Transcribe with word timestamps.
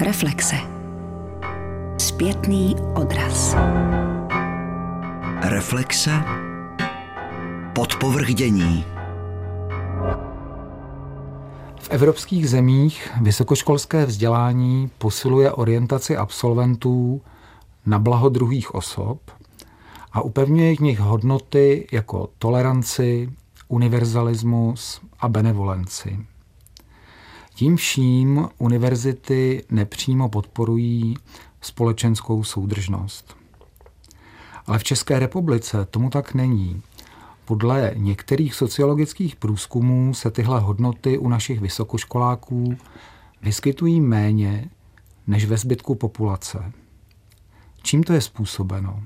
Reflexe. 0.00 0.56
Zpětný 1.98 2.76
odraz. 2.94 3.56
Reflexe. 5.42 6.10
Podpovrdění. 7.74 8.84
V 11.80 11.90
evropských 11.90 12.50
zemích 12.50 13.10
vysokoškolské 13.22 14.06
vzdělání 14.06 14.90
posiluje 14.98 15.52
orientaci 15.52 16.16
absolventů 16.16 17.20
na 17.86 17.98
blaho 17.98 18.28
druhých 18.28 18.74
osob 18.74 19.20
a 20.12 20.20
upevňuje 20.20 20.76
v 20.76 20.80
nich 20.80 20.98
hodnoty 21.00 21.86
jako 21.92 22.28
toleranci, 22.38 23.30
univerzalismus 23.68 25.00
a 25.20 25.28
benevolenci. 25.28 26.18
Tím 27.58 27.76
vším 27.76 28.48
univerzity 28.58 29.64
nepřímo 29.70 30.28
podporují 30.28 31.16
společenskou 31.60 32.44
soudržnost. 32.44 33.36
Ale 34.66 34.78
v 34.78 34.84
České 34.84 35.18
republice 35.18 35.84
tomu 35.84 36.10
tak 36.10 36.34
není. 36.34 36.82
Podle 37.44 37.92
některých 37.96 38.54
sociologických 38.54 39.36
průzkumů 39.36 40.14
se 40.14 40.30
tyhle 40.30 40.60
hodnoty 40.60 41.18
u 41.18 41.28
našich 41.28 41.60
vysokoškoláků 41.60 42.76
vyskytují 43.42 44.00
méně 44.00 44.70
než 45.26 45.44
ve 45.44 45.56
zbytku 45.56 45.94
populace. 45.94 46.72
Čím 47.82 48.02
to 48.02 48.12
je 48.12 48.20
způsobeno? 48.20 49.02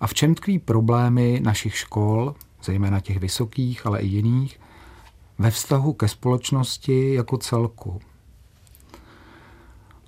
A 0.00 0.06
v 0.06 0.14
čem 0.14 0.34
tkví 0.34 0.58
problémy 0.58 1.40
našich 1.42 1.76
škol, 1.76 2.34
zejména 2.64 3.00
těch 3.00 3.18
vysokých, 3.18 3.86
ale 3.86 4.00
i 4.00 4.06
jiných, 4.06 4.58
ve 5.42 5.50
vztahu 5.50 5.92
ke 5.92 6.08
společnosti 6.08 7.14
jako 7.14 7.38
celku? 7.38 8.00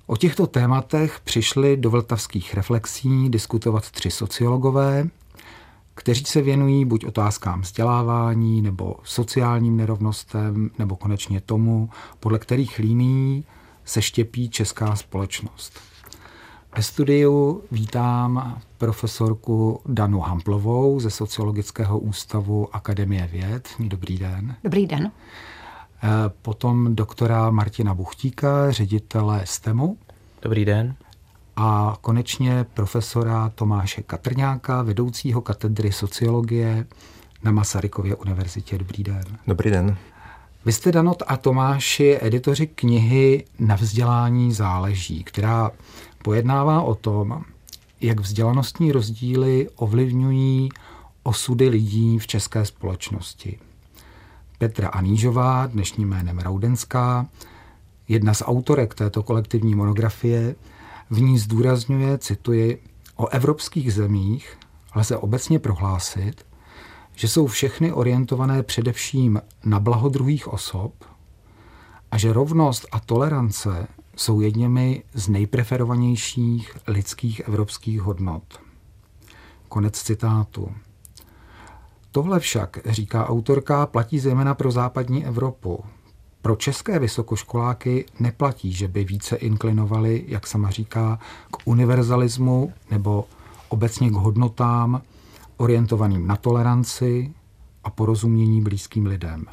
O 0.07 0.17
těchto 0.17 0.47
tématech 0.47 1.19
přišli 1.23 1.77
do 1.77 1.89
vltavských 1.89 2.53
reflexí 2.53 3.29
diskutovat 3.29 3.91
tři 3.91 4.11
sociologové, 4.11 5.07
kteří 5.95 6.25
se 6.25 6.41
věnují 6.41 6.85
buď 6.85 7.05
otázkám 7.05 7.61
vzdělávání, 7.61 8.61
nebo 8.61 8.95
sociálním 9.03 9.77
nerovnostem, 9.77 10.69
nebo 10.79 10.95
konečně 10.95 11.41
tomu, 11.41 11.89
podle 12.19 12.39
kterých 12.39 12.79
líní 12.79 13.43
se 13.85 14.01
štěpí 14.01 14.49
česká 14.49 14.95
společnost. 14.95 15.79
Ve 16.77 16.83
studiu 16.83 17.63
vítám 17.71 18.61
profesorku 18.77 19.81
Danu 19.85 20.19
Hamplovou 20.19 20.99
ze 20.99 21.09
Sociologického 21.09 21.99
ústavu 21.99 22.75
Akademie 22.75 23.27
věd. 23.27 23.69
Dobrý 23.79 24.17
den. 24.17 24.55
Dobrý 24.63 24.87
den. 24.87 25.11
Eh, 26.03 26.09
potom 26.41 26.95
doktora 26.95 27.49
Martina 27.49 27.93
Buchtíka, 27.93 28.71
ředitele 28.71 29.41
STEMu. 29.45 29.97
Dobrý 30.41 30.65
den. 30.65 30.95
A 31.55 31.97
konečně 32.01 32.65
profesora 32.73 33.51
Tomáše 33.55 34.01
Katrňáka, 34.01 34.81
vedoucího 34.81 35.41
katedry 35.41 35.91
sociologie 35.91 36.85
na 37.43 37.51
Masarykově 37.51 38.15
univerzitě. 38.15 38.77
Dobrý 38.77 39.03
den. 39.03 39.23
Dobrý 39.47 39.71
den. 39.71 39.97
Vy 40.65 40.71
jste, 40.71 40.91
Danot 40.91 41.23
a 41.27 41.37
Tomáši, 41.37 42.17
editoři 42.21 42.67
knihy 42.67 43.45
Na 43.59 43.75
vzdělání 43.75 44.53
záleží, 44.53 45.23
která 45.23 45.71
pojednává 46.25 46.81
o 46.81 46.95
tom, 46.95 47.43
jak 48.01 48.19
vzdělanostní 48.19 48.91
rozdíly 48.91 49.69
ovlivňují 49.75 50.69
osudy 51.23 51.69
lidí 51.69 52.19
v 52.19 52.27
české 52.27 52.65
společnosti. 52.65 53.59
Petra 54.57 54.87
Anížová, 54.87 55.67
dnešním 55.67 56.09
jménem 56.09 56.39
Raudenská, 56.39 57.27
jedna 58.07 58.33
z 58.33 58.43
autorek 58.45 58.93
této 58.93 59.23
kolektivní 59.23 59.75
monografie, 59.75 60.55
v 61.09 61.21
ní 61.21 61.39
zdůrazňuje, 61.39 62.17
cituji, 62.17 62.83
o 63.15 63.27
evropských 63.27 63.93
zemích 63.93 64.57
lze 64.95 65.17
obecně 65.17 65.59
prohlásit, 65.59 66.45
že 67.15 67.27
jsou 67.27 67.47
všechny 67.47 67.91
orientované 67.91 68.63
především 68.63 69.41
na 69.65 69.79
blaho 69.79 70.09
druhých 70.09 70.47
osob 70.47 70.93
a 72.11 72.17
že 72.17 72.33
rovnost 72.33 72.87
a 72.91 72.99
tolerance 72.99 73.87
jsou 74.15 74.41
jedněmi 74.41 75.03
z 75.13 75.27
nejpreferovanějších 75.29 76.77
lidských 76.87 77.39
evropských 77.39 78.01
hodnot. 78.01 78.59
Konec 79.67 80.01
citátu. 80.01 80.71
Tohle 82.11 82.39
však, 82.39 82.79
říká 82.85 83.29
autorka, 83.29 83.85
platí 83.85 84.19
zejména 84.19 84.55
pro 84.55 84.71
západní 84.71 85.25
Evropu. 85.25 85.83
Pro 86.41 86.55
české 86.55 86.99
vysokoškoláky 86.99 88.05
neplatí, 88.19 88.73
že 88.73 88.87
by 88.87 89.03
více 89.03 89.35
inklinovali, 89.35 90.23
jak 90.27 90.47
sama 90.47 90.69
říká, 90.69 91.19
k 91.51 91.57
univerzalismu 91.67 92.73
nebo 92.91 93.25
obecně 93.69 94.09
k 94.09 94.13
hodnotám 94.13 95.01
orientovaným 95.57 96.27
na 96.27 96.35
toleranci 96.35 97.33
a 97.83 97.89
porozumění 97.89 98.61
blízkým 98.61 99.05
lidem. 99.05 99.45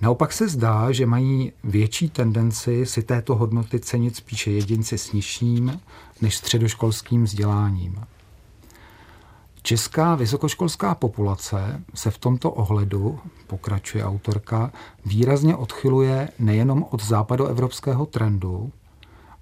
Naopak 0.00 0.32
se 0.32 0.48
zdá, 0.48 0.92
že 0.92 1.06
mají 1.06 1.52
větší 1.64 2.10
tendenci 2.10 2.86
si 2.86 3.02
této 3.02 3.34
hodnoty 3.34 3.80
cenit 3.80 4.16
spíše 4.16 4.50
jedinci 4.50 4.98
s 4.98 5.12
nižším 5.12 5.80
než 6.20 6.36
středoškolským 6.36 7.24
vzděláním. 7.24 8.04
Česká 9.62 10.14
vysokoškolská 10.14 10.94
populace 10.94 11.82
se 11.94 12.10
v 12.10 12.18
tomto 12.18 12.50
ohledu, 12.50 13.18
pokračuje 13.46 14.04
autorka, 14.04 14.72
výrazně 15.06 15.56
odchyluje 15.56 16.28
nejenom 16.38 16.86
od 16.90 17.02
západoevropského 17.04 18.06
trendu, 18.06 18.72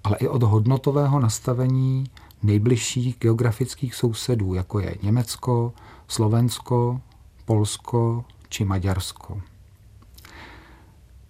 ale 0.03 0.17
i 0.17 0.27
od 0.27 0.43
hodnotového 0.43 1.19
nastavení 1.19 2.03
nejbližších 2.43 3.17
geografických 3.19 3.95
sousedů, 3.95 4.53
jako 4.53 4.79
je 4.79 4.95
Německo, 5.03 5.73
Slovensko, 6.07 7.01
Polsko 7.45 8.25
či 8.49 8.65
Maďarsko. 8.65 9.41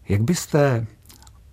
Jak 0.09 0.21
byste 0.21 0.87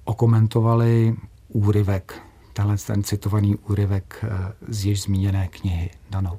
okomentovali 0.05 1.17
úryvek, 1.49 2.23
tenhle 2.53 2.77
ten 2.77 3.03
citovaný 3.03 3.57
úryvek 3.57 4.25
eh, 4.25 4.53
z 4.69 4.85
již 4.85 5.03
zmíněné 5.03 5.49
knihy, 5.49 5.91
Dano? 6.11 6.39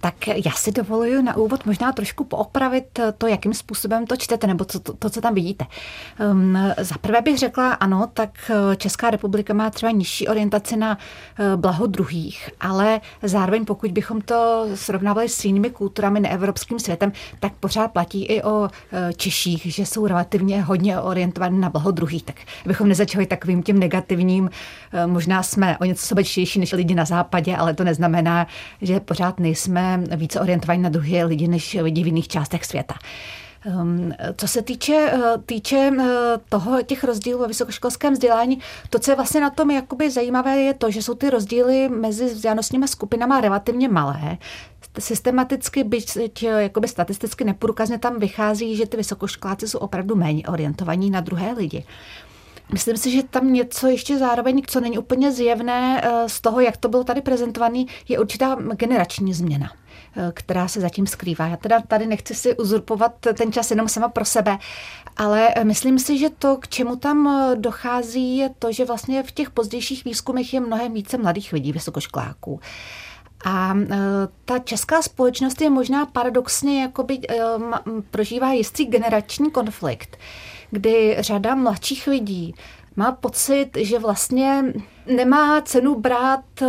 Tak 0.00 0.26
já 0.26 0.52
si 0.52 0.72
dovoluji 0.72 1.22
na 1.22 1.36
úvod 1.36 1.66
možná 1.66 1.92
trošku 1.92 2.24
poopravit 2.24 3.00
to, 3.18 3.26
jakým 3.26 3.54
způsobem 3.54 4.06
to 4.06 4.16
čtete, 4.16 4.46
nebo 4.46 4.64
to, 4.64 4.80
to, 4.80 4.92
to 4.92 5.10
co 5.10 5.20
tam 5.20 5.34
vidíte. 5.34 5.66
Um, 6.30 6.58
Za 6.78 6.94
prvé 7.00 7.22
bych 7.22 7.38
řekla, 7.38 7.72
ano, 7.72 8.08
tak 8.14 8.50
eh, 8.50 8.76
Česká 8.76 9.10
republika 9.10 9.54
má 9.54 9.70
třeba 9.70 9.92
nižší 9.92 10.28
orientaci 10.28 10.76
na 10.76 10.98
eh, 10.98 11.56
blaho 11.56 11.86
druhých, 11.86 12.50
ale 12.60 13.00
zároveň 13.22 13.64
pokud 13.64 13.92
bychom 13.92 14.20
to 14.20 14.66
srovnávali 14.74 15.28
s 15.28 15.44
jinými 15.44 15.70
kulturami 15.70 16.20
neevropským 16.20 16.78
světem, 16.78 17.12
tak 17.40 17.52
pořád 17.52 17.92
platí 17.92 18.24
i 18.24 18.42
o 18.42 18.68
eh, 18.92 19.12
Češích, 19.12 19.62
že 19.62 19.86
jsou 19.86 20.06
relativně 20.06 20.62
hodně 20.62 21.00
orientovaní 21.00 21.60
na 21.60 21.70
blaho 21.70 21.90
druhých. 21.90 22.22
Tak 22.22 22.36
bychom 22.66 22.88
nezačali 22.88 23.26
takovým 23.26 23.62
tím 23.62 23.78
negativním, 23.78 24.50
možná 25.06 25.42
jsme 25.42 25.78
o 25.78 25.84
něco 25.84 26.06
sobečtější 26.06 26.60
než 26.60 26.72
lidi 26.72 26.94
na 26.94 27.04
západě, 27.04 27.56
ale 27.56 27.74
to 27.74 27.84
neznamená, 27.84 28.46
že 28.82 29.00
pořád 29.00 29.40
nejsme 29.40 29.69
jsme 29.70 30.04
více 30.16 30.40
orientovaní 30.40 30.82
na 30.82 30.88
druhé 30.88 31.24
lidi 31.24 31.48
než 31.48 31.78
lidi 31.82 32.02
v 32.02 32.06
jiných 32.06 32.28
částech 32.28 32.64
světa. 32.64 32.94
Um, 33.82 34.12
co 34.36 34.48
se 34.48 34.62
týče, 34.62 35.12
uh, 35.12 35.42
týče 35.46 35.90
uh, 35.90 36.04
toho, 36.48 36.82
těch 36.82 37.04
rozdílů 37.04 37.40
ve 37.40 37.46
vysokoškolském 37.46 38.12
vzdělání, 38.12 38.58
to, 38.90 38.98
co 38.98 39.10
je 39.10 39.16
vlastně 39.16 39.40
na 39.40 39.50
tom 39.50 39.70
jakoby 39.70 40.10
zajímavé, 40.10 40.56
je 40.56 40.74
to, 40.74 40.90
že 40.90 41.02
jsou 41.02 41.14
ty 41.14 41.30
rozdíly 41.30 41.88
mezi 41.88 42.26
vzdělanostními 42.26 42.88
skupinama 42.88 43.40
relativně 43.40 43.88
malé. 43.88 44.38
Systematicky, 44.98 45.84
byť 45.84 46.42
jakoby 46.42 46.88
statisticky 46.88 47.44
neprůkazně 47.44 47.98
tam 47.98 48.18
vychází, 48.18 48.76
že 48.76 48.86
ty 48.86 48.96
vysokoškoláci 48.96 49.68
jsou 49.68 49.78
opravdu 49.78 50.16
méně 50.16 50.42
orientovaní 50.46 51.10
na 51.10 51.20
druhé 51.20 51.52
lidi. 51.52 51.84
Myslím 52.72 52.96
si, 52.96 53.10
že 53.10 53.22
tam 53.22 53.52
něco 53.52 53.86
ještě 53.86 54.18
zároveň, 54.18 54.62
co 54.66 54.80
není 54.80 54.98
úplně 54.98 55.32
zjevné 55.32 56.00
eh, 56.04 56.28
z 56.28 56.40
toho, 56.40 56.60
jak 56.60 56.76
to 56.76 56.88
bylo 56.88 57.04
tady 57.04 57.20
prezentovaný, 57.20 57.86
je 58.08 58.18
určitá 58.18 58.56
generační 58.74 59.34
změna 59.34 59.72
eh, 60.16 60.30
která 60.34 60.68
se 60.68 60.80
zatím 60.80 61.06
skrývá. 61.06 61.46
Já 61.46 61.56
teda 61.56 61.80
tady 61.80 62.06
nechci 62.06 62.34
si 62.34 62.56
uzurpovat 62.56 63.12
ten 63.34 63.52
čas 63.52 63.70
jenom 63.70 63.88
sama 63.88 64.08
pro 64.08 64.24
sebe, 64.24 64.58
ale 65.16 65.48
eh, 65.54 65.64
myslím 65.64 65.98
si, 65.98 66.18
že 66.18 66.30
to, 66.30 66.56
k 66.56 66.68
čemu 66.68 66.96
tam 66.96 67.50
dochází, 67.54 68.36
je 68.36 68.50
to, 68.58 68.72
že 68.72 68.84
vlastně 68.84 69.22
v 69.22 69.32
těch 69.32 69.50
pozdějších 69.50 70.04
výzkumech 70.04 70.54
je 70.54 70.60
mnohem 70.60 70.94
více 70.94 71.18
mladých 71.18 71.52
lidí, 71.52 71.72
vysokoškoláků. 71.72 72.60
A 73.44 73.74
ta 74.44 74.58
česká 74.58 75.02
společnost 75.02 75.60
je 75.60 75.70
možná 75.70 76.06
paradoxně 76.06 76.82
jakoby 76.82 77.20
prožívá 78.10 78.52
jistý 78.52 78.84
generační 78.84 79.50
konflikt 79.50 80.16
kdy 80.70 81.16
řada 81.20 81.54
mladších 81.54 82.06
lidí 82.06 82.54
má 82.96 83.12
pocit, 83.12 83.70
že 83.76 83.98
vlastně 83.98 84.64
nemá 85.06 85.60
cenu 85.60 85.94
brát 85.94 86.44
eh, 86.62 86.66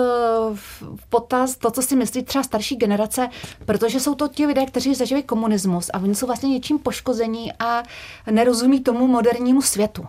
v 0.54 0.84
potaz 1.10 1.58
to, 1.58 1.72
co 1.72 1.82
si 1.82 1.96
myslí 1.96 2.24
třeba 2.24 2.44
starší 2.44 2.76
generace, 2.76 3.30
protože 3.66 4.00
jsou 4.00 4.16
to 4.16 4.28
ti 4.28 4.46
lidé, 4.46 4.66
kteří 4.66 4.96
zažili 4.96 5.24
komunismus 5.24 5.90
a 5.94 6.00
oni 6.00 6.16
jsou 6.16 6.28
vlastně 6.28 6.50
něčím 6.50 6.80
poškození 6.80 7.54
a 7.60 7.84
nerozumí 8.32 8.80
tomu 8.80 9.08
modernímu 9.08 9.62
světu. 9.62 10.06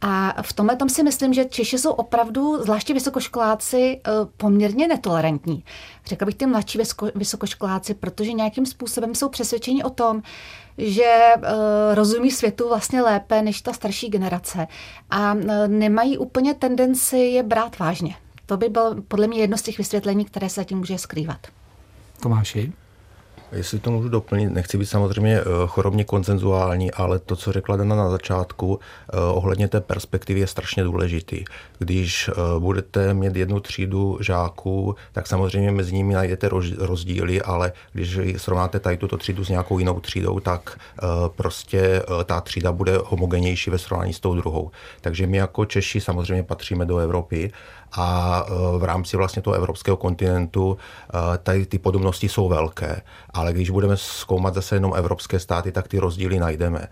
A 0.00 0.42
v 0.42 0.52
tomhle 0.52 0.76
tom 0.76 0.88
si 0.88 1.02
myslím, 1.02 1.34
že 1.34 1.44
Češi 1.44 1.78
jsou 1.78 1.90
opravdu, 1.90 2.62
zvláště 2.62 2.94
vysokoškoláci, 2.94 4.00
eh, 4.06 4.10
poměrně 4.36 4.88
netolerantní. 4.88 5.64
Řekla 6.06 6.24
bych 6.26 6.34
ty 6.34 6.46
mladší 6.46 6.78
vysokoškoláci, 7.14 7.94
protože 7.94 8.32
nějakým 8.32 8.66
způsobem 8.66 9.14
jsou 9.14 9.28
přesvědčeni 9.28 9.84
o 9.84 9.90
tom, 9.90 10.22
že 10.78 11.14
uh, 11.36 11.44
rozumí 11.94 12.30
světu 12.30 12.68
vlastně 12.68 13.02
lépe 13.02 13.42
než 13.42 13.62
ta 13.62 13.72
starší 13.72 14.08
generace 14.08 14.66
a 15.10 15.34
uh, 15.34 15.42
nemají 15.66 16.18
úplně 16.18 16.54
tendenci 16.54 17.18
je 17.18 17.42
brát 17.42 17.78
vážně. 17.78 18.14
To 18.46 18.56
by 18.56 18.68
bylo 18.68 18.94
podle 19.08 19.26
mě 19.26 19.40
jedno 19.40 19.56
z 19.56 19.62
těch 19.62 19.78
vysvětlení, 19.78 20.24
které 20.24 20.48
se 20.48 20.60
zatím 20.60 20.78
může 20.78 20.98
skrývat. 20.98 21.46
Tomáši? 22.20 22.72
Jestli 23.52 23.78
to 23.78 23.90
můžu 23.90 24.08
doplnit, 24.08 24.50
nechci 24.50 24.78
být 24.78 24.86
samozřejmě 24.86 25.40
eh, 25.40 25.44
chorobně 25.66 26.04
koncenzuální, 26.04 26.90
ale 26.90 27.18
to, 27.18 27.36
co 27.36 27.52
řekla 27.52 27.76
Dana 27.76 27.96
na 27.96 28.10
začátku, 28.10 28.80
eh, 29.12 29.16
ohledně 29.16 29.68
té 29.68 29.80
perspektivy 29.80 30.40
je 30.40 30.46
strašně 30.46 30.84
důležitý. 30.84 31.44
Když 31.78 32.28
eh, 32.28 32.32
budete 32.58 33.14
mít 33.14 33.36
jednu 33.36 33.60
třídu 33.60 34.18
žáků, 34.20 34.96
tak 35.12 35.26
samozřejmě 35.26 35.70
mezi 35.70 35.94
nimi 35.94 36.14
najdete 36.14 36.48
rozdíly, 36.78 37.42
ale 37.42 37.72
když 37.92 38.18
srovnáte 38.36 38.80
tady 38.80 38.96
tuto 38.96 39.16
třídu 39.16 39.44
s 39.44 39.48
nějakou 39.48 39.78
jinou 39.78 40.00
třídou, 40.00 40.40
tak 40.40 40.78
prostě 41.36 42.02
ta 42.24 42.40
třída 42.40 42.72
bude 42.72 42.98
homogenější 43.04 43.70
ve 43.70 43.78
srovnání 43.78 44.12
s 44.12 44.20
tou 44.20 44.34
druhou. 44.34 44.70
Takže 45.00 45.26
my 45.26 45.36
jako 45.36 45.64
Češi 45.64 46.00
samozřejmě 46.00 46.42
patříme 46.42 46.84
do 46.84 46.98
Evropy 46.98 47.52
a 47.92 48.44
v 48.78 48.84
rámci 48.84 49.16
vlastně 49.16 49.42
toho 49.42 49.54
evropského 49.54 49.96
kontinentu 49.96 50.78
tady 51.42 51.66
ty 51.66 51.78
podobnosti 51.78 52.28
jsou 52.28 52.48
velké 52.48 53.02
ale 53.38 53.52
když 53.52 53.70
budeme 53.70 53.96
zkoumat 53.96 54.54
zase 54.54 54.76
jenom 54.76 54.94
evropské 54.96 55.38
státy, 55.38 55.72
tak 55.72 55.88
ty 55.88 55.98
rozdíly 55.98 56.38
najdeme. 56.38 56.88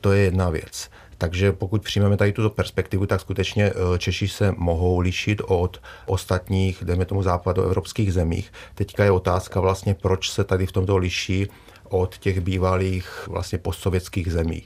To 0.00 0.12
je 0.12 0.24
jedna 0.24 0.50
věc. 0.50 0.90
Takže 1.18 1.52
pokud 1.52 1.82
přijmeme 1.82 2.16
tady 2.16 2.32
tuto 2.32 2.50
perspektivu, 2.50 3.06
tak 3.06 3.20
skutečně 3.20 3.64
eh, 3.64 3.98
Češi 3.98 4.28
se 4.28 4.54
mohou 4.56 4.98
lišit 4.98 5.42
od 5.46 5.80
ostatních, 6.06 6.84
dejme 6.84 7.04
tomu 7.04 7.22
západoevropských 7.22 8.12
zemích. 8.12 8.52
Teďka 8.74 9.04
je 9.04 9.10
otázka 9.10 9.60
vlastně, 9.60 9.94
proč 9.94 10.30
se 10.30 10.44
tady 10.44 10.66
v 10.66 10.72
tomto 10.72 10.96
liší 10.96 11.46
od 11.88 12.18
těch 12.18 12.40
bývalých 12.40 13.28
vlastně 13.28 13.58
postsovětských 13.58 14.32
zemí. 14.32 14.62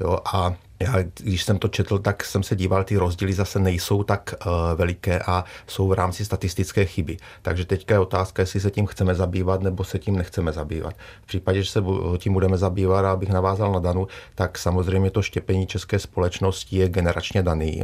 Jo, 0.00 0.18
a 0.32 0.54
já, 0.82 1.02
když 1.20 1.44
jsem 1.44 1.58
to 1.58 1.68
četl, 1.68 1.98
tak 1.98 2.24
jsem 2.24 2.42
se 2.42 2.56
díval, 2.56 2.84
ty 2.84 2.96
rozdíly 2.96 3.32
zase 3.32 3.58
nejsou 3.58 4.02
tak 4.02 4.34
uh, 4.46 4.52
veliké 4.74 5.18
a 5.18 5.44
jsou 5.66 5.88
v 5.88 5.92
rámci 5.92 6.24
statistické 6.24 6.84
chyby. 6.84 7.16
Takže 7.42 7.64
teďka 7.64 7.94
je 7.94 7.98
otázka, 7.98 8.42
jestli 8.42 8.60
se 8.60 8.70
tím 8.70 8.86
chceme 8.86 9.14
zabývat 9.14 9.62
nebo 9.62 9.84
se 9.84 9.98
tím 9.98 10.16
nechceme 10.16 10.52
zabývat. 10.52 10.94
V 11.22 11.26
případě, 11.26 11.62
že 11.62 11.70
se 11.70 11.82
tím 12.18 12.32
budeme 12.32 12.58
zabývat, 12.58 13.04
abych 13.04 13.28
navázal 13.28 13.72
na 13.72 13.80
Danu, 13.80 14.06
tak 14.34 14.58
samozřejmě 14.58 15.10
to 15.10 15.22
štěpení 15.22 15.66
české 15.66 15.98
společnosti 15.98 16.76
je 16.76 16.88
generačně 16.88 17.42
daný. 17.42 17.82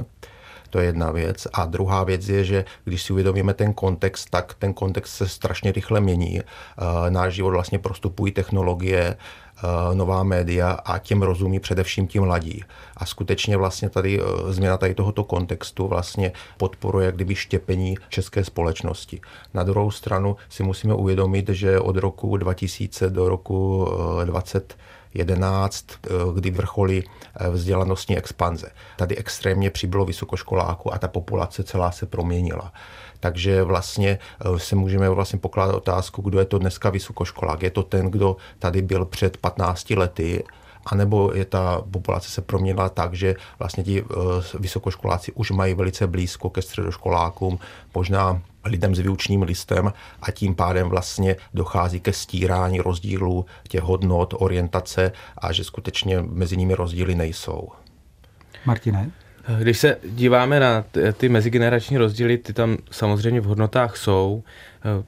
To 0.76 0.80
je 0.80 0.86
jedna 0.86 1.10
věc. 1.10 1.46
A 1.52 1.66
druhá 1.66 2.04
věc 2.04 2.28
je, 2.28 2.44
že 2.44 2.64
když 2.84 3.02
si 3.02 3.12
uvědomíme 3.12 3.54
ten 3.54 3.74
kontext, 3.74 4.30
tak 4.30 4.54
ten 4.54 4.74
kontext 4.74 5.14
se 5.14 5.28
strašně 5.28 5.72
rychle 5.72 6.00
mění. 6.00 6.40
Uh, 6.40 7.10
náš 7.10 7.34
život 7.34 7.50
vlastně 7.50 7.78
prostupují 7.78 8.32
technologie, 8.32 9.16
Eh, 9.58 9.94
nová 9.94 10.22
média 10.22 10.70
a 10.70 10.98
těm 10.98 11.22
rozumí 11.22 11.60
především 11.60 12.06
tím 12.06 12.22
mladí. 12.22 12.64
A 12.96 13.06
skutečně 13.06 13.56
vlastně 13.56 13.90
tady 13.90 14.20
eh, 14.20 14.52
změna 14.52 14.76
tady 14.76 14.94
tohoto 14.94 15.24
kontextu 15.24 15.88
vlastně 15.88 16.32
podporuje 16.56 17.12
kdyby 17.12 17.34
štěpení 17.34 17.96
české 18.08 18.44
společnosti. 18.44 19.20
Na 19.54 19.62
druhou 19.62 19.90
stranu 19.90 20.36
si 20.48 20.62
musíme 20.62 20.94
uvědomit, 20.94 21.48
že 21.48 21.80
od 21.80 21.96
roku 21.96 22.36
2000 22.36 23.10
do 23.10 23.28
roku 23.28 23.88
20 24.24 24.76
eh, 25.16 25.20
11, 25.20 25.84
kdy 26.34 26.50
vrcholí 26.50 27.04
vzdělanostní 27.50 28.18
expanze. 28.18 28.70
Tady 28.96 29.16
extrémně 29.16 29.70
přibylo 29.70 30.04
vysokoškoláků 30.04 30.94
a 30.94 30.98
ta 30.98 31.08
populace 31.08 31.64
celá 31.64 31.90
se 31.90 32.06
proměnila. 32.06 32.72
Takže 33.20 33.62
vlastně 33.62 34.18
eh, 34.18 34.58
se 34.58 34.76
můžeme 34.76 35.08
vlastně 35.08 35.38
pokládat 35.38 35.74
otázku, 35.74 36.22
kdo 36.22 36.38
je 36.38 36.44
to 36.44 36.58
dneska 36.58 36.90
vysokoškolák. 36.90 37.62
Je 37.62 37.70
to 37.70 37.82
ten, 37.82 38.10
kdo 38.10 38.36
tady 38.58 38.82
byl 38.82 39.04
před 39.04 39.36
15 39.36 39.90
lety, 39.90 40.44
anebo 40.86 41.32
je 41.34 41.44
ta 41.44 41.82
populace 41.90 42.30
se 42.30 42.42
proměnila 42.42 42.88
tak, 42.88 43.14
že 43.14 43.34
vlastně 43.58 43.84
ti 43.84 44.02
eh, 44.02 44.14
vysokoškoláci 44.58 45.32
už 45.32 45.50
mají 45.50 45.74
velice 45.74 46.06
blízko 46.06 46.50
ke 46.50 46.62
středoškolákům, 46.62 47.58
možná 47.94 48.42
lidem 48.64 48.94
s 48.94 48.98
výučním 48.98 49.42
listem 49.42 49.92
a 50.22 50.30
tím 50.30 50.54
pádem 50.54 50.88
vlastně 50.88 51.36
dochází 51.54 52.00
ke 52.00 52.12
stírání 52.12 52.80
rozdílů 52.80 53.46
těch 53.68 53.82
hodnot, 53.82 54.34
orientace 54.38 55.12
a 55.38 55.52
že 55.52 55.64
skutečně 55.64 56.22
mezi 56.22 56.56
nimi 56.56 56.74
rozdíly 56.74 57.14
nejsou. 57.14 57.68
Martine? 58.64 59.10
Když 59.58 59.78
se 59.78 59.96
díváme 60.04 60.60
na 60.60 60.84
ty 61.16 61.28
mezigenerační 61.28 61.98
rozdíly, 61.98 62.38
ty 62.38 62.52
tam 62.52 62.76
samozřejmě 62.90 63.40
v 63.40 63.44
hodnotách 63.44 63.96
jsou. 63.96 64.42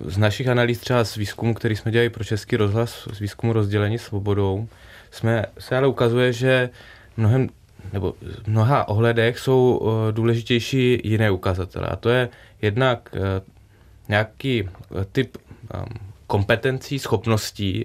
Z 0.00 0.18
našich 0.18 0.48
analýz 0.48 0.78
třeba 0.78 1.04
z 1.04 1.16
výzkumu, 1.16 1.54
který 1.54 1.76
jsme 1.76 1.92
dělali 1.92 2.10
pro 2.10 2.24
Český 2.24 2.56
rozhlas, 2.56 3.08
z 3.12 3.18
výzkumu 3.18 3.52
rozdělení 3.52 3.98
svobodou, 3.98 4.68
jsme, 5.10 5.44
se 5.58 5.76
ale 5.76 5.86
ukazuje, 5.86 6.32
že 6.32 6.70
mnohem, 7.16 7.48
nebo 7.92 8.14
v 8.42 8.48
mnoha 8.48 8.88
ohledech 8.88 9.38
jsou 9.38 9.80
eh, 9.82 10.12
důležitější 10.12 11.00
jiné 11.04 11.30
ukazatele. 11.30 11.86
A 11.86 11.96
to 11.96 12.08
je 12.08 12.28
jednak 12.62 13.14
eh, 13.14 13.20
nějaký 14.08 14.62
eh, 14.68 15.04
typ 15.12 15.36
ehm, 15.74 15.84
kompetencí, 16.26 16.98
schopností 16.98 17.84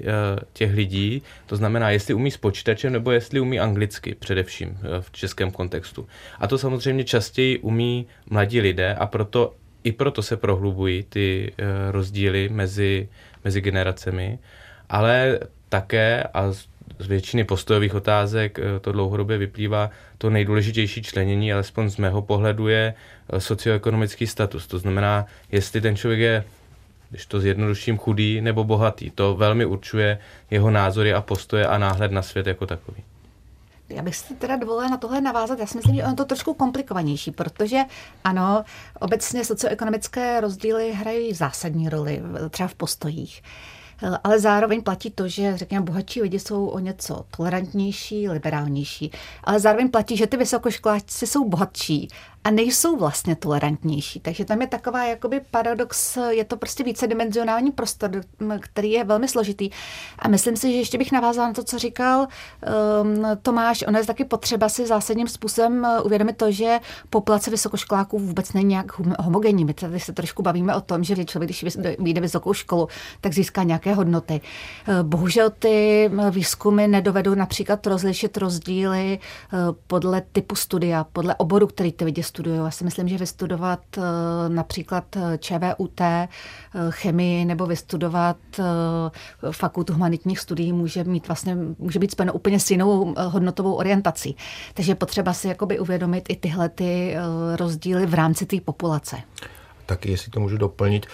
těch 0.53 0.73
lidí, 0.73 1.21
to 1.45 1.55
znamená, 1.55 1.89
jestli 1.89 2.13
umí 2.13 2.31
s 2.31 2.37
počítačem 2.37 2.93
nebo 2.93 3.11
jestli 3.11 3.39
umí 3.39 3.59
anglicky 3.59 4.15
především 4.15 4.79
v 4.99 5.11
českém 5.11 5.51
kontextu. 5.51 6.07
A 6.39 6.47
to 6.47 6.57
samozřejmě 6.57 7.03
častěji 7.03 7.59
umí 7.59 8.07
mladí 8.29 8.61
lidé 8.61 8.95
a 8.95 9.07
proto 9.07 9.53
i 9.83 9.91
proto 9.91 10.21
se 10.21 10.37
prohlubují 10.37 11.03
ty 11.03 11.53
rozdíly 11.91 12.49
mezi, 12.49 13.09
mezi 13.43 13.61
generacemi, 13.61 14.39
ale 14.89 15.39
také 15.69 16.23
a 16.23 16.51
z 17.03 17.07
většiny 17.07 17.43
postojových 17.43 17.95
otázek 17.95 18.59
to 18.81 18.91
dlouhodobě 18.91 19.37
vyplývá, 19.37 19.89
to 20.17 20.29
nejdůležitější 20.29 21.01
členění, 21.03 21.53
alespoň 21.53 21.89
z 21.89 21.97
mého 21.97 22.21
pohledu, 22.21 22.67
je 22.67 22.93
socioekonomický 23.37 24.27
status. 24.27 24.67
To 24.67 24.79
znamená, 24.79 25.25
jestli 25.51 25.81
ten 25.81 25.95
člověk 25.95 26.19
je 26.19 26.43
když 27.09 27.25
to 27.25 27.39
zjednoduším, 27.39 27.97
chudý 27.97 28.41
nebo 28.41 28.63
bohatý. 28.63 29.09
To 29.09 29.35
velmi 29.35 29.65
určuje 29.65 30.19
jeho 30.51 30.71
názory 30.71 31.13
a 31.13 31.21
postoje 31.21 31.67
a 31.67 31.77
náhled 31.77 32.11
na 32.11 32.21
svět 32.21 32.47
jako 32.47 32.67
takový. 32.67 33.03
Já 33.89 34.01
bych 34.01 34.15
si 34.15 34.33
teda 34.33 34.55
dovolila 34.55 34.89
na 34.89 34.97
tohle 34.97 35.21
navázat. 35.21 35.59
Já 35.59 35.67
si 35.67 35.77
myslím, 35.77 35.95
že 35.95 36.03
ono 36.03 36.15
to 36.15 36.25
trošku 36.25 36.53
komplikovanější, 36.53 37.31
protože 37.31 37.79
ano, 38.23 38.63
obecně 38.99 39.45
socioekonomické 39.45 40.41
rozdíly 40.41 40.93
hrají 40.93 41.33
zásadní 41.33 41.89
roli, 41.89 42.21
třeba 42.49 42.67
v 42.67 42.75
postojích. 42.75 43.43
Ale 44.23 44.39
zároveň 44.39 44.81
platí 44.81 45.11
to, 45.11 45.27
že 45.27 45.57
řekněme, 45.57 45.85
bohatší 45.85 46.21
lidi 46.21 46.39
jsou 46.39 46.67
o 46.67 46.79
něco 46.79 47.25
tolerantnější, 47.37 48.29
liberálnější. 48.29 49.11
Ale 49.43 49.59
zároveň 49.59 49.89
platí, 49.89 50.17
že 50.17 50.27
ty 50.27 50.37
vysokoškoláci 50.37 51.27
jsou 51.27 51.49
bohatší 51.49 52.07
a 52.43 52.51
nejsou 52.51 52.97
vlastně 52.97 53.35
tolerantnější. 53.35 54.19
Takže 54.19 54.45
tam 54.45 54.61
je 54.61 54.67
taková 54.67 55.05
jakoby 55.05 55.41
paradox, 55.51 56.17
je 56.29 56.45
to 56.45 56.57
prostě 56.57 56.83
vícedimenzionální 56.83 57.71
prostor, 57.71 58.11
který 58.59 58.91
je 58.91 59.03
velmi 59.03 59.27
složitý. 59.27 59.69
A 60.19 60.27
myslím 60.27 60.57
si, 60.57 60.71
že 60.71 60.77
ještě 60.77 60.97
bych 60.97 61.11
navázala 61.11 61.47
na 61.47 61.53
to, 61.53 61.63
co 61.63 61.79
říkal 61.79 62.27
um, 63.01 63.23
Tomáš, 63.41 63.83
ono 63.87 63.99
je 63.99 64.05
taky 64.05 64.25
potřeba 64.25 64.69
si 64.69 64.87
zásadním 64.87 65.27
způsobem 65.27 65.87
uh, 65.99 66.05
uvědomit 66.05 66.37
to, 66.37 66.51
že 66.51 66.79
populace 67.09 67.51
vysokoškoláků 67.51 68.19
vůbec 68.19 68.53
není 68.53 68.69
nějak 68.69 68.99
homogenní. 69.19 69.65
My 69.65 69.73
tady 69.73 69.99
se 69.99 70.13
trošku 70.13 70.43
bavíme 70.43 70.75
o 70.75 70.81
tom, 70.81 71.03
že 71.03 71.25
člověk, 71.25 71.49
když 71.49 71.77
vyjde 71.99 72.21
vysokou 72.21 72.53
školu, 72.53 72.87
tak 73.21 73.33
získá 73.33 73.63
nějaké 73.63 73.92
hodnoty. 73.93 74.41
Uh, 74.87 75.07
bohužel 75.07 75.49
ty 75.49 76.09
uh, 76.13 76.29
výzkumy 76.29 76.87
nedovedou 76.87 77.35
například 77.35 77.87
rozlišit 77.87 78.37
rozdíly 78.37 79.19
podle 79.87 80.21
typu 80.31 80.55
studia, 80.55 81.03
podle 81.03 81.35
oboru, 81.35 81.67
který 81.67 81.91
ty 81.91 82.05
lidi 82.05 82.23
studují. 82.23 82.57
Já 82.57 82.71
si 82.71 82.83
myslím, 82.83 83.07
že 83.07 83.17
vystudovat 83.17 83.79
eh, 83.97 84.01
například 84.47 85.15
eh, 85.15 85.37
ČVUT, 85.37 86.01
eh, 86.01 86.27
chemii 86.89 87.45
nebo 87.45 87.65
vystudovat 87.65 88.37
fakultu 89.51 89.93
humanitních 89.93 90.39
studií 90.39 90.73
může 90.73 91.03
mít 91.03 91.27
vlastně, 91.27 91.57
může 91.79 91.99
být 91.99 92.11
spojeno 92.11 92.33
úplně 92.33 92.59
s 92.59 92.71
jinou 92.71 93.15
hodnotovou 93.17 93.73
orientací. 93.73 94.35
Takže 94.73 94.95
potřeba 94.95 95.33
si 95.33 95.47
jakoby 95.47 95.79
uvědomit 95.79 96.25
i 96.29 96.35
tyhle 96.35 96.69
ty 96.69 97.15
rozdíly 97.55 98.05
v 98.05 98.13
rámci 98.13 98.45
té 98.45 98.61
populace. 98.61 99.17
Taky, 99.85 100.11
jestli 100.11 100.31
to 100.31 100.39
můžu 100.39 100.57
doplnit, 100.57 101.05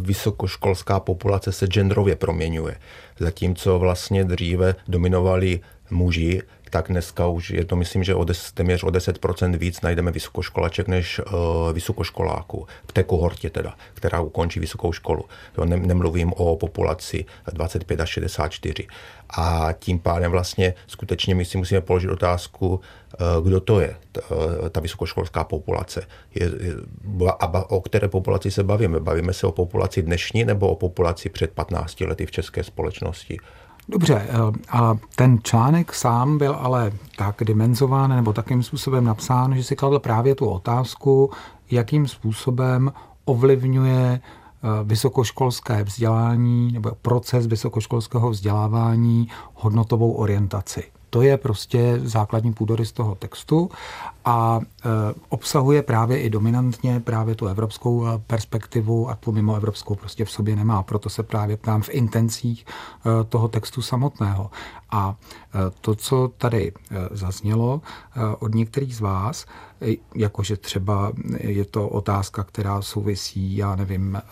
vysokoškolská 0.00 1.00
populace 1.00 1.52
se 1.52 1.66
genderově 1.66 2.16
proměňuje. 2.16 2.76
Zatímco 3.18 3.78
vlastně 3.78 4.24
dříve 4.24 4.74
dominovali 4.88 5.60
muži, 5.90 6.42
tak 6.70 6.88
dneska 6.88 7.26
už 7.26 7.50
je 7.50 7.64
to, 7.64 7.76
myslím, 7.76 8.04
že 8.04 8.14
o 8.14 8.24
des, 8.24 8.52
téměř 8.52 8.82
o 8.82 8.86
10% 8.86 9.56
víc 9.58 9.80
najdeme 9.80 10.10
vysokoškolaček 10.10 10.88
než 10.88 11.18
uh, 11.18 11.72
vysokoškoláků. 11.72 12.66
V 12.88 12.92
té 12.92 13.02
kohortě 13.02 13.50
teda, 13.50 13.74
která 13.94 14.20
ukončí 14.20 14.60
vysokou 14.60 14.92
školu. 14.92 15.24
Jo, 15.58 15.64
ne, 15.64 15.76
nemluvím 15.76 16.32
o 16.32 16.56
populaci 16.56 17.24
25 17.52 18.00
až 18.00 18.10
64. 18.10 18.86
A 19.30 19.68
tím 19.78 19.98
pádem 19.98 20.30
vlastně 20.30 20.74
skutečně 20.86 21.34
my 21.34 21.44
si 21.44 21.58
musíme 21.58 21.80
položit 21.80 22.08
otázku, 22.08 22.68
uh, 22.68 23.46
kdo 23.46 23.60
to 23.60 23.80
je, 23.80 23.96
ta, 24.12 24.20
ta 24.70 24.80
vysokoškolská 24.80 25.44
populace. 25.44 26.06
Je, 26.34 26.50
a 27.40 27.70
o 27.70 27.80
které 27.80 28.08
populaci 28.08 28.50
se 28.50 28.62
bavíme? 28.62 29.00
Bavíme 29.00 29.32
se 29.32 29.46
o 29.46 29.52
populaci 29.52 30.02
dnešní 30.02 30.44
nebo 30.44 30.68
o 30.68 30.74
populaci 30.74 31.28
před 31.28 31.50
15 31.50 32.00
lety 32.00 32.26
v 32.26 32.30
české 32.30 32.64
společnosti? 32.64 33.38
Dobře, 33.88 34.26
eh, 34.28 34.36
a 34.70 34.98
ten 35.16 35.38
článek 35.42 35.94
sám 35.94 36.38
byl 36.38 36.56
ale 36.60 36.92
tak 37.16 37.44
dimenzován 37.44 38.10
nebo 38.10 38.32
takým 38.32 38.62
způsobem 38.62 39.04
napsán, 39.04 39.56
že 39.56 39.64
si 39.64 39.76
kladl 39.76 39.98
právě 39.98 40.34
tu 40.34 40.46
otázku, 40.46 41.30
jakým 41.70 42.08
způsobem 42.08 42.92
ovlivňuje 43.24 44.20
eh, 44.20 44.68
vysokoškolské 44.84 45.84
vzdělání 45.84 46.72
nebo 46.72 46.90
proces 47.02 47.46
vysokoškolského 47.46 48.30
vzdělávání 48.30 49.28
hodnotovou 49.54 50.12
orientaci. 50.12 50.84
To 51.10 51.22
je 51.22 51.36
prostě 51.36 52.00
základní 52.04 52.52
půdorys 52.52 52.92
toho 52.92 53.14
textu 53.14 53.70
a 54.26 54.60
e, 54.60 54.88
obsahuje 55.28 55.82
právě 55.82 56.20
i 56.20 56.30
dominantně 56.30 57.00
právě 57.00 57.34
tu 57.34 57.46
evropskou 57.46 58.06
e, 58.06 58.18
perspektivu 58.26 59.10
a 59.10 59.14
tu 59.14 59.32
mimo 59.32 59.56
evropskou 59.56 59.94
prostě 59.94 60.24
v 60.24 60.30
sobě 60.30 60.56
nemá. 60.56 60.82
Proto 60.82 61.10
se 61.10 61.22
právě 61.22 61.56
ptám 61.56 61.82
v 61.82 61.88
intencích 61.88 62.66
e, 62.66 63.24
toho 63.24 63.48
textu 63.48 63.82
samotného. 63.82 64.50
A 64.90 65.14
to, 65.80 65.94
co 65.94 66.30
tady 66.38 66.72
zaznělo 67.10 67.80
od 68.38 68.54
některých 68.54 68.96
z 68.96 69.00
vás, 69.00 69.46
jakože 70.14 70.56
třeba 70.56 71.12
je 71.38 71.64
to 71.64 71.88
otázka, 71.88 72.44
která 72.44 72.82
souvisí, 72.82 73.56
já 73.56 73.76
nevím, 73.76 74.22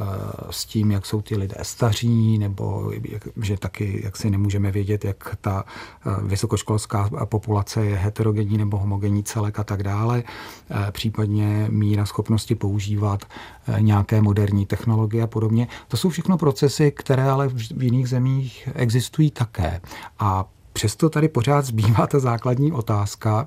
s 0.51 0.65
tím, 0.65 0.91
jak 0.91 1.07
jsou 1.07 1.23
ty 1.23 1.37
lidé 1.37 1.57
staří, 1.63 2.39
nebo 2.39 2.93
že 3.43 3.57
taky, 3.57 4.01
jak 4.05 4.17
si 4.17 4.31
nemůžeme 4.31 4.71
vědět, 4.71 5.05
jak 5.05 5.37
ta 5.41 5.65
vysokoškolská 6.23 7.11
populace 7.25 7.87
je 7.87 7.97
heterogenní 7.97 8.59
nebo 8.59 8.79
homogenní 8.79 9.23
celek 9.23 9.59
a 9.59 9.65
tak 9.65 9.83
dále, 9.83 10.23
případně 10.91 11.67
míra 11.71 12.07
schopnosti 12.07 12.55
používat 12.55 13.25
nějaké 13.79 14.23
moderní 14.23 14.67
technologie 14.67 15.23
a 15.23 15.27
podobně. 15.27 15.69
To 15.89 15.97
jsou 15.97 16.09
všechno 16.09 16.39
procesy, 16.39 16.91
které 16.91 17.31
ale 17.31 17.49
v 17.49 17.83
jiných 17.83 18.09
zemích 18.09 18.69
existují 18.75 19.31
také. 19.31 19.81
A 20.19 20.45
přesto 20.75 21.11
tady 21.11 21.29
pořád 21.29 21.65
zbývá 21.65 22.07
ta 22.07 22.19
základní 22.19 22.73
otázka, 22.73 23.47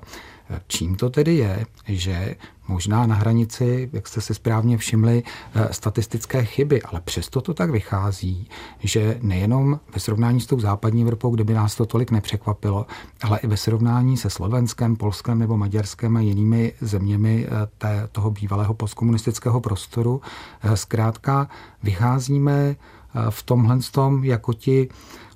Čím 0.66 0.96
to 0.96 1.10
tedy 1.10 1.36
je, 1.36 1.66
že 1.88 2.36
možná 2.68 3.06
na 3.06 3.14
hranici, 3.14 3.90
jak 3.92 4.08
jste 4.08 4.20
se 4.20 4.34
správně 4.34 4.78
všimli, 4.78 5.22
eh, 5.54 5.68
statistické 5.70 6.44
chyby, 6.44 6.82
ale 6.82 7.00
přesto 7.00 7.40
to 7.40 7.54
tak 7.54 7.70
vychází, 7.70 8.48
že 8.80 9.18
nejenom 9.22 9.80
ve 9.94 10.00
srovnání 10.00 10.40
s 10.40 10.46
tou 10.46 10.60
západní 10.60 11.02
Evropou, 11.02 11.30
kde 11.30 11.44
by 11.44 11.54
nás 11.54 11.74
to 11.74 11.86
tolik 11.86 12.10
nepřekvapilo, 12.10 12.86
ale 13.22 13.38
i 13.38 13.46
ve 13.46 13.56
srovnání 13.56 14.16
se 14.16 14.30
Slovenskem, 14.30 14.96
Polskem 14.96 15.38
nebo 15.38 15.56
Maďarskem 15.56 16.16
a 16.16 16.20
jinými 16.20 16.72
zeměmi 16.80 17.46
eh, 17.46 17.50
té, 17.78 18.08
toho 18.12 18.30
bývalého 18.30 18.74
postkomunistického 18.74 19.60
prostoru, 19.60 20.20
eh, 20.62 20.76
zkrátka 20.76 21.48
vycházíme 21.82 22.76
v 23.30 23.42
tomhle 23.42 23.78
tom 23.92 24.24
jako 24.24 24.52
ti 24.52 24.88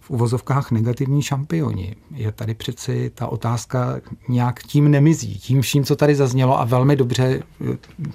v 0.03 0.11
uvozovkách 0.11 0.71
negativní 0.71 1.23
šampioni. 1.23 1.97
Je 2.15 2.33
tady 2.33 2.55
přeci 2.55 3.11
ta 3.15 3.27
otázka 3.27 4.01
nějak 4.29 4.63
tím 4.63 4.91
nemizí. 4.91 5.39
Tím 5.39 5.63
vším, 5.63 5.85
co 5.85 5.97
tady 5.97 6.15
zaznělo 6.15 6.61
a 6.61 6.65
velmi 6.65 6.97
dobře 6.97 7.43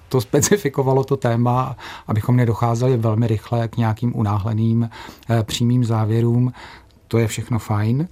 to 0.10 0.22
specifikovalo 0.22 1.04
to 1.04 1.18
téma, 1.18 1.78
abychom 2.08 2.36
nedocházeli 2.36 2.98
velmi 2.98 3.28
rychle 3.28 3.68
k 3.68 3.78
nějakým 3.78 4.16
unáhleným 4.16 4.90
eh, 5.30 5.44
přímým 5.44 5.86
závěrům. 5.86 6.54
To 7.08 7.18
je 7.18 7.28
všechno 7.28 7.60
fajn. 7.60 8.08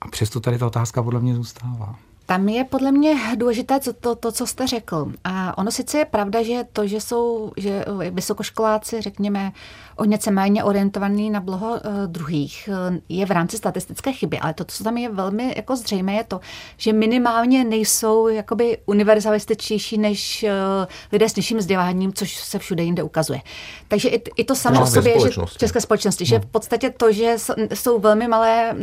A 0.00 0.08
přesto 0.08 0.40
tady 0.40 0.58
ta 0.58 0.66
otázka 0.66 1.02
podle 1.02 1.20
mě 1.20 1.34
zůstává. 1.34 1.96
Tam 2.26 2.48
je 2.48 2.64
podle 2.64 2.92
mě 2.92 3.14
důležité 3.36 3.80
to, 3.80 3.92
to, 3.92 4.14
to, 4.14 4.32
co 4.32 4.46
jste 4.46 4.66
řekl. 4.66 5.12
A 5.24 5.58
ono 5.58 5.70
sice 5.70 5.98
je 5.98 6.04
pravda, 6.04 6.42
že 6.42 6.64
to, 6.72 6.86
že 6.86 7.00
jsou 7.00 7.52
že 7.56 7.84
vysokoškoláci, 8.10 9.00
řekněme, 9.00 9.52
o 9.96 10.04
něco 10.04 10.30
méně 10.30 10.64
orientovaný 10.64 11.30
na 11.30 11.40
blaho 11.40 11.70
uh, 11.70 11.80
druhých, 12.06 12.68
uh, 12.90 12.96
je 13.08 13.26
v 13.26 13.30
rámci 13.30 13.56
statistické 13.56 14.12
chyby. 14.12 14.38
Ale 14.38 14.54
to, 14.54 14.64
co 14.64 14.84
tam 14.84 14.96
je 14.96 15.08
velmi 15.08 15.54
jako 15.56 15.76
zřejmé, 15.76 16.12
je 16.12 16.24
to, 16.24 16.40
že 16.76 16.92
minimálně 16.92 17.64
nejsou 17.64 18.28
jakoby 18.28 18.78
univerzalističtější 18.86 19.98
než 19.98 20.44
uh, 20.44 20.86
lidé 21.12 21.28
s 21.28 21.36
nižším 21.36 21.58
vzděláním, 21.58 22.12
což 22.12 22.36
se 22.36 22.58
všude 22.58 22.82
jinde 22.82 23.02
ukazuje. 23.02 23.40
Takže 23.88 24.08
i, 24.08 24.22
i 24.36 24.44
to 24.44 24.54
samo 24.54 24.82
o 24.82 24.86
sobě, 24.86 25.20
že 25.20 25.40
v 25.44 25.58
české 25.58 25.80
společnosti, 25.80 26.24
no. 26.24 26.28
že 26.28 26.38
v 26.38 26.46
podstatě 26.46 26.90
to, 26.90 27.12
že 27.12 27.36
jsou 27.74 27.98
velmi 27.98 28.28
malé 28.28 28.74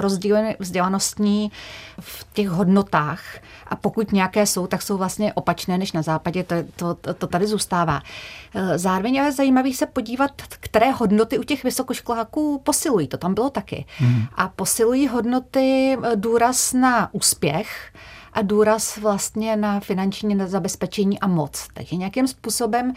rozdíly 0.00 0.56
vzdělanostní 0.58 1.52
v 2.00 2.26
těch 2.32 2.48
hodnotách 2.48 3.22
a 3.66 3.76
pokud 3.76 4.12
nějaké 4.12 4.46
jsou, 4.46 4.66
tak 4.66 4.82
jsou 4.82 4.96
vlastně 4.96 5.32
opačné 5.32 5.78
než 5.78 5.92
na 5.92 6.02
západě, 6.02 6.44
to, 6.44 6.94
to, 6.94 7.14
to 7.14 7.26
tady 7.26 7.46
zůstává. 7.46 8.02
Zároveň 8.76 9.14
je 9.14 9.32
zajímavý 9.32 9.74
se 9.74 9.86
podívat, 9.86 10.30
které 10.48 10.90
hodnoty 10.90 11.38
u 11.38 11.42
těch 11.42 11.64
vysokoškoláků 11.64 12.60
posilují. 12.64 13.08
To 13.08 13.16
tam 13.16 13.34
bylo 13.34 13.50
taky. 13.50 13.84
Hmm. 13.98 14.24
A 14.34 14.48
posilují 14.48 15.08
hodnoty 15.08 15.98
eh, 16.02 16.16
důraz 16.16 16.72
na 16.72 17.14
úspěch, 17.14 17.92
a 18.32 18.42
důraz 18.42 18.96
vlastně 18.96 19.56
na 19.56 19.80
finanční 19.80 20.38
zabezpečení 20.46 21.20
a 21.20 21.26
moc. 21.26 21.68
Takže 21.74 21.96
nějakým 21.96 22.26
způsobem 22.26 22.92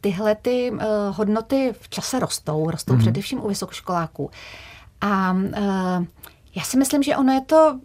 tyhle 0.00 0.34
ty 0.34 0.70
uh, 0.70 0.78
hodnoty 1.10 1.74
v 1.80 1.88
čase 1.88 2.18
rostou, 2.18 2.70
rostou 2.70 2.94
mm-hmm. 2.94 2.98
především 2.98 3.44
u 3.44 3.48
vysokoškoláků. 3.48 4.30
A 5.00 5.32
uh, 5.32 6.04
já 6.54 6.62
si 6.62 6.78
myslím, 6.78 7.02
že 7.02 7.16
ono 7.16 7.32
je 7.32 7.40
to 7.40 7.80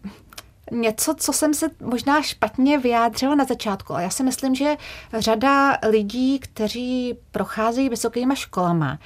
něco, 0.72 1.16
co 1.18 1.34
jsem 1.34 1.54
se 1.54 1.70
možná 1.82 2.22
špatně 2.22 2.78
vyjádřila 2.78 3.36
na 3.36 3.46
začátku, 3.46 3.94
ale 3.94 4.04
já 4.04 4.10
si 4.10 4.24
myslím, 4.24 4.56
že 4.56 4.76
řada 5.14 5.78
lidí, 5.90 6.40
kteří 6.40 7.18
procházejí 7.32 7.90
vysokýma 7.90 8.36
školama, 8.36 9.00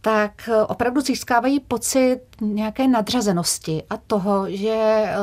tak 0.00 0.48
opravdu 0.68 1.00
získávají 1.00 1.60
pocit 1.60 2.20
nějaké 2.40 2.88
nadřazenosti 2.88 3.82
a 3.90 3.96
toho, 3.96 4.50
že 4.50 4.74
eh, 4.74 5.16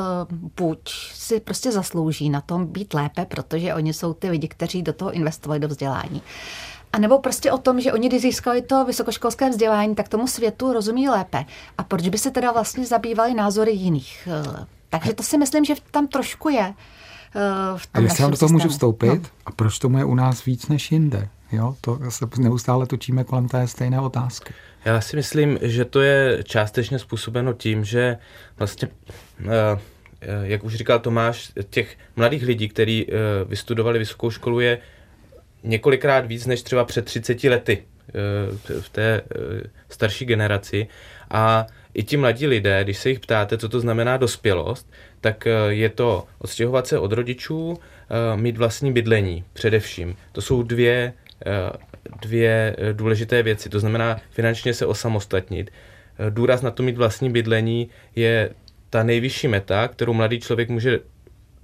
buď 0.58 0.80
si 1.14 1.40
prostě 1.40 1.72
zaslouží 1.72 2.30
na 2.30 2.42
tom 2.42 2.66
být 2.66 2.94
lépe, 2.94 3.26
protože 3.26 3.74
oni 3.74 3.94
jsou 3.94 4.14
ty 4.14 4.30
lidi, 4.30 4.48
kteří 4.48 4.82
do 4.82 4.94
toho 4.94 5.12
investovali 5.12 5.60
do 5.60 5.68
vzdělání. 5.68 6.22
A 6.94 7.00
nebo 7.00 7.20
prostě 7.20 7.52
o 7.52 7.58
tom, 7.58 7.82
že 7.82 7.94
oni, 7.94 8.10
když 8.10 8.22
získali 8.22 8.62
to 8.62 8.86
vysokoškolské 8.86 9.50
vzdělání, 9.50 9.96
tak 9.96 10.10
tomu 10.10 10.28
světu 10.28 10.74
rozumí 10.74 11.10
lépe. 11.10 11.46
A 11.78 11.84
proč 11.84 12.10
by 12.10 12.18
se 12.18 12.32
teda 12.32 12.52
vlastně 12.52 12.86
zabývali 12.86 13.34
názory 13.34 13.72
jiných 13.72 14.28
eh, 14.32 14.66
takže 15.00 15.14
to 15.14 15.24
si 15.24 15.38
myslím, 15.38 15.66
že 15.66 15.74
tam 15.92 16.08
trošku 16.08 16.50
je. 16.50 16.74
Uh, 17.36 17.78
v 17.78 17.88
tom 17.88 18.04
a 18.04 18.08
jestli 18.08 18.22
vám 18.22 18.32
do 18.32 18.38
toho 18.38 18.50
můžu 18.50 18.70
vstoupit, 18.70 19.08
no. 19.08 19.30
a 19.46 19.52
proč 19.52 19.80
tomu 19.80 19.98
je 19.98 20.06
u 20.06 20.16
nás 20.16 20.46
víc 20.46 20.68
než 20.68 20.92
jinde? 20.92 21.30
Jo, 21.52 21.76
to 21.82 22.00
se 22.10 22.26
neustále 22.38 22.88
točíme 22.88 23.24
kolem 23.24 23.48
té 23.48 23.68
stejné 23.68 24.00
otázky. 24.00 24.54
Já 24.86 25.02
si 25.02 25.16
myslím, 25.16 25.60
že 25.62 25.86
to 25.86 26.02
je 26.02 26.44
částečně 26.44 27.00
způsobeno 27.00 27.54
tím, 27.54 27.86
že 27.86 28.18
vlastně, 28.58 28.88
uh, 28.88 29.52
jak 30.42 30.64
už 30.64 30.76
říkal 30.76 31.00
Tomáš, 31.00 31.52
těch 31.70 31.98
mladých 32.16 32.44
lidí, 32.44 32.70
kteří 32.70 33.06
uh, 33.06 33.14
vystudovali 33.50 34.00
vysokou 34.00 34.30
školu, 34.30 34.60
je 34.60 34.78
několikrát 35.64 36.26
víc 36.26 36.46
než 36.46 36.62
třeba 36.62 36.86
před 36.86 37.06
30 37.06 37.44
lety 37.44 37.84
v 38.82 38.90
té 38.90 39.22
starší 39.90 40.26
generaci. 40.26 40.88
A 41.32 41.66
i 41.96 42.04
ti 42.04 42.18
mladí 42.18 42.48
lidé, 42.48 42.84
když 42.84 42.98
se 42.98 43.10
jich 43.10 43.20
ptáte, 43.20 43.58
co 43.58 43.70
to 43.70 43.80
znamená 43.80 44.18
dospělost, 44.18 44.92
tak 45.22 45.48
eh, 45.48 45.52
je 45.68 45.90
to 45.90 46.26
odstěhovat 46.40 46.88
se 46.88 47.00
od 47.00 47.12
rodičů, 47.12 47.78
eh, 47.80 48.38
mít 48.38 48.58
vlastní 48.58 48.94
bydlení 48.94 49.44
především. 49.54 50.16
To 50.32 50.42
jsou 50.42 50.64
dvě, 50.64 51.14
eh, 51.46 51.72
dvě 52.22 52.76
důležité 52.94 53.44
věci. 53.44 53.70
To 53.70 53.80
znamená 53.80 54.18
finančně 54.30 54.74
se 54.74 54.86
osamostatnit. 54.86 55.72
Důraz 56.30 56.62
na 56.62 56.72
to 56.72 56.84
mít 56.84 56.98
vlastní 56.98 57.32
bydlení 57.32 57.90
je 58.16 58.50
ta 58.90 59.04
nejvyšší 59.04 59.48
meta, 59.48 59.88
kterou 59.88 60.14
mladý 60.14 60.40
člověk 60.40 60.70
může 60.70 61.00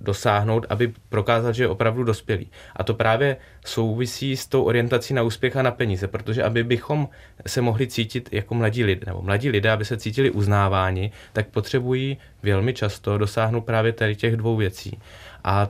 dosáhnout, 0.01 0.65
aby 0.69 0.93
prokázal, 1.09 1.53
že 1.53 1.63
je 1.63 1.67
opravdu 1.67 2.03
dospělý. 2.03 2.47
A 2.75 2.83
to 2.83 2.93
právě 2.93 3.37
souvisí 3.65 4.37
s 4.37 4.47
tou 4.47 4.63
orientací 4.63 5.13
na 5.13 5.23
úspěch 5.23 5.57
a 5.57 5.61
na 5.61 5.71
peníze, 5.71 6.07
protože 6.07 6.43
aby 6.43 6.63
bychom 6.63 7.09
se 7.47 7.61
mohli 7.61 7.87
cítit 7.87 8.29
jako 8.31 8.55
mladí 8.55 8.83
lidé, 8.83 9.05
nebo 9.05 9.21
mladí 9.21 9.49
lidé, 9.49 9.71
aby 9.71 9.85
se 9.85 9.97
cítili 9.97 10.31
uznáváni, 10.31 11.11
tak 11.33 11.47
potřebují 11.47 12.17
velmi 12.43 12.73
často 12.73 13.17
dosáhnout 13.17 13.61
právě 13.61 13.93
tady 13.93 14.15
těch 14.15 14.35
dvou 14.35 14.55
věcí. 14.55 14.99
A 15.43 15.69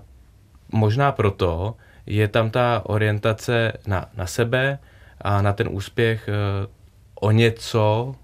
možná 0.71 1.11
proto 1.11 1.75
je 2.05 2.27
tam 2.27 2.49
ta 2.49 2.81
orientace 2.85 3.73
na, 3.87 4.05
na 4.17 4.25
sebe 4.25 4.79
a 5.21 5.41
na 5.41 5.53
ten 5.53 5.67
úspěch 5.71 6.29
eh, 6.29 6.67
o 7.15 7.31
něco 7.31 8.15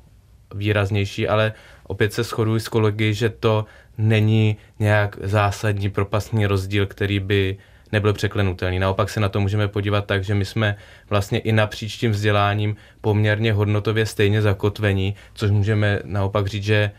výraznější, 0.55 1.27
ale 1.27 1.53
opět 1.83 2.13
se 2.13 2.23
shoduji 2.23 2.59
s 2.59 2.67
kolegy, 2.67 3.13
že 3.13 3.29
to 3.29 3.65
není 3.97 4.57
nějak 4.79 5.17
zásadní 5.23 5.89
propastní 5.89 6.45
rozdíl, 6.45 6.85
který 6.85 7.19
by 7.19 7.57
nebyl 7.91 8.13
překlenutelný. 8.13 8.79
Naopak 8.79 9.09
se 9.09 9.19
na 9.19 9.29
to 9.29 9.39
můžeme 9.39 9.67
podívat 9.67 10.05
tak, 10.05 10.23
že 10.23 10.35
my 10.35 10.45
jsme 10.45 10.75
vlastně 11.09 11.39
i 11.39 11.51
napříč 11.51 11.97
tím 11.97 12.11
vzděláním 12.11 12.75
poměrně 13.01 13.53
hodnotově 13.53 14.05
stejně 14.05 14.41
zakotvení, 14.41 15.15
což 15.33 15.51
můžeme 15.51 15.99
naopak 16.03 16.47
říct, 16.47 16.63
že 16.63 16.91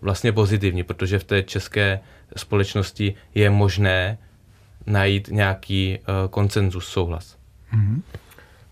vlastně 0.00 0.32
pozitivní, 0.32 0.82
protože 0.82 1.18
v 1.18 1.24
té 1.24 1.42
české 1.42 2.00
společnosti 2.36 3.14
je 3.34 3.50
možné 3.50 4.18
najít 4.86 5.28
nějaký 5.32 5.98
uh, 5.98 6.30
koncenzus, 6.30 6.88
souhlas. 6.88 7.36
Mm-hmm. 7.74 8.00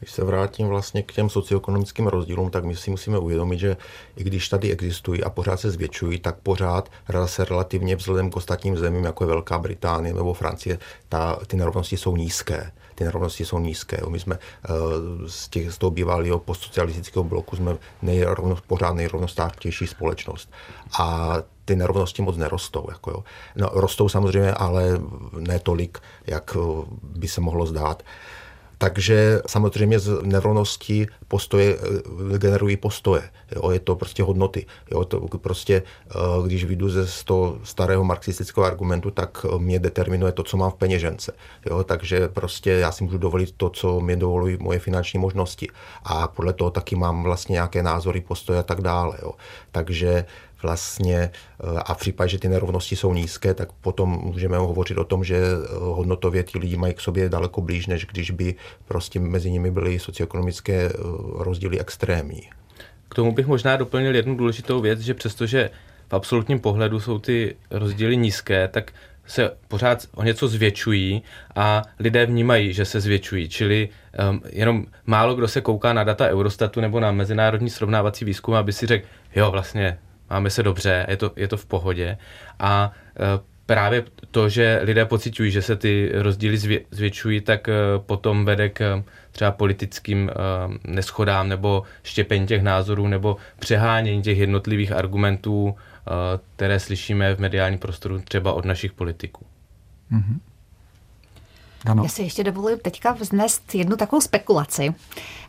Když 0.04 0.12
se 0.12 0.25
vrátím 0.25 0.68
vlastně 0.68 1.02
k 1.02 1.12
těm 1.12 1.28
socioekonomickým 1.28 2.06
rozdílům, 2.06 2.50
tak 2.50 2.64
my 2.64 2.76
si 2.76 2.90
musíme 2.90 3.18
uvědomit, 3.18 3.58
že 3.58 3.76
i 4.16 4.25
když 4.25 4.49
tady 4.49 4.73
existují 4.73 5.25
a 5.25 5.30
pořád 5.30 5.61
se 5.61 5.70
zvětšují, 5.70 6.18
tak 6.18 6.37
pořád 6.42 6.90
se 7.25 7.44
relativně 7.44 7.96
vzhledem 7.96 8.30
k 8.30 8.37
ostatním 8.37 8.76
zemím, 8.76 9.04
jako 9.04 9.25
je 9.25 9.28
Velká 9.28 9.58
Británie 9.58 10.14
nebo 10.14 10.34
Francie, 10.34 10.78
ta, 11.08 11.38
ty 11.46 11.56
nerovnosti 11.56 11.96
jsou 11.96 12.16
nízké. 12.16 12.73
Ty 12.94 13.04
nerovnosti 13.04 13.44
jsou 13.44 13.58
nízké. 13.58 14.00
My 14.08 14.20
jsme 14.20 14.38
uh, 14.38 14.76
z, 15.26 15.49
těch, 15.49 15.73
z 15.73 15.78
toho 15.78 15.90
bývalého 15.90 16.38
postsocialistického 16.38 17.25
bloku 17.25 17.56
jsme 17.56 17.76
nejrovno, 18.02 18.56
pořád 18.66 18.92
nejrovnostářtější 18.92 19.87
společnost. 19.87 20.52
A 20.99 21.37
ty 21.64 21.76
nerovnosti 21.76 22.23
moc 22.23 22.37
nerostou. 22.37 22.87
Jako 22.90 23.11
jo. 23.11 23.25
No, 23.56 23.70
rostou 23.73 24.08
samozřejmě, 24.08 24.52
ale 24.52 25.00
ne 25.38 25.58
tolik, 25.58 25.99
jak 26.26 26.56
eh, 26.56 26.84
by 27.02 27.28
se 27.28 27.40
mohlo 27.40 27.66
zdát. 27.66 28.02
Uh, 28.02 28.43
takže 28.78 29.43
samozřejmě 29.47 29.99
z 29.99 30.23
nerovnosti 30.23 31.07
postoje 31.28 31.76
eh, 32.35 32.38
generují 32.38 32.76
postoje. 32.76 33.23
Jo, 33.57 33.71
je 33.71 33.81
to 33.81 33.97
prostě 33.97 34.23
hodnoty. 34.23 34.66
Jo, 34.90 35.04
to 35.04 35.21
prostě, 35.21 35.83
eh, 36.11 36.14
když 36.47 36.64
vyjdu 36.64 36.88
ze 36.88 37.07
toho 37.25 37.59
starého 37.62 38.04
marxistického 38.04 38.66
argumentu, 38.66 39.11
tak 39.11 39.47
mě 39.59 39.78
determinuje 39.78 40.33
to, 40.33 40.43
co 40.43 40.57
mám 40.57 40.71
v 40.71 40.75
peněžence. 40.75 41.33
Jo, 41.71 41.85
takže 41.85 42.28
prostě 42.28 42.71
já 42.71 42.93
si 42.93 43.04
můžu 43.04 43.19
dovolit 43.19 43.54
to, 43.57 43.71
co 43.71 44.00
mě 44.00 44.16
dovolují 44.16 44.57
moje 44.61 44.78
finanční 44.78 45.19
možnosti. 45.19 45.69
A 46.04 46.28
podle 46.28 46.52
toho 46.52 46.71
taky 46.71 46.97
mám 46.97 47.23
vlastně 47.23 47.52
nějaké 47.52 47.83
názory, 47.83 48.21
postoje 48.21 48.59
a 48.59 48.62
tak 48.62 48.81
dále. 48.81 49.19
Jo. 49.23 49.33
Takže 49.73 50.25
vlastně 50.64 51.30
eh, 51.30 51.78
a 51.85 51.94
v 51.94 51.99
případě, 51.99 52.28
že 52.28 52.38
ty 52.38 52.49
nerovnosti 52.49 52.97
jsou 52.97 53.14
nízké, 53.14 53.54
tak 53.54 53.73
potom 53.73 54.11
můžeme 54.11 54.56
hovořit 54.56 54.99
o 54.99 55.04
tom, 55.04 55.25
že 55.25 55.37
eh, 55.37 55.68
hodnotově 55.78 56.42
ti 56.42 56.59
lidi 56.59 56.76
mají 56.76 56.94
k 56.94 57.00
sobě 57.00 57.28
daleko 57.28 57.61
blíž, 57.61 57.87
než 57.87 58.06
když 58.06 58.30
by 58.30 58.54
prostě 58.85 59.21
mezi 59.21 59.50
nimi 59.50 59.71
byly 59.71 59.99
socioekonomické 59.99 60.88
eh, 60.88 60.92
rozdíly 61.38 61.80
extrémní. 61.80 62.50
K 63.09 63.14
tomu 63.14 63.33
bych 63.33 63.47
možná 63.47 63.76
doplnil 63.76 64.14
jednu 64.14 64.37
důležitou 64.37 64.80
věc, 64.80 65.00
že 65.00 65.14
přestože 65.14 65.71
v 66.09 66.14
absolutním 66.14 66.61
pohledu 66.61 67.00
jsou 67.00 67.18
ty 67.18 67.56
rozdíly 67.71 68.16
nízké, 68.16 68.68
tak 68.68 68.92
se 69.26 69.50
pořád 69.68 70.06
o 70.14 70.23
něco 70.23 70.49
zvětšují 70.49 71.23
a 71.56 71.83
lidé 71.99 72.26
vnímají, 72.26 72.73
že 72.73 72.85
se 72.85 73.00
zvětšují. 73.00 73.49
Čili 73.49 73.88
um, 74.30 74.42
jenom 74.50 74.87
málo 75.06 75.35
kdo 75.35 75.49
se 75.49 75.61
kouká 75.61 75.92
na 75.92 76.04
data 76.04 76.28
Eurostatu 76.28 76.80
nebo 76.80 77.00
na 77.00 77.12
mezinárodní 77.12 77.71
srovnávací 77.71 78.25
výzkum, 78.25 78.54
aby 78.54 78.73
si 78.73 78.87
řekl, 78.87 79.06
jo, 79.37 79.50
vlastně 79.50 79.99
máme 80.34 80.50
se 80.50 80.62
dobře, 80.62 81.06
je 81.08 81.16
to, 81.16 81.32
je 81.36 81.48
to 81.48 81.56
v 81.56 81.66
pohodě. 81.66 82.18
A 82.58 82.92
e, 83.16 83.20
právě 83.66 84.04
to, 84.30 84.48
že 84.48 84.80
lidé 84.82 85.04
pocitují, 85.04 85.50
že 85.50 85.62
se 85.62 85.76
ty 85.76 86.10
rozdíly 86.14 86.56
zvě, 86.56 86.80
zvětšují, 86.90 87.40
tak 87.40 87.68
e, 87.68 87.72
potom 87.98 88.44
vede 88.44 88.68
k 88.68 89.04
třeba 89.32 89.50
politickým 89.50 90.30
e, 90.30 90.34
neschodám 90.84 91.48
nebo 91.48 91.82
štěpení 92.02 92.46
těch 92.46 92.62
názorů 92.62 93.08
nebo 93.08 93.36
přehánění 93.58 94.22
těch 94.22 94.38
jednotlivých 94.38 94.92
argumentů, 94.92 95.74
které 96.56 96.80
slyšíme 96.80 97.34
v 97.34 97.38
mediálním 97.38 97.78
prostoru 97.78 98.20
třeba 98.20 98.52
od 98.52 98.64
našich 98.64 98.92
politiků. 98.92 99.46
Mm-hmm. 100.12 100.38
Ano. 101.84 102.02
Já 102.02 102.08
si 102.08 102.22
ještě 102.22 102.44
dovoluji 102.44 102.76
teďka 102.76 103.12
vznést 103.12 103.74
jednu 103.74 103.96
takovou 103.96 104.20
spekulaci. 104.20 104.94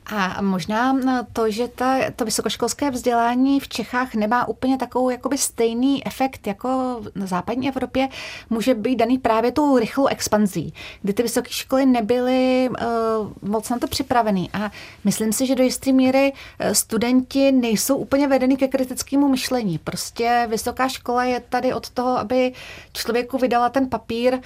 A 0.05 0.41
možná 0.41 0.97
to, 1.33 1.51
že 1.51 1.67
ta, 1.67 1.97
to 2.15 2.25
vysokoškolské 2.25 2.91
vzdělání 2.91 3.59
v 3.59 3.67
Čechách 3.67 4.15
nemá 4.15 4.47
úplně 4.47 4.77
takovou 4.77 5.09
jakoby 5.09 5.38
stejný 5.38 6.07
efekt 6.07 6.47
jako 6.47 7.01
na 7.15 7.25
západní 7.25 7.69
Evropě, 7.69 8.07
může 8.50 8.74
být 8.74 8.95
daný 8.95 9.17
právě 9.17 9.51
tou 9.51 9.77
rychlou 9.77 10.07
expanzí, 10.07 10.74
kdy 11.01 11.13
ty 11.13 11.24
vysoké 11.24 11.50
školy 11.51 11.85
nebyly 11.85 12.69
uh, 12.69 13.50
moc 13.50 13.69
na 13.69 13.79
to 13.79 13.88
připravený. 13.88 14.50
A 14.53 14.72
myslím 15.03 15.33
si, 15.33 15.46
že 15.46 15.55
do 15.55 15.63
jisté 15.63 15.91
míry 15.91 16.33
eh, 16.59 16.75
studenti 16.75 17.51
nejsou 17.51 17.96
úplně 17.96 18.27
vedeny 18.27 18.57
ke 18.57 18.68
kritickému 18.68 19.27
myšlení. 19.27 19.77
Prostě 19.77 20.48
vysoká 20.50 20.87
škola 20.87 21.24
je 21.24 21.39
tady 21.39 21.74
od 21.74 21.89
toho, 21.89 22.18
aby 22.18 22.53
člověku 22.94 23.37
vydala 23.37 23.70
ten 23.70 23.89
papír, 23.89 24.39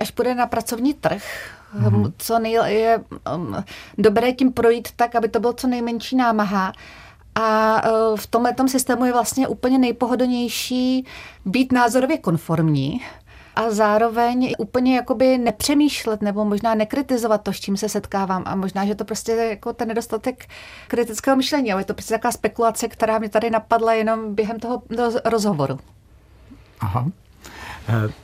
až 0.00 0.10
půjde 0.10 0.34
na 0.34 0.46
pracovní 0.46 0.94
trh, 0.94 1.22
mm-hmm. 1.80 2.12
co 2.18 2.38
nej, 2.38 2.58
je 2.66 3.04
um, 3.34 3.56
dobré 3.98 4.32
tím 4.32 4.52
projít 4.52 4.88
tak, 4.96 5.14
aby 5.14 5.28
to 5.28 5.40
bylo 5.40 5.52
co 5.52 5.66
nejmenší 5.66 6.16
námaha. 6.16 6.72
A 7.34 7.82
uh, 7.90 8.16
v 8.16 8.26
tomhle 8.26 8.54
systému 8.66 9.04
je 9.04 9.12
vlastně 9.12 9.48
úplně 9.48 9.78
nejpohodlnější 9.78 11.06
být 11.44 11.72
názorově 11.72 12.18
konformní 12.18 13.00
a 13.56 13.70
zároveň 13.70 14.54
úplně 14.58 14.96
jakoby 14.96 15.38
nepřemýšlet 15.38 16.22
nebo 16.22 16.44
možná 16.44 16.74
nekritizovat 16.74 17.42
to, 17.42 17.52
s 17.52 17.60
čím 17.60 17.76
se 17.76 17.88
setkávám 17.88 18.42
a 18.46 18.54
možná, 18.54 18.86
že 18.86 18.94
to 18.94 19.04
prostě 19.04 19.32
je 19.32 19.48
jako 19.48 19.72
ten 19.72 19.88
nedostatek 19.88 20.46
kritického 20.88 21.36
myšlení, 21.36 21.72
ale 21.72 21.80
je 21.80 21.84
to 21.84 21.94
prostě 21.94 22.14
taková 22.14 22.32
spekulace, 22.32 22.88
která 22.88 23.18
mě 23.18 23.28
tady 23.28 23.50
napadla 23.50 23.92
jenom 23.92 24.34
během 24.34 24.60
toho 24.60 24.82
rozhovoru. 25.24 25.78
Aha. 26.80 27.10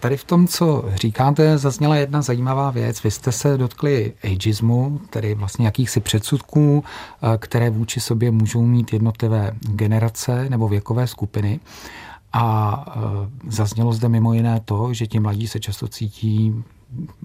Tady 0.01 0.17
v 0.17 0.25
tom, 0.25 0.47
co 0.47 0.85
říkáte, 0.95 1.59
zazněla 1.59 1.97
jedna 1.97 2.23
zajímavá 2.23 2.71
věc. 2.71 3.03
Vy 3.03 3.11
jste 3.11 3.33
se 3.33 3.59
dotkli 3.59 4.13
ageismu, 4.25 5.01
tedy 5.11 5.35
vlastně 5.35 5.67
jakýchsi 5.67 6.01
předsudků, 6.01 6.85
eh, 6.85 7.39
které 7.39 7.71
vůči 7.71 8.01
sobě 8.01 8.31
můžou 8.31 8.63
mít 8.63 8.93
jednotlivé 8.93 9.53
generace 9.61 10.51
nebo 10.51 10.69
věkové 10.69 11.07
skupiny. 11.07 11.61
A 12.33 12.85
eh, 12.89 13.01
zaznělo 13.49 13.93
zde 13.93 14.09
mimo 14.09 14.33
jiné 14.35 14.61
to, 14.65 14.95
že 14.95 15.07
ti 15.07 15.21
mladí 15.21 15.49
se 15.49 15.61
často 15.61 15.89
cítí 15.89 16.65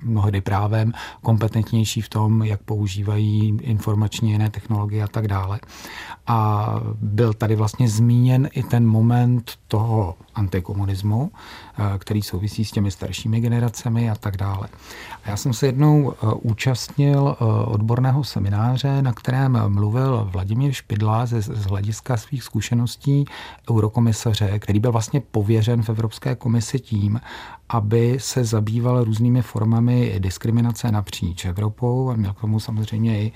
mnohdy 0.04 0.42
právem 0.42 0.94
kompetentnější 1.22 2.02
v 2.02 2.10
tom, 2.10 2.44
jak 2.44 2.62
používají 2.64 3.58
informační 3.62 4.32
jiné 4.32 4.50
technologie 4.50 5.04
a 5.04 5.08
tak 5.08 5.28
dále. 5.28 5.60
A 6.28 6.70
byl 7.02 7.34
tady 7.34 7.56
vlastně 7.56 7.90
zmíněn 7.90 8.50
i 8.54 8.64
ten 8.64 8.88
moment 8.88 9.52
toho 9.68 10.16
antikomunismu, 10.36 11.32
eh, 11.32 11.98
který 12.00 12.22
souvisí 12.22 12.66
s 12.66 12.72
těmi 12.72 12.92
staršími 12.92 13.40
generacemi 13.40 14.10
a 14.10 14.16
tak 14.16 14.38
dále. 14.38 14.68
Já 15.26 15.38
jsem 15.38 15.54
se 15.54 15.66
jednou 15.66 16.14
eh, 16.14 16.34
účastnil 16.42 17.36
eh, 17.40 17.46
odborného 17.66 18.24
semináře, 18.24 19.02
na 19.02 19.14
kterém 19.14 19.62
mluvil 19.68 20.30
Vladimír 20.32 20.72
Špidla 20.74 21.26
ze, 21.26 21.42
z 21.42 21.66
hlediska 21.66 22.18
svých 22.18 22.44
zkušeností 22.44 23.26
eurokomisaře, 23.72 24.60
který 24.60 24.80
byl 24.80 24.92
vlastně 24.92 25.22
pověřen 25.22 25.84
v 25.84 25.90
Evropské 25.90 26.36
komisi 26.36 26.80
tím, 26.80 27.22
aby 27.70 28.18
se 28.20 28.44
zabýval 28.44 29.04
různými 29.04 29.42
formami 29.42 30.16
diskriminace 30.20 30.92
napříč 30.92 31.46
Evropou 31.46 32.10
a 32.10 32.16
měl 32.16 32.34
k 32.34 32.42
tomu 32.42 32.60
samozřejmě 32.60 33.22
i 33.22 33.32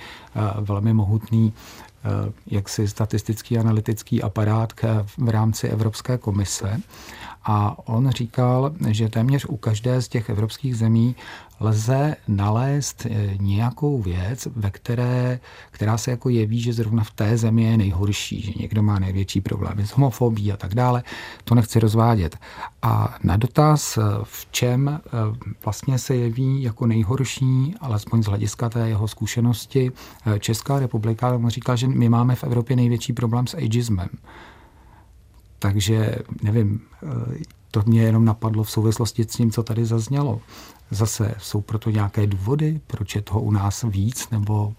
velmi 0.62 0.94
mohutný 0.94 1.54
Eh, 2.04 2.32
jaksi 2.48 2.88
statistický 2.88 3.58
analytický 3.58 4.24
aparát 4.24 4.74
v 5.18 5.30
rámci 5.30 5.68
Evropské 5.68 6.18
komise. 6.18 6.80
A 7.44 7.88
on 7.88 8.10
říkal, 8.10 8.72
že 8.88 9.10
téměř 9.10 9.46
u 9.46 9.58
každé 9.58 10.02
z 10.02 10.08
těch 10.08 10.30
evropských 10.30 10.78
zemí 10.78 11.16
lze 11.60 12.16
nalézt 12.28 13.06
eh, 13.06 13.38
nějakou 13.40 14.02
věc, 14.02 14.48
ve 14.56 14.72
které, 14.72 15.40
která 15.72 15.98
se 15.98 16.12
jako 16.12 16.30
jeví, 16.30 16.62
že 16.62 16.74
zrovna 16.74 17.04
v 17.04 17.12
té 17.12 17.38
zemi 17.38 17.64
je 17.64 17.78
nejhorší, 17.78 18.42
že 18.42 18.52
někdo 18.56 18.84
má 18.84 19.00
největší 19.00 19.42
problémy 19.42 19.88
s 19.88 19.90
homofobí 19.90 20.52
a 20.52 20.58
tak 20.58 20.76
dále. 20.76 21.04
To 21.44 21.56
nechci 21.56 21.80
rozvádět. 21.80 22.38
A 22.82 23.18
na 23.24 23.38
dotaz, 23.38 23.98
eh, 23.98 24.02
v 24.24 24.48
čem 24.52 24.88
eh, 24.90 25.00
vlastně 25.66 26.00
se 26.00 26.16
jeví 26.16 26.64
jako 26.64 26.86
nejhorší, 26.86 27.76
alespoň 27.82 28.24
z 28.24 28.26
hlediska 28.26 28.70
té 28.70 28.90
jeho 28.90 29.08
zkušenosti, 29.08 29.92
Česká 30.40 30.80
republika, 30.80 31.40
říkal, 31.48 31.78
že 31.78 31.88
my 31.88 32.10
máme 32.10 32.36
v 32.36 32.44
Evropě 32.44 32.76
největší 32.76 33.14
problém 33.14 33.48
s 33.48 33.54
ageismem. 33.54 34.10
Takže 35.60 36.16
nevím, 36.44 36.82
to 37.72 37.84
mě 37.86 38.02
jenom 38.02 38.26
napadlo 38.26 38.64
v 38.64 38.72
souvislosti 38.72 39.24
s 39.24 39.28
tím, 39.28 39.52
co 39.52 39.64
tady 39.64 39.86
zaznělo. 39.86 40.42
Zase 40.92 41.36
jsou 41.38 41.62
proto 41.62 41.90
nějaké 41.90 42.28
důvody, 42.28 42.82
proč 42.88 43.16
je 43.16 43.22
toho 43.22 43.42
u 43.42 43.52
nás 43.52 43.86
víc, 43.90 44.30
nebo 44.30 44.74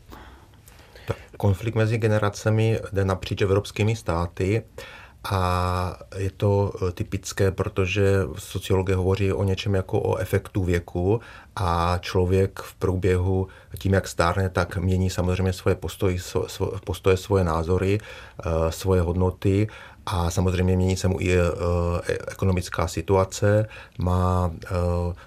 konflikt 1.37 1.75
mezi 1.75 1.99
generacemi 1.99 2.81
jde 2.93 3.05
napříč 3.05 3.43
evropskými 3.43 3.97
státy 3.97 4.63
a 5.25 5.97
je 6.17 6.31
to 6.31 6.73
eh, 6.75 6.93
typické, 6.93 7.51
protože 7.51 8.21
sociologie 8.39 8.97
hovoří 8.97 9.33
o 9.33 9.45
něčem 9.45 9.75
jako 9.75 10.01
o 10.01 10.17
efektu 10.17 10.65
věku 10.65 11.21
a 11.57 11.99
člověk 12.01 12.61
v 12.61 12.75
průběhu 12.75 13.49
tím, 13.79 13.93
jak 13.93 14.09
stárne, 14.09 14.49
tak 14.49 14.77
mění 14.77 15.11
samozřejmě 15.11 15.53
svoje 15.53 15.75
postoje, 15.75 16.17
postoje 16.85 17.17
svoje 17.17 17.45
názory, 17.45 17.99
eh, 18.01 18.73
svoje 18.73 19.01
hodnoty 19.01 19.69
A 20.07 20.31
samozřejmě 20.31 20.77
mění 20.77 20.97
se 20.97 21.09
mu 21.09 21.21
i 21.21 21.35
e, 21.35 21.43
ekonomická 22.29 22.89
situace, 22.89 23.69
má 23.99 24.51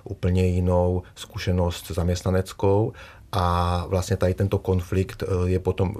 úplně 0.03 0.47
jinou 0.47 1.03
zkušenost 1.15 1.91
zaměstnaneckou 1.91 2.93
a 3.31 3.85
vlastně 3.87 4.17
tady 4.17 4.33
tento 4.33 4.57
konflikt 4.57 5.23
je 5.45 5.59
potom 5.59 5.95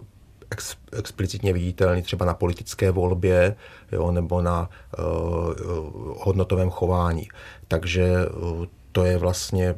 ex, 0.52 0.76
explicitně 0.92 1.54
viditelný 1.54 2.02
třeba 2.02 2.26
na 2.26 2.34
politické 2.34 2.92
volbě 2.92 3.56
jo, 3.92 4.12
nebo 4.12 4.42
na 4.42 4.70
hodnotovém 6.18 6.70
chování. 6.70 7.30
Takže 7.68 8.14
to 8.92 9.06
je 9.06 9.18
vlastně 9.18 9.76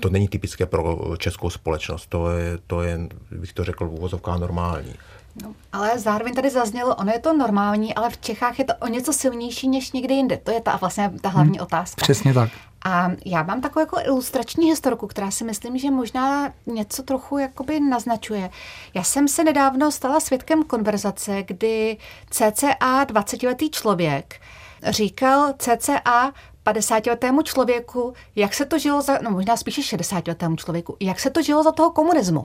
to 0.00 0.10
není 0.10 0.28
typické 0.28 0.66
pro 0.66 1.16
českou 1.18 1.50
společnost, 1.50 2.06
to 2.06 2.30
je, 2.30 2.58
to 2.66 2.82
je 2.82 2.98
bych 3.30 3.52
to 3.52 3.64
řekl, 3.64 3.84
uvozovká 3.84 4.36
normální. 4.36 4.94
No, 5.42 5.54
ale 5.72 5.98
zároveň 5.98 6.34
tady 6.34 6.50
zaznělo, 6.50 6.94
ono 6.94 7.12
je 7.12 7.18
to 7.18 7.32
normální, 7.32 7.94
ale 7.94 8.10
v 8.10 8.18
Čechách 8.18 8.58
je 8.58 8.64
to 8.64 8.72
o 8.80 8.86
něco 8.86 9.12
silnější 9.12 9.68
než 9.68 9.92
někde 9.92 10.14
jinde. 10.14 10.36
To 10.36 10.50
je 10.50 10.60
ta 10.60 10.76
vlastně 10.76 11.12
ta 11.20 11.28
hlavní 11.28 11.58
hmm, 11.58 11.62
otázka. 11.62 12.02
Přesně 12.02 12.34
tak. 12.34 12.50
A 12.84 13.10
já 13.24 13.42
mám 13.42 13.60
takovou 13.60 13.80
jako 13.80 13.98
ilustrační 14.04 14.66
historku, 14.66 15.06
která 15.06 15.30
si 15.30 15.44
myslím, 15.44 15.78
že 15.78 15.90
možná 15.90 16.52
něco 16.66 17.02
trochu 17.02 17.38
jakoby 17.38 17.80
naznačuje. 17.80 18.50
Já 18.94 19.02
jsem 19.02 19.28
se 19.28 19.44
nedávno 19.44 19.92
stala 19.92 20.20
svědkem 20.20 20.62
konverzace, 20.62 21.42
kdy 21.42 21.96
CCA 22.30 23.04
20-letý 23.04 23.70
člověk 23.70 24.40
říkal 24.88 25.54
CCA 25.58 26.32
50-letému 26.66 27.42
člověku, 27.42 28.14
jak 28.36 28.54
se 28.54 28.66
to 28.66 28.78
žilo 28.78 29.02
za, 29.02 29.18
no 29.22 29.30
možná 29.30 29.56
spíše 29.56 29.96
60-letému 29.96 30.56
člověku, 30.56 30.96
jak 31.00 31.20
se 31.20 31.30
to 31.30 31.42
žilo 31.42 31.62
za 31.62 31.72
toho 31.72 31.90
komunismu. 31.90 32.42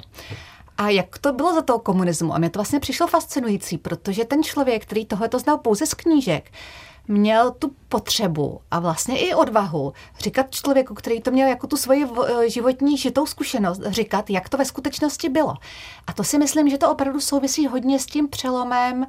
A 0.78 0.90
jak 0.90 1.18
to 1.18 1.34
bylo 1.34 1.54
za 1.54 1.62
toho 1.62 1.80
komunismu? 1.80 2.34
A 2.34 2.38
mě 2.38 2.50
to 2.50 2.60
vlastně 2.60 2.80
přišlo 2.80 3.08
fascinující, 3.08 3.78
protože 3.78 4.26
ten 4.26 4.44
člověk, 4.44 4.84
který 4.84 5.06
tohle 5.06 5.30
to 5.30 5.40
znal 5.40 5.58
pouze 5.58 5.86
z 5.86 5.94
knížek, 5.94 6.52
měl 7.08 7.52
tu 7.52 7.72
potřebu 7.90 8.62
a 8.72 8.80
vlastně 8.80 9.20
i 9.20 9.34
odvahu 9.34 9.94
říkat 10.20 10.52
člověku, 10.52 10.94
který 10.94 11.22
to 11.22 11.32
měl 11.32 11.48
jako 11.48 11.68
tu 11.68 11.78
svoji 11.78 12.06
eh, 12.06 12.50
životní 12.50 12.98
žitou 12.98 13.26
zkušenost, 13.26 13.82
říkat, 13.86 14.30
jak 14.30 14.50
to 14.50 14.58
ve 14.58 14.66
skutečnosti 14.66 15.30
bylo. 15.30 15.54
A 16.08 16.14
to 16.14 16.24
si 16.24 16.38
myslím, 16.38 16.70
že 16.70 16.78
to 16.78 16.92
opravdu 16.92 17.20
souvisí 17.20 17.68
hodně 17.68 18.00
s 18.00 18.06
tím 18.06 18.28
přelomem, 18.30 19.08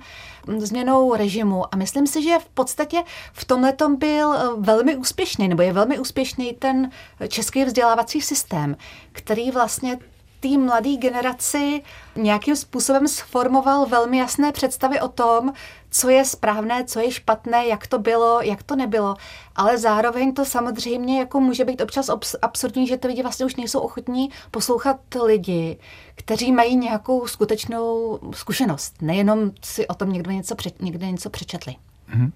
hm, 0.49 0.61
změnou 0.61 1.15
režimu. 1.15 1.75
A 1.75 1.77
myslím 1.77 2.07
si, 2.07 2.23
že 2.23 2.39
v 2.39 2.49
podstatě 2.49 3.03
v 3.33 3.45
tomhle 3.45 3.75
byl 3.97 4.35
eh, 4.35 4.41
velmi 4.57 4.97
úspěšný, 4.97 5.49
nebo 5.49 5.63
je 5.63 5.73
velmi 5.73 5.99
úspěšný 5.99 6.53
ten 6.53 6.91
český 7.29 7.65
vzdělávací 7.65 8.21
systém, 8.21 8.77
který 9.13 9.51
vlastně 9.51 9.99
té 10.41 10.59
mladé 10.59 10.97
generaci 10.97 11.83
nějakým 12.17 12.57
způsobem 12.57 13.09
sformoval 13.09 13.87
velmi 13.87 14.19
jasné 14.19 14.53
představy 14.53 15.01
o 15.01 15.09
tom, 15.09 15.53
co 15.91 16.09
je 16.09 16.25
správné, 16.25 16.85
co 16.85 17.01
je 17.01 17.11
špatné, 17.11 17.67
jak 17.67 17.87
to 17.87 17.99
bylo, 17.99 18.41
jak 18.43 18.63
to 18.63 18.77
nebylo. 18.77 19.17
Ale 19.57 19.79
zároveň 19.79 20.35
to 20.35 20.45
samozřejmě 20.45 21.19
jako 21.19 21.41
může 21.41 21.65
být 21.65 21.81
občas 21.81 22.11
absurdní, 22.43 22.87
že 22.87 22.97
ty 22.97 23.09
lidi 23.09 23.23
vlastně 23.23 23.47
už 23.47 23.57
nejsou 23.57 23.81
ochotní 23.81 24.31
poslouchat 24.51 25.01
lidi, 25.25 25.79
kteří 26.15 26.53
mají 26.53 26.77
nějakou 26.77 27.27
skutečnou 27.27 28.19
zkušenost. 28.35 28.95
Nejenom 29.03 29.51
si 29.65 29.87
o 29.89 29.95
tom 29.95 30.13
někdo 30.13 30.31
něco, 30.31 30.55
pře- 30.55 30.71
někde 30.81 31.11
něco 31.11 31.31
přečetli. 31.31 31.77
Mm-hmm. 32.15 32.31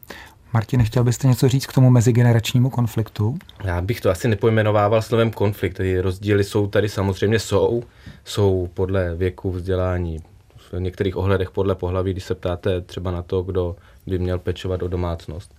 Martin, 0.55 0.85
chtěl 0.85 1.05
byste 1.05 1.29
něco 1.29 1.49
říct 1.49 1.67
k 1.67 1.73
tomu 1.73 1.91
mezigeneračnímu 1.91 2.71
konfliktu? 2.71 3.37
Já 3.65 3.81
bych 3.81 4.01
to 4.01 4.11
asi 4.11 4.29
nepojmenovával 4.29 5.03
slovem 5.03 5.31
konflikt. 5.31 5.75
Ty 5.75 6.01
rozdíly 6.01 6.45
jsou 6.45 6.67
tady 6.67 6.89
samozřejmě 6.89 7.39
jsou. 7.39 7.83
Jsou 8.25 8.69
podle 8.75 9.15
věku, 9.15 9.51
vzdělání, 9.51 10.19
v 10.73 10.81
některých 10.81 11.17
ohledech 11.17 11.51
podle 11.51 11.75
pohlaví, 11.75 12.13
když 12.13 12.25
se 12.25 12.35
ptáte 12.35 12.81
třeba 12.81 13.11
na 13.11 13.23
to, 13.23 13.43
kdo 13.43 13.77
by 14.07 14.19
měl 14.19 14.39
pečovat 14.39 14.83
o 14.83 14.89
domácnost. 14.89 15.55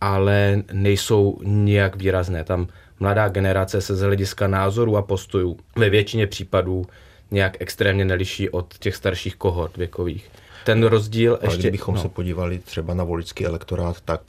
Ale 0.00 0.62
nejsou 0.72 1.38
nijak 1.44 1.96
výrazné. 1.96 2.44
Tam 2.44 2.66
mladá 3.00 3.28
generace 3.28 3.80
se 3.80 3.96
z 3.96 4.00
hlediska 4.00 4.46
názorů 4.46 4.96
a 4.96 5.02
postojů 5.02 5.56
ve 5.76 5.90
většině 5.90 6.26
případů 6.26 6.84
nějak 7.30 7.56
extrémně 7.60 8.04
neliší 8.04 8.50
od 8.50 8.78
těch 8.78 8.96
starších 8.96 9.36
kohort 9.36 9.76
věkových 9.76 10.30
ten 10.66 10.84
rozdíl 10.84 11.38
Ale 11.42 11.52
ještě... 11.52 11.62
kdybychom 11.62 11.94
no. 11.94 12.00
se 12.00 12.08
podívali 12.08 12.58
třeba 12.58 12.94
na 12.94 13.04
voličský 13.04 13.46
elektorát, 13.46 14.00
tak 14.00 14.20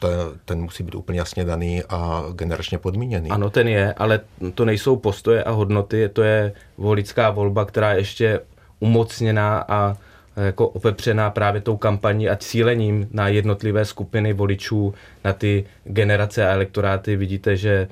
ten, 0.00 0.10
ten 0.44 0.58
musí 0.60 0.82
být 0.82 0.94
úplně 0.94 1.18
jasně 1.18 1.44
daný 1.44 1.82
a 1.88 2.24
generačně 2.34 2.78
podmíněný. 2.78 3.30
Ano, 3.30 3.50
ten 3.50 3.68
je, 3.68 3.94
ale 3.94 4.20
to 4.54 4.64
nejsou 4.64 4.96
postoje 4.96 5.44
a 5.44 5.50
hodnoty, 5.50 6.08
to 6.12 6.22
je 6.22 6.52
voličská 6.78 7.30
volba, 7.30 7.64
která 7.64 7.92
je 7.92 7.98
ještě 7.98 8.40
umocněná 8.80 9.64
a 9.68 9.96
jako 10.36 10.68
opepřená 10.68 11.30
právě 11.30 11.60
tou 11.60 11.76
kampaní 11.76 12.28
a 12.28 12.36
cílením 12.36 13.08
na 13.10 13.28
jednotlivé 13.28 13.84
skupiny 13.84 14.32
voličů, 14.32 14.94
na 15.24 15.32
ty 15.32 15.64
generace 15.84 16.48
a 16.48 16.52
elektoráty. 16.52 17.16
Vidíte, 17.16 17.56
že 17.56 17.88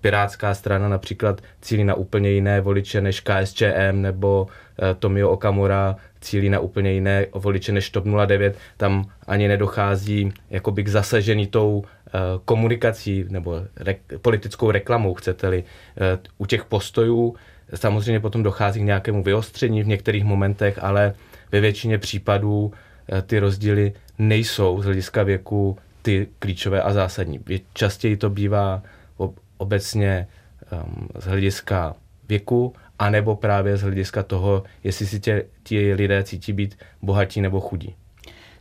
Pirátská 0.00 0.54
strana 0.54 0.88
například 0.88 1.40
cílí 1.60 1.84
na 1.84 1.94
úplně 1.94 2.30
jiné 2.30 2.60
voliče 2.60 3.00
než 3.00 3.20
KSČM 3.20 3.92
nebo 3.92 4.46
eh, 4.78 4.94
Tomio 4.94 5.30
Okamura 5.30 5.96
cílí 6.20 6.50
na 6.50 6.60
úplně 6.60 6.92
jiné 6.92 7.26
voliče 7.34 7.72
než 7.72 7.90
TOP 7.90 8.04
09. 8.26 8.58
Tam 8.76 9.04
ani 9.26 9.48
nedochází 9.48 10.32
jakoby 10.50 10.82
k 10.82 10.88
zasažení 10.88 11.46
tou 11.46 11.78
uh, 11.78 11.84
komunikací 12.44 13.24
nebo 13.28 13.62
re- 13.76 13.96
politickou 14.22 14.70
reklamou, 14.70 15.14
chcete-li. 15.14 15.64
U 16.38 16.46
těch 16.46 16.64
postojů 16.64 17.36
samozřejmě 17.74 18.20
potom 18.20 18.42
dochází 18.42 18.80
k 18.80 18.84
nějakému 18.84 19.22
vyostření 19.22 19.82
v 19.82 19.86
některých 19.86 20.24
momentech, 20.24 20.78
ale 20.82 21.14
ve 21.52 21.60
většině 21.60 21.98
případů 21.98 22.72
ty 23.26 23.38
rozdíly 23.38 23.92
nejsou 24.18 24.82
z 24.82 24.84
hlediska 24.84 25.22
věku 25.22 25.78
ty 26.02 26.28
klíčové 26.38 26.82
a 26.82 26.92
zásadní. 26.92 27.40
Častěji 27.74 28.16
to 28.16 28.30
bývá 28.30 28.82
obecně 29.64 30.26
um, 30.72 31.08
z 31.18 31.24
hlediska 31.24 31.94
věku 32.28 32.74
anebo 32.98 33.36
právě 33.36 33.76
z 33.76 33.82
hlediska 33.82 34.22
toho, 34.22 34.62
jestli 34.84 35.06
si 35.06 35.20
tě, 35.20 35.44
ti 35.62 35.94
lidé 35.94 36.24
cítí 36.24 36.52
být 36.52 36.78
bohatí 37.02 37.40
nebo 37.40 37.60
chudí. 37.60 37.94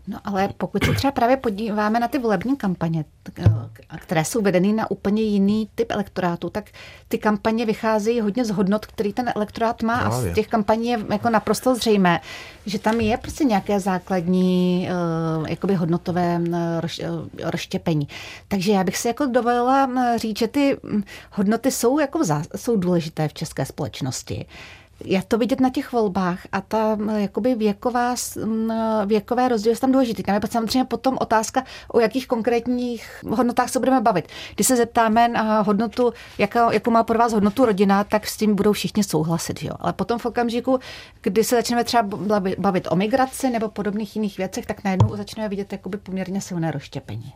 No 0.07 0.19
ale 0.23 0.49
pokud 0.57 0.83
se 0.85 0.93
třeba 0.93 1.11
právě 1.11 1.37
podíváme 1.37 1.99
na 1.99 2.07
ty 2.07 2.19
volební 2.19 2.57
kampaně, 2.57 3.05
eh, 3.39 3.97
které 3.97 4.25
jsou 4.25 4.41
vedeny 4.41 4.73
na 4.73 4.91
úplně 4.91 5.21
jiný 5.21 5.69
typ 5.75 5.91
elektorátu, 5.91 6.49
tak 6.49 6.65
ty 7.07 7.17
kampaně 7.17 7.65
vycházejí 7.65 8.21
hodně 8.21 8.45
z 8.45 8.49
hodnot, 8.49 8.85
který 8.85 9.13
ten 9.13 9.31
elektorát 9.35 9.83
má 9.83 9.99
právě. 9.99 10.29
a 10.29 10.31
z 10.31 10.35
těch 10.35 10.47
kampaní 10.47 10.87
je 10.87 11.05
jako 11.11 11.29
naprosto 11.29 11.75
zřejmé, 11.75 12.19
že 12.65 12.79
tam 12.79 12.99
je 12.99 13.17
prostě 13.17 13.43
nějaké 13.43 13.79
základní 13.79 14.89
uh, 15.39 15.49
jakoby 15.49 15.75
hodnotové 15.75 16.39
uh, 16.39 16.55
rozštěpení. 17.43 18.07
Takže 18.47 18.71
já 18.71 18.83
bych 18.83 18.97
si 18.97 19.07
jako 19.07 19.25
dovolila 19.25 19.89
říct, 20.17 20.39
že 20.39 20.47
ty 20.47 20.77
hm, 20.83 21.03
hodnoty 21.31 21.71
jsou, 21.71 21.99
jako 21.99 22.19
jsou 22.55 22.75
důležité 22.75 23.27
v 23.27 23.33
české 23.33 23.65
společnosti 23.65 24.45
je 25.03 25.23
to 25.27 25.37
vidět 25.37 25.59
na 25.59 25.69
těch 25.69 25.91
volbách 25.91 26.39
a 26.51 26.61
ta 26.61 26.97
jakoby 27.17 27.55
věková, 27.55 28.15
věkové 29.05 29.49
rozdíly 29.49 29.75
jsou 29.75 29.79
tam 29.79 29.91
důležitý. 29.91 30.23
Tam 30.23 30.35
je 30.35 30.41
samozřejmě 30.51 30.85
potom 30.85 31.17
otázka, 31.21 31.63
o 31.87 31.99
jakých 31.99 32.27
konkrétních 32.27 33.23
hodnotách 33.29 33.69
se 33.69 33.79
budeme 33.79 34.01
bavit. 34.01 34.27
Když 34.55 34.67
se 34.67 34.75
zeptáme 34.75 35.27
na 35.27 35.61
hodnotu, 35.61 36.13
jaká, 36.37 36.71
jakou 36.71 36.91
má 36.91 37.03
pro 37.03 37.19
vás 37.19 37.33
hodnotu 37.33 37.65
rodina, 37.65 38.03
tak 38.03 38.27
s 38.27 38.37
tím 38.37 38.55
budou 38.55 38.71
všichni 38.71 39.03
souhlasit. 39.03 39.63
Jo? 39.63 39.73
Ale 39.79 39.93
potom 39.93 40.19
v 40.19 40.25
okamžiku, 40.25 40.79
kdy 41.21 41.43
se 41.43 41.55
začneme 41.55 41.83
třeba 41.83 42.17
bavit 42.57 42.87
o 42.91 42.95
migraci 42.95 43.49
nebo 43.49 43.69
podobných 43.69 44.15
jiných 44.15 44.37
věcech, 44.37 44.65
tak 44.65 44.83
najednou 44.83 45.15
začneme 45.15 45.49
vidět 45.49 45.71
jakoby 45.71 45.97
poměrně 45.97 46.41
silné 46.41 46.71
rozštěpení. 46.71 47.33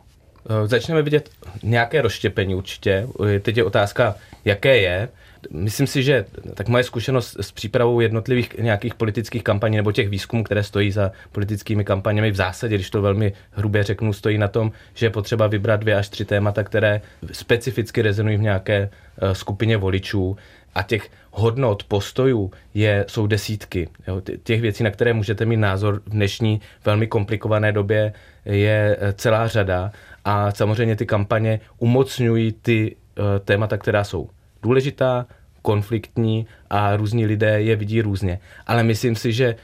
Eh, 0.50 0.66
začneme 0.68 1.02
vidět 1.02 1.30
nějaké 1.62 2.02
rozštěpení 2.02 2.54
určitě. 2.54 3.08
Teď 3.42 3.56
je 3.56 3.64
otázka, 3.64 4.14
jaké 4.44 4.76
je. 4.76 5.08
Myslím 5.50 5.86
si, 5.86 6.02
že 6.02 6.24
tak 6.54 6.68
moje 6.68 6.84
zkušenost 6.84 7.36
s 7.40 7.52
přípravou 7.52 8.00
jednotlivých 8.00 8.58
nějakých 8.58 8.94
politických 8.94 9.42
kampaní 9.42 9.76
nebo 9.76 9.92
těch 9.92 10.08
výzkumů, 10.08 10.44
které 10.44 10.62
stojí 10.62 10.92
za 10.92 11.12
politickými 11.32 11.84
kampaněmi, 11.84 12.30
v 12.30 12.36
zásadě, 12.36 12.74
když 12.74 12.90
to 12.90 13.02
velmi 13.02 13.32
hrubě 13.50 13.82
řeknu, 13.84 14.12
stojí 14.12 14.38
na 14.38 14.48
tom, 14.48 14.72
že 14.94 15.06
je 15.06 15.10
potřeba 15.10 15.46
vybrat 15.46 15.80
dvě 15.80 15.96
až 15.96 16.08
tři 16.08 16.24
témata, 16.24 16.64
které 16.64 17.00
specificky 17.32 18.02
rezonují 18.02 18.36
v 18.36 18.42
nějaké 18.42 18.90
eh, 19.18 19.34
skupině 19.34 19.76
voličů. 19.76 20.36
A 20.74 20.82
těch 20.82 21.10
hodnot, 21.30 21.84
postojů 21.84 22.50
je, 22.74 23.04
jsou 23.08 23.26
desítky. 23.26 23.88
Jo, 24.08 24.20
těch 24.42 24.60
věcí, 24.60 24.84
na 24.84 24.90
které 24.90 25.12
můžete 25.12 25.44
mít 25.44 25.56
názor 25.56 26.00
v 26.06 26.10
dnešní 26.10 26.60
velmi 26.84 27.06
komplikované 27.06 27.72
době, 27.72 28.12
je 28.44 28.96
eh, 29.00 29.12
celá 29.12 29.48
řada. 29.48 29.92
A 30.24 30.50
samozřejmě 30.50 30.96
ty 30.96 31.06
kampaně 31.06 31.60
umocňují 31.78 32.52
ty 32.52 32.96
uh, 33.18 33.24
témata, 33.44 33.76
která 33.76 34.04
jsou 34.04 34.28
důležitá, 34.62 35.26
konfliktní 35.62 36.46
a 36.70 36.96
různí 36.96 37.26
lidé 37.26 37.62
je 37.62 37.76
vidí 37.76 38.02
různě. 38.02 38.40
Ale 38.66 38.82
myslím 38.82 39.16
si, 39.16 39.32
že 39.32 39.56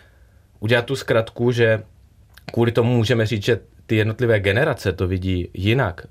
udělat 0.60 0.84
tu 0.84 0.96
zkratku, 0.96 1.52
že 1.52 1.82
kvůli 2.52 2.72
tomu 2.72 2.96
můžeme 2.96 3.26
říct, 3.26 3.44
že 3.44 3.60
ty 3.86 3.96
jednotlivé 3.96 4.40
generace 4.40 4.92
to 4.92 5.08
vidí 5.08 5.48
jinak, 5.54 6.06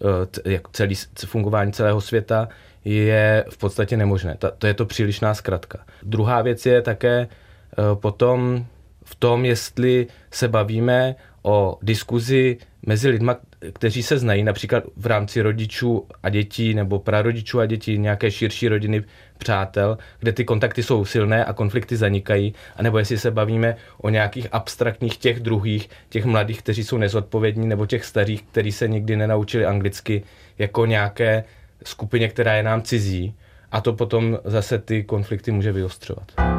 eh, 0.46 0.52
jak 0.52 0.68
celý 0.72 0.96
fungování 1.26 1.74
celého 1.74 2.02
světa, 2.02 2.50
je 2.86 3.46
v 3.50 3.58
podstatě 3.58 3.98
nemožné. 3.98 4.38
To 4.58 4.68
je 4.68 4.74
to 4.74 4.86
přílišná 4.86 5.34
zkratka. 5.34 5.80
Druhá 6.04 6.42
věc 6.42 6.66
je 6.66 6.82
také 6.82 7.28
eh, 7.28 7.76
potom 7.94 8.66
v 9.04 9.16
tom, 9.16 9.46
jestli 9.46 10.08
se 10.32 10.48
bavíme 10.48 11.16
o 11.42 11.78
diskuzi 11.82 12.58
mezi 12.86 13.10
lidma, 13.10 13.36
kteří 13.74 14.04
se 14.04 14.18
znají, 14.18 14.44
například 14.44 14.84
v 14.96 15.06
rámci 15.06 15.42
rodičů 15.42 16.08
a 16.24 16.30
dětí 16.30 16.74
nebo 16.74 17.00
prarodičů 17.00 17.60
a 17.60 17.66
dětí, 17.66 17.98
nějaké 17.98 18.32
širší 18.32 18.68
rodiny 18.68 19.04
přátel, 19.38 19.98
kde 20.20 20.32
ty 20.32 20.46
kontakty 20.46 20.84
jsou 20.84 21.06
silné 21.06 21.46
a 21.46 21.54
konflikty 21.54 21.98
zanikají, 21.98 22.54
anebo 22.76 22.98
jestli 22.98 23.18
se 23.18 23.32
bavíme 23.32 23.76
o 23.98 24.10
nějakých 24.10 24.48
abstraktních 24.52 25.18
těch 25.18 25.40
druhých, 25.40 25.90
těch 26.10 26.26
mladých, 26.26 26.62
kteří 26.62 26.84
jsou 26.84 26.98
nezodpovědní, 26.98 27.68
nebo 27.68 27.86
těch 27.86 28.06
starých, 28.06 28.44
kteří 28.44 28.72
se 28.72 28.88
nikdy 28.88 29.16
nenaučili 29.16 29.66
anglicky, 29.66 30.24
jako 30.58 30.86
nějaké 30.86 31.44
skupině, 31.84 32.30
která 32.30 32.54
je 32.54 32.64
nám 32.64 32.82
cizí. 32.82 33.36
A 33.72 33.82
to 33.82 33.94
potom 33.94 34.40
zase 34.46 34.78
ty 34.78 35.04
konflikty 35.04 35.52
může 35.52 35.72
vyostřovat. 35.72 36.53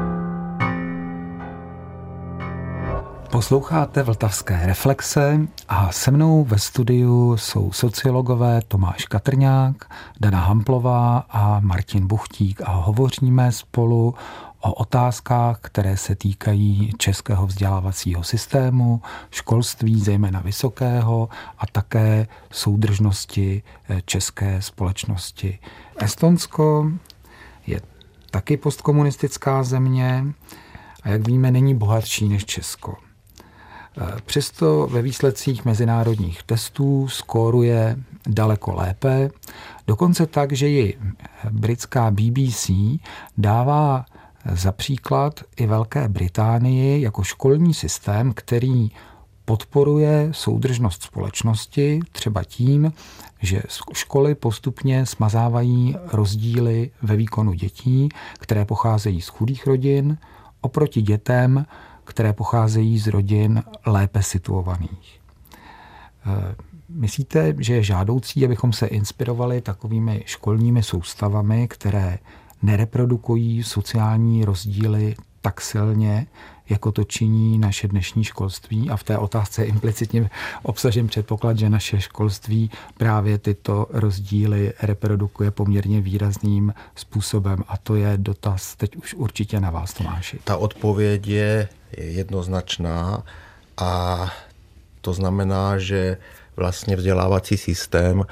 Posloucháte 3.34 4.02
Vltavské 4.02 4.66
reflexe 4.66 5.40
a 5.68 5.92
se 5.92 6.10
mnou 6.10 6.44
ve 6.44 6.58
studiu 6.58 7.36
jsou 7.36 7.72
sociologové 7.72 8.62
Tomáš 8.68 9.04
Katrňák, 9.04 9.92
Dana 10.20 10.40
Hamplová 10.40 11.18
a 11.30 11.60
Martin 11.60 12.06
Buchtík 12.06 12.60
a 12.64 12.70
hovoříme 12.70 13.52
spolu 13.52 14.14
o 14.60 14.74
otázkách, 14.74 15.58
které 15.60 15.96
se 15.96 16.14
týkají 16.14 16.92
českého 16.98 17.46
vzdělávacího 17.46 18.22
systému, 18.22 19.02
školství, 19.30 20.00
zejména 20.00 20.40
vysokého, 20.40 21.28
a 21.58 21.66
také 21.66 22.26
soudržnosti 22.52 23.62
eh, 23.88 24.02
české 24.04 24.62
společnosti. 24.62 25.58
Estonsko 25.96 26.90
je 27.66 27.80
taky 28.30 28.56
postkomunistická 28.56 29.62
země 29.62 30.24
a 31.02 31.08
jak 31.08 31.26
víme, 31.26 31.50
není 31.50 31.74
bohatší 31.74 32.28
než 32.28 32.44
Česko. 32.44 32.96
Přesto 34.26 34.86
ve 34.86 35.02
výsledcích 35.02 35.64
mezinárodních 35.64 36.42
testů 36.42 37.08
skóruje 37.08 37.96
daleko 38.26 38.74
lépe, 38.74 39.30
dokonce 39.86 40.26
tak, 40.26 40.52
že 40.52 40.68
ji 40.68 40.98
britská 41.50 42.10
BBC 42.10 42.70
dává 43.38 44.04
za 44.52 44.72
příklad 44.72 45.40
i 45.56 45.66
Velké 45.66 46.08
Británii 46.08 47.02
jako 47.02 47.22
školní 47.22 47.74
systém, 47.74 48.32
který 48.32 48.90
podporuje 49.44 50.28
soudržnost 50.32 51.02
společnosti 51.02 52.00
třeba 52.12 52.44
tím, 52.44 52.92
že 53.42 53.62
školy 53.92 54.34
postupně 54.34 55.06
smazávají 55.06 55.96
rozdíly 56.12 56.90
ve 57.02 57.16
výkonu 57.16 57.52
dětí, 57.52 58.08
které 58.38 58.64
pocházejí 58.64 59.20
z 59.20 59.28
chudých 59.28 59.66
rodin, 59.66 60.18
oproti 60.60 61.02
dětem, 61.02 61.66
které 62.04 62.32
pocházejí 62.32 62.98
z 62.98 63.06
rodin 63.06 63.62
lépe 63.86 64.22
situovaných. 64.22 65.20
Eh, 66.26 66.54
myslíte, 66.88 67.54
že 67.58 67.74
je 67.74 67.82
žádoucí, 67.82 68.44
abychom 68.44 68.72
se 68.72 68.86
inspirovali 68.86 69.60
takovými 69.60 70.22
školními 70.26 70.82
soustavami, 70.82 71.68
které 71.68 72.18
nereprodukují 72.62 73.62
sociální 73.62 74.44
rozdíly 74.44 75.14
tak 75.40 75.60
silně, 75.60 76.26
jako 76.68 76.92
to 76.92 77.04
činí 77.04 77.58
naše 77.58 77.88
dnešní 77.88 78.24
školství. 78.24 78.90
A 78.90 78.96
v 78.96 79.02
té 79.02 79.18
otázce 79.18 79.64
implicitně 79.64 80.30
obsažen 80.62 81.06
předpoklad, 81.06 81.58
že 81.58 81.70
naše 81.70 82.00
školství 82.00 82.70
právě 82.96 83.38
tyto 83.38 83.86
rozdíly 83.90 84.72
reprodukuje 84.82 85.50
poměrně 85.50 86.00
výrazným 86.00 86.74
způsobem. 86.94 87.64
A 87.68 87.76
to 87.76 87.94
je 87.94 88.12
dotaz 88.16 88.76
teď 88.76 88.96
už 88.96 89.14
určitě 89.14 89.60
na 89.60 89.70
vás, 89.70 89.92
Tomáši. 89.92 90.38
Ta 90.44 90.56
odpověď 90.56 91.26
je 91.26 91.68
jednoznačná 91.98 93.22
a 93.76 94.26
to 95.00 95.12
znamená, 95.12 95.78
že 95.78 96.16
vlastně 96.56 96.96
vzdělávací 96.96 97.56
systém 97.56 98.22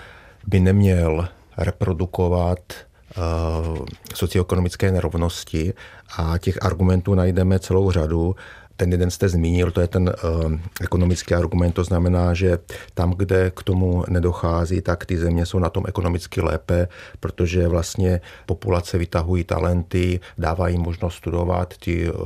by 0.47 0.61
neměl 0.61 1.29
reprodukovat 1.59 2.59
uh, 2.59 3.87
socioekonomické 4.15 4.93
nerovnosti 4.93 5.75
a 6.19 6.39
těch 6.39 6.65
argumentů 6.65 7.15
najdeme 7.15 7.59
celou 7.59 7.91
řadu 7.91 8.37
ten 8.77 8.93
jeden 8.93 9.11
jste 9.11 9.29
zmínil, 9.29 9.71
to 9.71 9.81
je 9.81 9.89
ten 9.89 10.09
uh, 10.09 10.53
ekonomický 10.81 11.35
argument, 11.35 11.73
to 11.73 11.85
znamená, 11.85 12.35
že 12.35 12.59
tam, 12.95 13.11
kde 13.11 13.51
k 13.51 13.63
tomu 13.63 14.05
nedochází, 14.09 14.81
tak 14.81 15.07
ty 15.07 15.19
země 15.19 15.47
jsou 15.47 15.59
na 15.59 15.71
tom 15.71 15.85
ekonomicky 15.89 16.41
lépe, 16.41 16.89
protože 17.21 17.69
vlastně 17.69 18.21
populace 18.47 18.99
vytahují 18.99 19.45
talenty, 19.45 20.21
dávají 20.39 20.79
možnost 20.79 21.15
studovat, 21.15 21.75
ti 21.79 22.11
uh, 22.11 22.19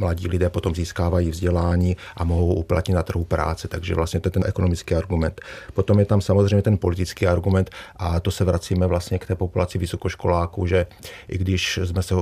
mladí 0.00 0.28
lidé 0.28 0.50
potom 0.50 0.74
získávají 0.74 1.30
vzdělání 1.30 1.96
a 2.16 2.24
mohou 2.24 2.54
uplatnit 2.54 2.94
na 2.94 3.02
trhu 3.02 3.24
práce, 3.24 3.68
takže 3.68 3.94
vlastně 3.94 4.20
to 4.20 4.26
je 4.26 4.30
ten 4.30 4.44
ekonomický 4.46 4.94
argument. 4.94 5.40
Potom 5.74 5.98
je 5.98 6.04
tam 6.06 6.20
samozřejmě 6.20 6.62
ten 6.62 6.78
politický 6.78 7.26
argument 7.26 7.70
a 7.96 8.20
to 8.20 8.30
se 8.30 8.44
vracíme 8.44 8.86
vlastně 8.86 9.18
k 9.18 9.26
té 9.26 9.34
populaci 9.34 9.78
vysokoškoláků, 9.78 10.66
že 10.66 10.86
i 11.28 11.38
když 11.38 11.78
jsme 11.84 12.02
se 12.02 12.14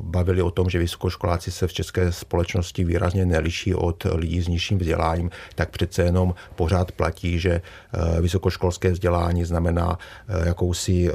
bavili 0.00 0.42
o 0.42 0.50
tom, 0.50 0.70
že 0.70 0.78
vysokoškoláci 0.78 1.50
se 1.50 1.66
v 1.66 1.72
české 1.72 2.12
společnosti 2.12 2.59
společnosti 2.62 2.84
výrazně 2.84 3.26
neliší 3.26 3.74
od 3.74 4.06
lidí 4.14 4.42
s 4.42 4.48
nižším 4.48 4.78
vzděláním, 4.78 5.30
tak 5.54 5.70
přece 5.70 6.02
jenom 6.02 6.34
pořád 6.56 6.92
platí, 6.92 7.38
že 7.38 7.50
eh, 7.60 8.20
vysokoškolské 8.20 8.92
vzdělání 8.92 9.44
znamená 9.44 9.98
eh, 9.98 10.48
jakousi 10.48 11.08
eh, 11.08 11.12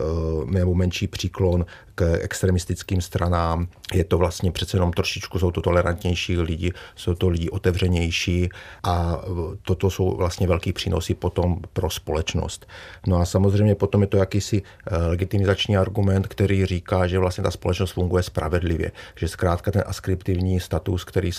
nebo 0.52 0.76
menší 0.76 1.08
příklon 1.08 1.66
k 1.96 2.18
extremistickým 2.22 3.02
stranám. 3.02 3.68
Je 3.94 4.04
to 4.04 4.18
vlastně 4.18 4.52
přece 4.52 4.78
jenom 4.78 4.94
trošičku, 4.94 5.40
jsou 5.40 5.52
to 5.52 5.62
tolerantnější 5.62 6.38
lidi, 6.38 6.72
jsou 6.96 7.16
to 7.16 7.30
lidi 7.30 7.50
otevřenější 7.50 8.50
a 8.84 9.22
toto 9.62 9.90
jsou 9.90 10.16
vlastně 10.18 10.48
velký 10.48 10.74
přínosy 10.74 11.14
potom 11.14 11.58
pro 11.74 11.90
společnost. 11.90 12.68
No 13.08 13.18
a 13.18 13.26
samozřejmě 13.26 13.76
potom 13.76 14.02
je 14.02 14.08
to 14.08 14.18
jakýsi 14.18 14.62
legitimizační 15.08 15.78
argument, 15.78 16.28
který 16.28 16.66
říká, 16.66 17.08
že 17.08 17.20
vlastně 17.20 17.44
ta 17.44 17.52
společnost 17.52 17.92
funguje 17.92 18.24
spravedlivě, 18.24 18.92
že 19.16 19.28
zkrátka 19.28 19.72
ten 19.72 19.84
askriptivní 19.86 20.60
status, 20.60 21.04
který 21.04 21.32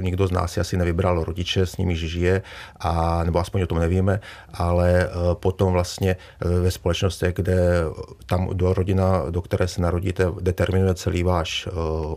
nikdo 0.00 0.26
z 0.26 0.30
nás 0.30 0.52
si 0.52 0.60
asi 0.60 0.76
nevybral 0.76 1.24
rodiče, 1.24 1.66
s 1.66 1.76
nimi 1.76 1.96
žije, 1.96 2.42
a, 2.80 3.24
nebo 3.24 3.38
aspoň 3.38 3.62
o 3.62 3.66
tom 3.66 3.78
nevíme, 3.78 4.20
ale 4.54 5.04
e, 5.04 5.08
potom 5.34 5.72
vlastně 5.72 6.10
e, 6.10 6.48
ve 6.48 6.70
společnosti, 6.70 7.26
kde 7.34 7.58
tam 8.26 8.48
do 8.52 8.74
rodina, 8.74 9.30
do 9.30 9.42
které 9.42 9.68
se 9.68 9.80
narodíte, 9.88 10.28
determinuje 10.40 10.94
celý 10.94 11.22
váš 11.22 11.66
e, 11.66 11.70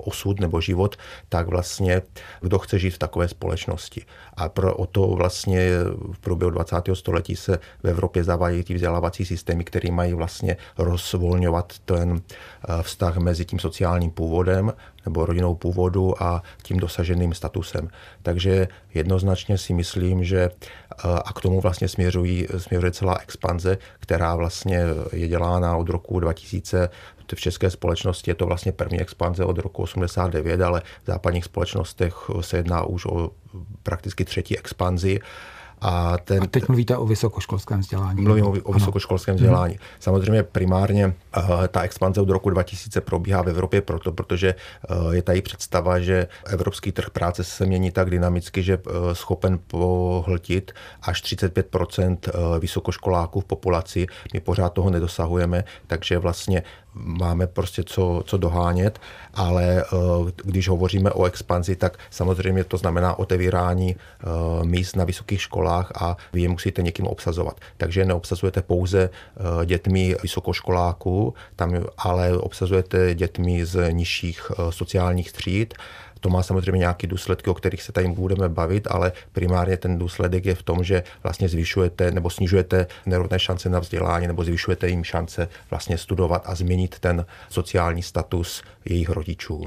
osud 0.04 0.40
nebo 0.40 0.62
život, 0.62 0.96
tak 1.30 1.48
vlastně 1.48 2.02
kdo 2.42 2.60
chce 2.60 2.80
žít 2.80 2.90
v 2.90 2.98
takové 2.98 3.28
společnosti. 3.28 4.06
A 4.34 4.50
pro 4.50 4.76
o 4.76 4.86
to 4.86 5.08
vlastně 5.08 5.70
v 6.14 6.20
průběhu 6.20 6.52
20. 6.52 6.76
století 6.94 7.36
se 7.36 7.60
v 7.84 7.88
Evropě 7.88 8.24
zavádějí 8.24 8.64
ty 8.64 8.74
vzdělávací 8.74 9.26
systémy, 9.26 9.64
které 9.64 9.92
mají 9.92 10.14
vlastně 10.14 10.58
rozvolňovat 10.78 11.80
ten 11.86 12.22
vztah 12.82 13.18
mezi 13.18 13.46
tím 13.46 13.60
sociálním 13.60 14.12
původem 14.12 14.74
nebo 15.06 15.26
rodinou 15.26 15.56
původu 15.56 16.24
a 16.24 16.44
tím 16.64 16.78
dosaženým 16.78 17.34
statusem. 17.34 17.90
Takže 18.24 18.68
jednoznačně 18.94 19.58
si 19.58 19.74
myslím, 19.74 20.24
že 20.24 20.50
a 21.26 21.34
k 21.34 21.42
tomu 21.42 21.62
vlastně 21.62 21.88
směřují, 21.88 22.48
směřuje 22.58 22.92
celá 22.92 23.18
expanze, 23.22 23.78
která 24.00 24.36
vlastně 24.36 24.80
je 25.14 25.28
dělána 25.28 25.78
od 25.78 25.90
roku 25.90 26.20
2000 26.20 26.90
v 27.36 27.40
české 27.40 27.70
společnosti 27.70 28.32
je 28.32 28.36
to 28.36 28.46
vlastně 28.46 28.72
první 28.72 29.02
expanze 29.02 29.46
od 29.46 29.58
roku 29.58 29.84
89, 29.84 30.62
ale 30.62 30.82
v 31.04 31.06
západních 31.06 31.46
společnostech 31.46 32.16
se 32.42 32.58
jedná 32.58 32.84
už 32.84 33.06
o 33.06 33.32
prakticky 33.84 34.26
třetí 34.26 34.58
expanzi. 34.58 35.20
A, 35.82 36.18
ten, 36.18 36.44
a 36.44 36.48
teď 36.48 36.68
mluvíte 36.68 36.98
o 36.98 37.06
vysokoškolském 37.06 37.80
vzdělání. 37.80 38.22
Mluvím 38.22 38.46
o, 38.46 38.54
o 38.64 38.74
vysokoškolském 38.74 39.36
vzdělání. 39.36 39.74
Hmm. 39.74 39.84
Samozřejmě 40.00 40.44
primárně 40.44 41.08
uh, 41.08 41.68
ta 41.68 41.82
expanze 41.82 42.22
od 42.22 42.30
roku 42.30 42.50
2000 42.50 43.02
probíhá 43.02 43.42
v 43.42 43.50
Evropě 43.50 43.82
proto, 43.82 44.12
protože 44.12 44.56
uh, 44.90 45.12
je 45.12 45.22
tady 45.22 45.42
představa, 45.42 46.00
že 46.00 46.28
evropský 46.48 46.92
trh 46.92 47.10
práce 47.10 47.44
se 47.44 47.66
mění 47.66 47.92
tak 47.92 48.10
dynamicky, 48.10 48.64
že 48.64 48.78
uh, 48.78 48.94
schopen 49.14 49.60
pohltit 49.68 50.72
až 51.02 51.24
35% 51.24 52.18
vysokoškoláků 52.60 53.40
v 53.40 53.46
populaci. 53.46 54.08
My 54.34 54.40
pořád 54.40 54.74
toho 54.74 54.90
nedosahujeme, 54.90 55.64
takže 55.88 56.18
vlastně 56.18 56.64
máme 56.94 57.48
prostě 57.48 57.84
co, 57.84 58.24
co 58.26 58.38
dohánět, 58.38 59.00
ale 59.34 59.86
když 60.44 60.70
hovoříme 60.70 61.12
o 61.12 61.26
expanzi, 61.26 61.76
tak 61.76 61.98
samozřejmě 62.10 62.64
to 62.64 62.78
znamená 62.78 63.20
otevírání 63.20 63.96
míst 64.64 64.96
na 64.96 65.04
vysokých 65.04 65.42
školách 65.42 65.92
a 65.96 66.18
vy 66.34 66.42
je 66.42 66.50
musíte 66.50 66.82
někým 66.82 67.08
obsazovat. 67.08 67.60
Takže 67.78 68.06
neobsazujete 68.06 68.62
pouze 68.62 69.10
dětmi 69.66 70.16
vysokoškoláků, 70.24 71.34
tam, 71.56 71.76
ale 71.98 72.38
obsazujete 72.38 73.16
dětmi 73.16 73.66
z 73.66 73.92
nižších 73.92 74.52
sociálních 74.70 75.32
tříd 75.32 75.74
to 76.22 76.30
má 76.30 76.44
samozřejmě 76.44 76.80
nějaké 76.80 77.08
důsledky, 77.08 77.50
o 77.50 77.54
kterých 77.54 77.84
se 77.84 77.92
tady 77.92 78.08
budeme 78.08 78.50
bavit, 78.50 78.88
ale 78.92 79.12
primárně 79.32 79.78
ten 79.78 79.98
důsledek 79.98 80.46
je 80.46 80.56
v 80.56 80.64
tom, 80.64 80.84
že 80.84 81.04
vlastně 81.24 81.50
zvyšujete 81.50 82.12
nebo 82.12 82.30
snižujete 82.30 82.88
nerovné 83.06 83.40
šance 83.40 83.70
na 83.70 83.80
vzdělání 83.80 84.28
nebo 84.28 84.44
zvyšujete 84.44 84.90
jim 84.90 85.04
šance 85.04 85.50
vlastně 85.70 85.98
studovat 85.98 86.44
a 86.46 86.56
změnit 86.56 87.00
ten 87.00 87.26
sociální 87.50 88.04
status 88.04 88.64
jejich 88.86 89.10
rodičů. 89.10 89.66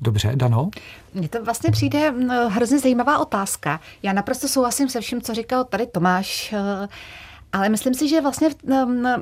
Dobře, 0.00 0.32
Dano? 0.34 0.70
Mně 1.14 1.28
to 1.28 1.44
vlastně 1.44 1.70
přijde 1.70 2.14
hrozně 2.48 2.78
zajímavá 2.78 3.18
otázka. 3.18 3.80
Já 4.02 4.12
naprosto 4.12 4.48
souhlasím 4.48 4.88
se 4.88 5.00
vším, 5.00 5.22
co 5.22 5.34
říkal 5.34 5.64
tady 5.64 5.86
Tomáš. 5.86 6.54
Ale 7.52 7.68
myslím 7.68 7.94
si, 7.94 8.08
že 8.08 8.20
vlastně 8.20 8.48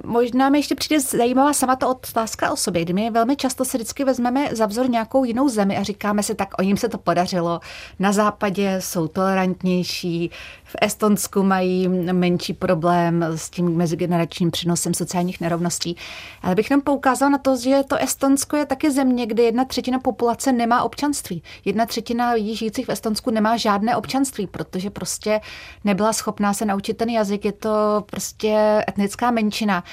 možná 0.04 0.48
mi 0.48 0.58
ještě 0.58 0.74
přijde 0.74 1.00
zajímavá 1.00 1.52
sama 1.52 1.76
ta 1.76 1.86
otázka 1.86 2.52
o 2.52 2.56
sobě, 2.56 2.82
kdy 2.82 2.92
my 2.92 3.10
velmi 3.10 3.36
často 3.36 3.64
si 3.64 3.76
vždycky 3.76 4.04
vezmeme 4.04 4.48
za 4.52 4.66
vzor 4.66 4.90
nějakou 4.90 5.24
jinou 5.24 5.48
zemi 5.48 5.76
a 5.76 5.82
říkáme 5.82 6.22
si, 6.22 6.34
tak 6.34 6.48
o 6.58 6.62
jim 6.62 6.76
se 6.76 6.88
to 6.88 6.98
podařilo. 6.98 7.60
Na 7.98 8.12
západě 8.12 8.76
jsou 8.80 9.08
tolerantnější, 9.08 10.30
v 10.70 10.76
Estonsku 10.82 11.42
mají 11.42 11.88
menší 11.88 12.52
problém 12.52 13.22
s 13.22 13.50
tím 13.50 13.76
mezigeneračním 13.76 14.50
přenosem 14.50 14.94
sociálních 14.94 15.40
nerovností. 15.40 15.96
Ale 16.42 16.54
bych 16.54 16.70
nám 16.70 16.80
poukázal 16.80 17.30
na 17.30 17.38
to, 17.38 17.56
že 17.56 17.80
to 17.88 17.96
Estonsko 17.96 18.56
je 18.56 18.66
taky 18.66 18.90
země, 18.90 19.26
kde 19.26 19.42
jedna 19.42 19.64
třetina 19.64 19.98
populace 19.98 20.52
nemá 20.52 20.82
občanství. 20.82 21.42
Jedna 21.64 21.86
třetina 21.86 22.32
lidí 22.32 22.56
žijících 22.56 22.86
v 22.86 22.90
Estonsku 22.90 23.30
nemá 23.30 23.56
žádné 23.56 23.96
občanství, 23.96 24.46
protože 24.46 24.90
prostě 24.90 25.40
nebyla 25.84 26.12
schopná 26.12 26.54
se 26.54 26.64
naučit 26.64 26.96
ten 26.96 27.08
jazyk. 27.08 27.44
Je 27.44 27.52
to 27.52 28.04
prostě 28.06 28.84
etnická 28.88 29.30
menšina. 29.30 29.84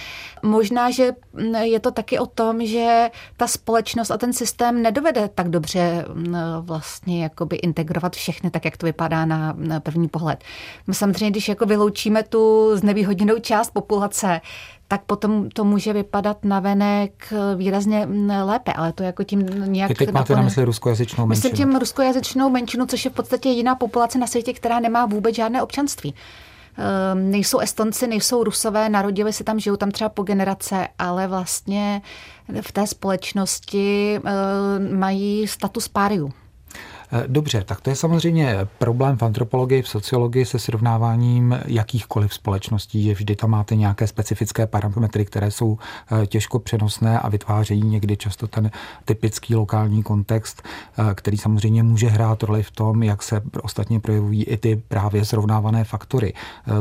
Možná, 0.43 0.91
že 0.91 1.13
je 1.61 1.79
to 1.79 1.91
taky 1.91 2.19
o 2.19 2.25
tom, 2.25 2.65
že 2.65 3.09
ta 3.37 3.47
společnost 3.47 4.11
a 4.11 4.17
ten 4.17 4.33
systém 4.33 4.81
nedovede 4.81 5.29
tak 5.35 5.49
dobře 5.49 6.05
vlastně 6.61 7.23
jakoby 7.23 7.55
integrovat 7.55 8.15
všechny, 8.15 8.49
tak 8.49 8.65
jak 8.65 8.77
to 8.77 8.85
vypadá 8.85 9.25
na 9.25 9.55
první 9.79 10.07
pohled. 10.07 10.43
My 10.87 10.93
samozřejmě, 10.93 11.31
když 11.31 11.49
jako 11.49 11.65
vyloučíme 11.65 12.23
tu 12.23 12.71
znevýhodněnou 12.73 13.39
část 13.39 13.71
populace, 13.71 14.41
tak 14.87 15.01
potom 15.05 15.49
to 15.49 15.63
může 15.63 15.93
vypadat 15.93 16.37
navenek 16.45 17.33
výrazně 17.55 18.07
lépe, 18.43 18.73
ale 18.73 18.93
to 18.93 19.03
jako 19.03 19.23
tím 19.23 19.45
nějak... 19.65 19.89
Vy 19.89 19.95
teď 19.95 20.11
máte 20.11 20.35
na 20.35 20.41
mysli 20.41 20.63
ruskojazyčnou 20.63 21.25
menšinu. 21.25 21.49
Myslím 21.49 21.67
tím 21.67 21.79
ruskojazyčnou 21.79 22.49
menšinu, 22.49 22.85
což 22.85 23.05
je 23.05 23.11
v 23.11 23.13
podstatě 23.13 23.49
jiná 23.49 23.75
populace 23.75 24.17
na 24.17 24.27
světě, 24.27 24.53
která 24.53 24.79
nemá 24.79 25.05
vůbec 25.05 25.35
žádné 25.35 25.63
občanství. 25.63 26.13
Ehm, 26.77 27.31
nejsou 27.31 27.59
Estonci, 27.59 28.07
nejsou 28.07 28.43
Rusové, 28.43 28.89
narodili 28.89 29.33
se 29.33 29.43
tam, 29.43 29.59
žijou 29.59 29.75
tam 29.75 29.91
třeba 29.91 30.09
po 30.09 30.23
generace, 30.23 30.87
ale 30.99 31.27
vlastně 31.27 32.01
v 32.61 32.71
té 32.71 32.87
společnosti 32.87 34.15
ehm, 34.15 34.99
mají 34.99 35.47
status 35.47 35.87
páriu. 35.87 36.31
Eh, 37.11 37.23
dobře, 37.27 37.63
tak 37.63 37.81
to 37.81 37.89
je 37.89 37.95
samozřejmě 37.95 38.57
problém 38.77 39.17
v 39.17 39.23
antropologii, 39.23 39.81
v 39.81 39.89
sociologii 39.89 40.45
se 40.45 40.59
srovnáváním 40.59 41.59
jakýchkoliv 41.65 42.33
společností, 42.33 43.03
že 43.03 43.13
vždy 43.13 43.35
tam 43.35 43.49
máte 43.49 43.75
nějaké 43.75 44.07
specifické 44.07 44.67
parametry, 44.67 45.25
které 45.25 45.51
jsou 45.51 45.77
eh, 46.11 46.27
těžko 46.27 46.59
přenosné 46.59 47.19
a 47.19 47.29
vytvářejí 47.29 47.83
někdy 47.83 48.17
často 48.17 48.47
ten 48.47 48.71
typický 49.05 49.55
lokální 49.55 50.03
kontext, 50.03 50.63
eh, 50.97 51.13
který 51.15 51.37
samozřejmě 51.37 51.83
může 51.83 52.07
hrát 52.07 52.43
roli 52.43 52.63
v 52.63 52.71
tom, 52.71 53.03
jak 53.03 53.23
se 53.23 53.41
ostatně 53.61 53.99
projevují 53.99 54.43
i 54.43 54.57
ty 54.57 54.75
právě 54.87 55.25
srovnávané 55.25 55.83
faktory. 55.83 56.33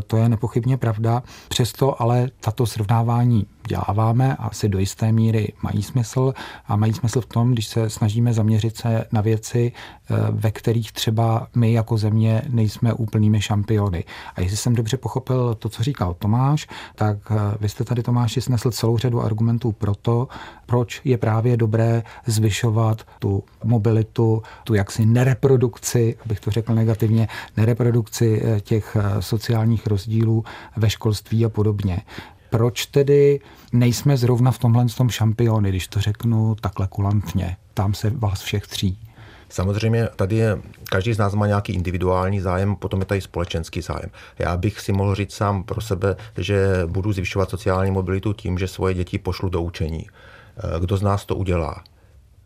To 0.07 0.17
je 0.17 0.29
nepochybně 0.29 0.77
pravda. 0.77 1.23
Přesto 1.49 2.03
ale 2.03 2.29
tato 2.41 2.67
srovnávání 2.67 3.47
děláváme 3.67 4.37
a 4.37 4.45
asi 4.45 4.69
do 4.69 4.79
jisté 4.79 5.13
míry 5.13 5.53
mají 5.63 5.83
smysl 5.83 6.35
a 6.67 6.77
mají 6.77 6.93
smysl 6.93 7.21
v 7.21 7.27
tom, 7.27 7.53
když 7.53 7.67
se 7.67 7.91
snažíme 7.91 8.33
zaměřit 8.33 8.77
se 8.77 9.05
na 9.13 9.21
věci, 9.21 9.73
eh, 10.11 10.15
ve 10.31 10.51
kterých 10.51 10.93
třeba 10.93 11.49
my 11.55 11.73
jako 11.73 11.99
země 11.99 12.43
nejsme 12.49 12.93
úplnými 12.93 13.41
šampiony. 13.41 14.05
A 14.35 14.41
jestli 14.41 14.57
jsem 14.57 14.75
dobře 14.75 14.97
pochopil 14.97 15.55
to, 15.55 15.69
co 15.69 15.83
říkal 15.83 16.15
Tomáš, 16.19 16.67
tak 16.95 17.19
eh, 17.31 17.57
vy 17.61 17.69
jste 17.69 17.85
tady 17.85 18.03
Tomáši 18.03 18.41
snesl 18.41 18.71
celou 18.71 18.99
řadu 18.99 19.23
argumentů 19.23 19.73
pro 19.73 19.95
to, 19.95 20.29
proč 20.67 21.01
je 21.05 21.19
právě 21.19 21.57
dobré 21.57 22.03
zvyšovat 22.27 23.07
tu 23.19 23.45
mobilitu, 23.65 24.43
tu 24.65 24.75
jaksi 24.75 25.07
nereprodukci, 25.07 26.17
abych 26.25 26.41
to 26.41 26.51
řekl 26.51 26.75
negativně, 26.75 27.29
nereprodukci 27.57 28.43
eh, 28.45 28.61
těch 28.61 28.97
sociálních 29.21 29.87
rozdílů 29.87 30.45
ve 30.77 30.91
školství 30.91 31.45
a 31.45 31.49
podobně. 31.49 32.03
Proč 32.51 32.87
tedy 32.87 33.41
nejsme 33.73 34.17
zrovna 34.17 34.51
v 34.51 34.59
tomhle 34.59 34.87
tom 34.87 35.11
šampiony, 35.11 35.69
když 35.69 35.89
to 35.89 36.01
řeknu 36.01 36.55
takhle 36.55 36.87
kulantně? 36.87 37.57
Tam 37.75 37.95
se 37.95 38.11
vás 38.11 38.43
všech 38.43 38.67
tří. 38.67 38.99
Samozřejmě 39.49 40.09
tady 40.17 40.37
je, 40.37 40.59
každý 40.91 41.13
z 41.13 41.19
nás 41.19 41.35
má 41.35 41.47
nějaký 41.47 41.73
individuální 41.73 42.41
zájem, 42.41 42.77
potom 42.77 43.01
je 43.01 43.07
tady 43.07 43.21
společenský 43.21 43.81
zájem. 43.81 44.11
Já 44.39 44.57
bych 44.57 44.81
si 44.81 44.93
mohl 44.93 45.15
říct 45.15 45.35
sám 45.35 45.65
pro 45.65 45.81
sebe, 45.81 46.17
že 46.39 46.83
budu 46.87 47.13
zvyšovat 47.13 47.51
sociální 47.51 47.91
mobilitu 47.91 48.33
tím, 48.33 48.59
že 48.59 48.69
svoje 48.69 48.95
děti 48.95 49.19
pošlu 49.19 49.49
do 49.49 49.63
učení. 49.63 50.07
Kdo 50.81 50.97
z 50.97 51.03
nás 51.03 51.27
to 51.27 51.37
udělá? 51.37 51.85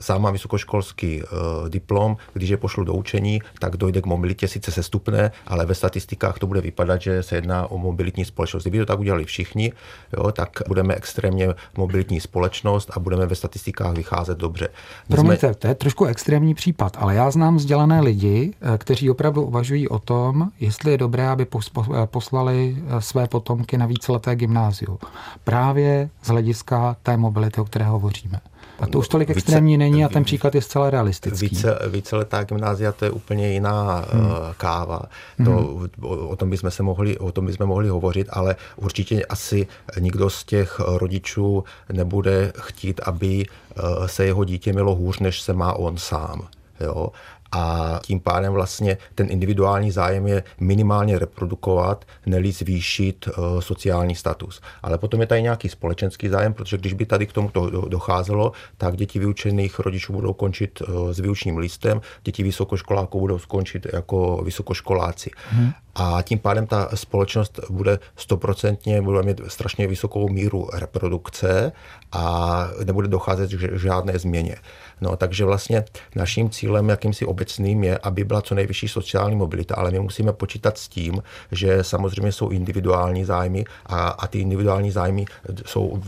Sám 0.00 0.22
má 0.22 0.30
vysokoškolský 0.30 1.22
uh, 1.22 1.68
diplom, 1.68 2.16
když 2.32 2.50
je 2.50 2.56
pošlu 2.56 2.84
do 2.84 2.94
učení, 2.94 3.42
tak 3.58 3.76
dojde 3.76 4.02
k 4.02 4.06
mobilitě 4.06 4.48
sice 4.48 4.72
sestupné, 4.72 5.30
ale 5.46 5.66
ve 5.66 5.74
statistikách 5.74 6.38
to 6.38 6.46
bude 6.46 6.60
vypadat, 6.60 7.02
že 7.02 7.22
se 7.22 7.34
jedná 7.34 7.70
o 7.70 7.78
mobilitní 7.78 8.24
společnost. 8.24 8.62
Kdyby 8.62 8.78
to 8.78 8.86
tak 8.86 9.00
udělali 9.00 9.24
všichni, 9.24 9.72
jo, 10.16 10.32
tak 10.32 10.62
budeme 10.68 10.94
extrémně 10.94 11.48
mobilitní 11.76 12.20
společnost 12.20 12.90
a 12.92 13.00
budeme 13.00 13.26
ve 13.26 13.34
statistikách 13.34 13.96
vycházet 13.96 14.38
dobře. 14.38 14.68
My 15.08 15.16
Promiňte, 15.16 15.46
jsme... 15.46 15.54
to 15.54 15.66
je 15.66 15.74
trošku 15.74 16.04
extrémní 16.04 16.54
případ, 16.54 16.96
ale 17.00 17.14
já 17.14 17.30
znám 17.30 17.56
vzdělané 17.56 18.00
lidi, 18.00 18.54
eh, 18.60 18.78
kteří 18.78 19.10
opravdu 19.10 19.42
uvažují 19.42 19.88
o 19.88 19.98
tom, 19.98 20.50
jestli 20.60 20.90
je 20.90 20.98
dobré, 20.98 21.28
aby 21.28 21.46
eh, 21.46 22.06
poslali 22.06 22.76
své 22.98 23.28
potomky 23.28 23.78
na 23.78 23.86
víceleté 23.86 24.36
gymnázium. 24.36 24.98
Právě 25.44 26.10
z 26.22 26.28
hlediska 26.28 26.96
té 27.02 27.16
mobility, 27.16 27.60
o 27.60 27.64
které 27.64 27.84
hovoříme. 27.84 28.40
A 28.80 28.86
to 28.86 28.98
už 28.98 29.08
tolik 29.08 29.28
více, 29.28 29.38
extrémní 29.38 29.78
není 29.78 30.04
a 30.04 30.08
ten 30.08 30.24
příklad 30.24 30.54
je 30.54 30.62
zcela 30.62 30.90
realistický. 30.90 31.48
Více, 31.48 31.78
víceletá 31.88 32.44
gymnázia 32.44 32.92
to 32.92 33.04
je 33.04 33.10
úplně 33.10 33.52
jiná 33.52 34.04
hmm. 34.12 34.26
uh, 34.26 34.32
káva. 34.56 35.02
To, 35.44 35.50
hmm. 35.50 35.88
o, 36.02 36.08
o, 36.08 36.36
tom 36.36 36.50
bychom 36.50 36.70
se 36.70 36.82
mohli, 36.82 37.18
o 37.18 37.32
tom 37.32 37.46
bychom 37.46 37.66
mohli 37.66 37.88
hovořit, 37.88 38.28
ale 38.30 38.56
určitě 38.76 39.24
asi 39.24 39.66
nikdo 40.00 40.30
z 40.30 40.44
těch 40.44 40.80
rodičů 40.80 41.64
nebude 41.92 42.52
chtít, 42.56 43.00
aby 43.04 43.46
uh, 43.46 44.06
se 44.06 44.24
jeho 44.24 44.44
dítě 44.44 44.72
mělo 44.72 44.94
hůř, 44.94 45.18
než 45.18 45.40
se 45.40 45.52
má 45.52 45.72
on 45.72 45.96
sám. 45.96 46.48
Jo? 46.80 47.08
A 47.52 48.00
tím 48.06 48.20
pádem 48.20 48.52
vlastně 48.52 48.98
ten 49.14 49.26
individuální 49.30 49.90
zájem 49.90 50.26
je 50.26 50.42
minimálně 50.60 51.18
reprodukovat, 51.18 52.04
neli 52.26 52.52
zvýšit 52.52 53.28
uh, 53.28 53.60
sociální 53.60 54.14
status. 54.14 54.60
Ale 54.82 54.98
potom 54.98 55.20
je 55.20 55.26
tady 55.26 55.42
nějaký 55.42 55.68
společenský 55.68 56.28
zájem, 56.28 56.54
protože 56.54 56.78
když 56.78 56.92
by 56.92 57.06
tady 57.06 57.26
k 57.26 57.32
tomu 57.32 57.50
to 57.50 57.70
docházelo, 57.88 58.52
tak 58.76 58.96
děti 58.96 59.18
vyučených 59.18 59.78
rodičů 59.78 60.12
budou 60.12 60.32
končit 60.32 60.80
uh, 60.80 61.10
s 61.10 61.18
výučním 61.18 61.58
listem, 61.58 62.00
děti 62.24 62.42
vysokoškoláků 62.42 63.20
budou 63.20 63.38
skončit 63.38 63.86
jako 63.92 64.42
vysokoškoláci. 64.44 65.30
Hmm. 65.50 65.72
A 65.94 66.22
tím 66.22 66.38
pádem 66.38 66.66
ta 66.66 66.88
společnost 66.94 67.60
bude 67.70 67.98
stoprocentně, 68.16 69.02
bude 69.02 69.22
mít 69.22 69.40
strašně 69.48 69.86
vysokou 69.86 70.28
míru 70.28 70.68
reprodukce 70.72 71.72
a 72.12 72.68
nebude 72.84 73.08
docházet 73.08 73.50
k 73.50 73.78
žádné 73.78 74.18
změně. 74.18 74.56
No, 75.00 75.16
takže 75.16 75.44
vlastně 75.44 75.84
naším 76.16 76.50
cílem 76.50 76.88
jakýmsi 76.88 77.26
obecným 77.26 77.84
je, 77.84 77.98
aby 77.98 78.24
byla 78.24 78.42
co 78.42 78.54
nejvyšší 78.54 78.88
sociální 78.88 79.36
mobilita, 79.36 79.74
ale 79.74 79.90
my 79.90 80.00
musíme 80.00 80.32
počítat 80.32 80.78
s 80.78 80.88
tím, 80.88 81.22
že 81.52 81.84
samozřejmě 81.84 82.32
jsou 82.32 82.48
individuální 82.48 83.24
zájmy 83.24 83.64
a, 83.86 84.08
a 84.08 84.26
ty 84.26 84.38
individuální 84.38 84.90
zájmy 84.90 85.24
jsou 85.66 86.02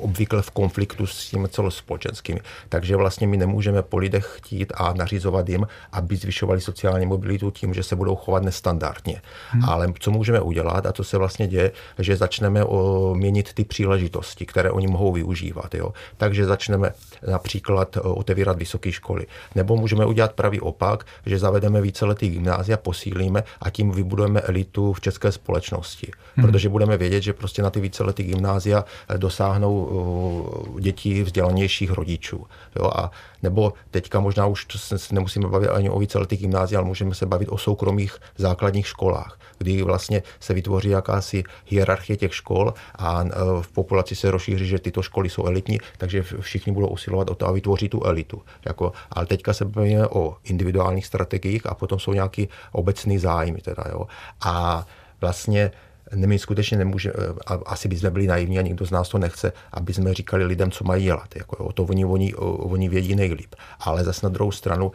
obvykle 0.00 0.42
v 0.42 0.50
konfliktu 0.50 1.06
s 1.06 1.30
tím 1.30 1.48
celospolečenskými. 1.50 2.40
Takže 2.68 2.96
vlastně 2.96 3.26
my 3.26 3.36
nemůžeme 3.36 3.82
po 3.82 3.98
lidech 3.98 4.34
chtít 4.36 4.72
a 4.76 4.92
nařizovat 4.92 5.48
jim, 5.48 5.66
aby 5.92 6.16
zvyšovali 6.16 6.60
sociální 6.60 7.06
mobilitu 7.06 7.50
tím, 7.50 7.74
že 7.74 7.82
se 7.82 7.96
budou 7.96 8.16
chovat 8.16 8.42
nestandardně. 8.42 9.22
Hmm. 9.50 9.64
Ale 9.64 9.92
co 10.00 10.10
můžeme 10.10 10.40
udělat 10.40 10.86
a 10.86 10.92
co 10.92 11.04
se 11.04 11.18
vlastně 11.18 11.46
děje, 11.46 11.72
že 11.98 12.16
začneme 12.16 12.64
o, 12.64 13.14
měnit 13.14 13.52
ty 13.52 13.64
příležitosti, 13.64 14.46
které 14.46 14.70
oni 14.70 14.86
mohou 14.86 15.12
využívat. 15.12 15.74
Jo? 15.74 15.92
Takže 16.16 16.44
začneme 16.44 16.90
například 17.26 17.96
otevírat 17.96 18.36
otevírat 18.36 18.58
vysoké 18.58 18.92
školy. 18.92 19.26
Nebo 19.54 19.76
můžeme 19.76 20.06
udělat 20.06 20.32
pravý 20.32 20.60
opak, 20.60 21.04
že 21.26 21.38
zavedeme 21.38 21.80
víceletý 21.80 22.28
gymnázia, 22.28 22.76
posílíme 22.76 23.42
a 23.60 23.70
tím 23.70 23.90
vybudujeme 23.90 24.40
elitu 24.40 24.92
v 24.92 25.00
české 25.00 25.32
společnosti. 25.32 26.10
Hmm. 26.36 26.46
Protože 26.46 26.68
budeme 26.68 26.96
vědět, 26.96 27.22
že 27.22 27.32
prostě 27.32 27.62
na 27.62 27.70
ty 27.70 27.80
víceletý 27.80 28.22
gymnázia 28.22 28.84
eh, 28.84 29.18
dosáhnou 29.18 30.76
děti 30.80 31.22
vzdělanějších 31.22 31.90
rodičů. 31.90 32.46
Jo? 32.76 32.90
A 32.96 33.10
nebo 33.42 33.72
teďka 33.90 34.20
možná 34.20 34.46
už 34.46 34.66
se 34.76 35.14
nemusíme 35.14 35.48
bavit 35.48 35.68
ani 35.68 35.90
o 35.90 35.98
víceletých 35.98 36.40
gymnázii, 36.40 36.76
ale 36.76 36.86
můžeme 36.86 37.14
se 37.14 37.26
bavit 37.26 37.48
o 37.48 37.58
soukromých 37.58 38.18
základních 38.36 38.86
školách, 38.86 39.38
kdy 39.58 39.82
vlastně 39.82 40.22
se 40.40 40.54
vytvoří 40.54 40.88
jakási 40.88 41.44
hierarchie 41.66 42.16
těch 42.16 42.34
škol 42.34 42.74
a 42.94 43.24
e, 43.24 43.28
v 43.60 43.68
populaci 43.68 44.16
se 44.16 44.30
rozšíří, 44.30 44.66
že 44.66 44.78
tyto 44.78 45.02
školy 45.02 45.28
jsou 45.28 45.46
elitní, 45.46 45.78
takže 45.98 46.22
všichni 46.40 46.72
budou 46.72 46.88
usilovat 46.88 47.30
o 47.30 47.34
to 47.34 47.48
a 47.48 47.52
vytvoří 47.52 47.88
tu 47.88 48.04
elitu. 48.04 48.42
Jako, 48.64 48.92
ale 49.10 49.26
teďka 49.26 49.52
se 49.52 49.64
bavíme 49.64 50.08
o 50.08 50.36
individuálních 50.44 51.06
strategiích 51.06 51.66
a 51.66 51.74
potom 51.74 51.98
jsou 51.98 52.12
nějaký 52.12 52.48
obecný 52.72 53.18
zájmy. 53.18 53.60
Teda, 53.60 53.84
jo. 53.90 54.06
A 54.40 54.86
vlastně 55.20 55.70
my 56.14 56.38
skutečně 56.38 56.78
nemůže, 56.78 57.12
a 57.46 57.54
asi 57.54 57.88
bychom 57.88 58.10
byli 58.10 58.26
naivní 58.26 58.58
a 58.58 58.62
nikdo 58.62 58.86
z 58.86 58.90
nás 58.90 59.08
to 59.08 59.18
nechce, 59.18 59.52
aby 59.72 59.94
jsme 59.94 60.14
říkali 60.14 60.44
lidem, 60.44 60.70
co 60.70 60.84
mají 60.84 61.04
dělat. 61.04 61.36
Jako, 61.36 61.56
o 61.56 61.72
to 61.72 61.84
oni, 61.84 62.04
oni, 62.04 62.34
oni 62.34 62.88
vědí 62.88 63.14
nejlíp. 63.14 63.54
Ale 63.80 64.04
zase 64.04 64.26
na 64.26 64.30
druhou 64.30 64.52
stranu 64.52 64.92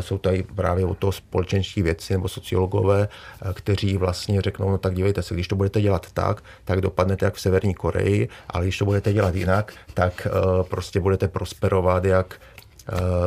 jsou 0.00 0.18
tady 0.18 0.42
právě 0.42 0.84
o 0.84 0.94
to 0.94 1.12
společenští 1.12 1.82
věci 1.82 2.12
nebo 2.12 2.28
sociologové, 2.28 3.08
kteří 3.54 3.96
vlastně 3.96 4.42
řeknou, 4.42 4.70
no 4.70 4.78
tak 4.78 4.94
dívejte 4.94 5.22
se, 5.22 5.34
když 5.34 5.48
to 5.48 5.56
budete 5.56 5.80
dělat 5.80 6.06
tak, 6.12 6.42
tak 6.64 6.80
dopadnete 6.80 7.24
jak 7.24 7.34
v 7.34 7.40
Severní 7.40 7.74
Koreji, 7.74 8.28
ale 8.50 8.64
když 8.64 8.78
to 8.78 8.84
budete 8.84 9.12
dělat 9.12 9.34
jinak, 9.34 9.72
tak 9.94 10.28
prostě 10.62 11.00
budete 11.00 11.28
prosperovat 11.28 12.04
jak 12.04 12.40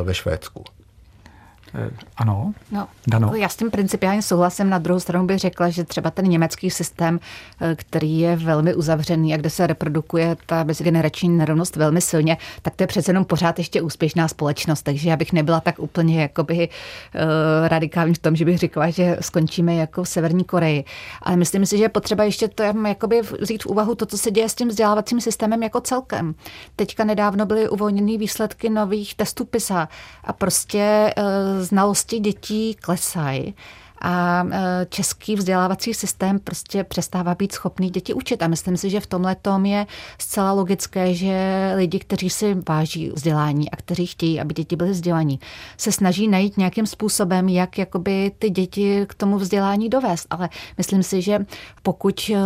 ve 0.02 0.14
Švédsku. 0.14 0.64
Eh, 1.74 1.90
ano, 2.16 2.52
no, 2.70 2.88
Dano. 3.06 3.26
Jako 3.26 3.36
já 3.36 3.48
s 3.48 3.56
tím 3.56 3.70
principiálně 3.70 4.22
souhlasím. 4.22 4.70
Na 4.70 4.78
druhou 4.78 5.00
stranu 5.00 5.26
bych 5.26 5.38
řekla, 5.38 5.70
že 5.70 5.84
třeba 5.84 6.10
ten 6.10 6.24
německý 6.24 6.70
systém, 6.70 7.20
eh, 7.60 7.74
který 7.74 8.18
je 8.18 8.36
velmi 8.36 8.74
uzavřený 8.74 9.34
a 9.34 9.36
kde 9.36 9.50
se 9.50 9.66
reprodukuje 9.66 10.36
ta 10.46 10.64
mezigenerační 10.64 11.28
nerovnost 11.28 11.76
velmi 11.76 12.00
silně, 12.00 12.36
tak 12.62 12.76
to 12.76 12.82
je 12.82 12.86
přece 12.86 13.10
jenom 13.10 13.24
pořád 13.24 13.58
ještě 13.58 13.82
úspěšná 13.82 14.28
společnost. 14.28 14.82
Takže 14.82 15.10
já 15.10 15.16
bych 15.16 15.32
nebyla 15.32 15.60
tak 15.60 15.78
úplně 15.78 16.22
jakoby 16.22 16.68
uh, 16.68 17.68
radikální 17.68 18.14
v 18.14 18.18
tom, 18.18 18.36
že 18.36 18.44
bych 18.44 18.58
řekla, 18.58 18.90
že 18.90 19.16
skončíme 19.20 19.74
jako 19.74 20.04
v 20.04 20.08
Severní 20.08 20.44
Koreji. 20.44 20.84
Ale 21.22 21.36
myslím 21.36 21.66
si, 21.66 21.78
že 21.78 21.84
je 21.84 21.88
potřeba 21.88 22.24
ještě 22.24 22.48
to 22.48 22.62
jakoby 22.62 23.20
vzít 23.40 23.62
v 23.62 23.66
úvahu 23.66 23.94
to, 23.94 24.06
co 24.06 24.18
se 24.18 24.30
děje 24.30 24.48
s 24.48 24.54
tím 24.54 24.68
vzdělávacím 24.68 25.20
systémem 25.20 25.62
jako 25.62 25.80
celkem. 25.80 26.34
Teďka 26.76 27.04
nedávno 27.04 27.46
byly 27.46 27.68
uvolněny 27.68 28.18
výsledky 28.18 28.70
nových 28.70 29.14
testů 29.14 29.44
PISA 29.44 29.88
a 30.24 30.32
prostě 30.32 31.14
uh, 31.18 31.61
znalosti 31.64 32.18
dětí 32.18 32.74
klesají 32.74 33.54
a 34.02 34.46
e, 34.50 34.86
český 34.88 35.36
vzdělávací 35.36 35.94
systém 35.94 36.38
prostě 36.38 36.84
přestává 36.84 37.34
být 37.34 37.52
schopný 37.52 37.90
děti 37.90 38.14
učit. 38.14 38.42
A 38.42 38.46
myslím 38.48 38.76
si, 38.76 38.90
že 38.90 39.00
v 39.00 39.06
tomhle 39.06 39.34
tom 39.34 39.66
je 39.66 39.86
zcela 40.18 40.52
logické, 40.52 41.14
že 41.14 41.72
lidi, 41.76 41.98
kteří 41.98 42.30
si 42.30 42.56
váží 42.68 43.10
vzdělání 43.10 43.70
a 43.70 43.76
kteří 43.76 44.06
chtějí, 44.06 44.40
aby 44.40 44.54
děti 44.54 44.76
byly 44.76 44.90
vzdělaní, 44.90 45.40
se 45.76 45.92
snaží 45.92 46.28
najít 46.28 46.56
nějakým 46.56 46.86
způsobem, 46.86 47.48
jak 47.48 47.78
jakoby 47.78 48.32
ty 48.38 48.50
děti 48.50 49.06
k 49.08 49.14
tomu 49.14 49.38
vzdělání 49.38 49.88
dovést. 49.88 50.26
Ale 50.30 50.48
myslím 50.78 51.02
si, 51.02 51.22
že 51.22 51.46
pokud 51.82 52.30
e, 52.34 52.38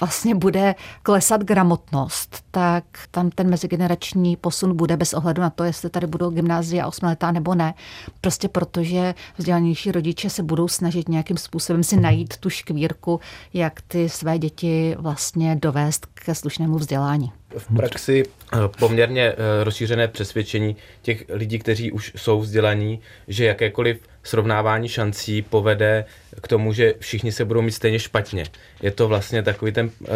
vlastně 0.00 0.34
bude 0.34 0.74
klesat 1.02 1.40
gramotnost, 1.44 2.44
tak 2.50 2.84
tam 3.10 3.30
ten 3.30 3.50
mezigenerační 3.50 4.36
posun 4.36 4.76
bude 4.76 4.96
bez 4.96 5.14
ohledu 5.14 5.42
na 5.42 5.50
to, 5.50 5.64
jestli 5.64 5.90
tady 5.90 6.06
budou 6.06 6.30
gymnázia 6.30 6.86
osmiletá 6.86 7.32
nebo 7.32 7.54
ne. 7.54 7.74
Prostě 8.20 8.48
protože 8.48 9.14
vzdělanější 9.36 9.92
rodiče 9.92 10.30
se 10.30 10.42
budou 10.42 10.68
snažit 10.68 10.97
snažit 10.98 11.08
nějakým 11.08 11.36
způsobem 11.36 11.84
si 11.84 11.96
najít 11.96 12.36
tu 12.36 12.50
škvírku, 12.50 13.20
jak 13.54 13.80
ty 13.88 14.08
své 14.08 14.38
děti 14.38 14.96
vlastně 14.98 15.56
dovést 15.56 16.06
ke 16.06 16.34
slušnému 16.34 16.78
vzdělání. 16.78 17.32
V 17.58 17.76
praxi 17.76 18.22
eh, 18.22 18.56
poměrně 18.78 19.22
eh, 19.22 19.64
rozšířené 19.64 20.08
přesvědčení 20.08 20.76
těch 21.02 21.24
lidí, 21.28 21.58
kteří 21.58 21.92
už 21.92 22.12
jsou 22.16 22.40
vzdělaní, 22.40 23.00
že 23.28 23.44
jakékoliv 23.44 23.96
srovnávání 24.22 24.88
šancí 24.88 25.42
povede 25.42 26.04
k 26.40 26.48
tomu, 26.48 26.72
že 26.72 26.94
všichni 26.98 27.32
se 27.32 27.44
budou 27.44 27.62
mít 27.62 27.72
stejně 27.72 27.98
špatně. 27.98 28.44
Je 28.82 28.90
to 28.90 29.08
vlastně 29.08 29.42
takový 29.42 29.72
ten 29.72 29.90
uh, 30.00 30.08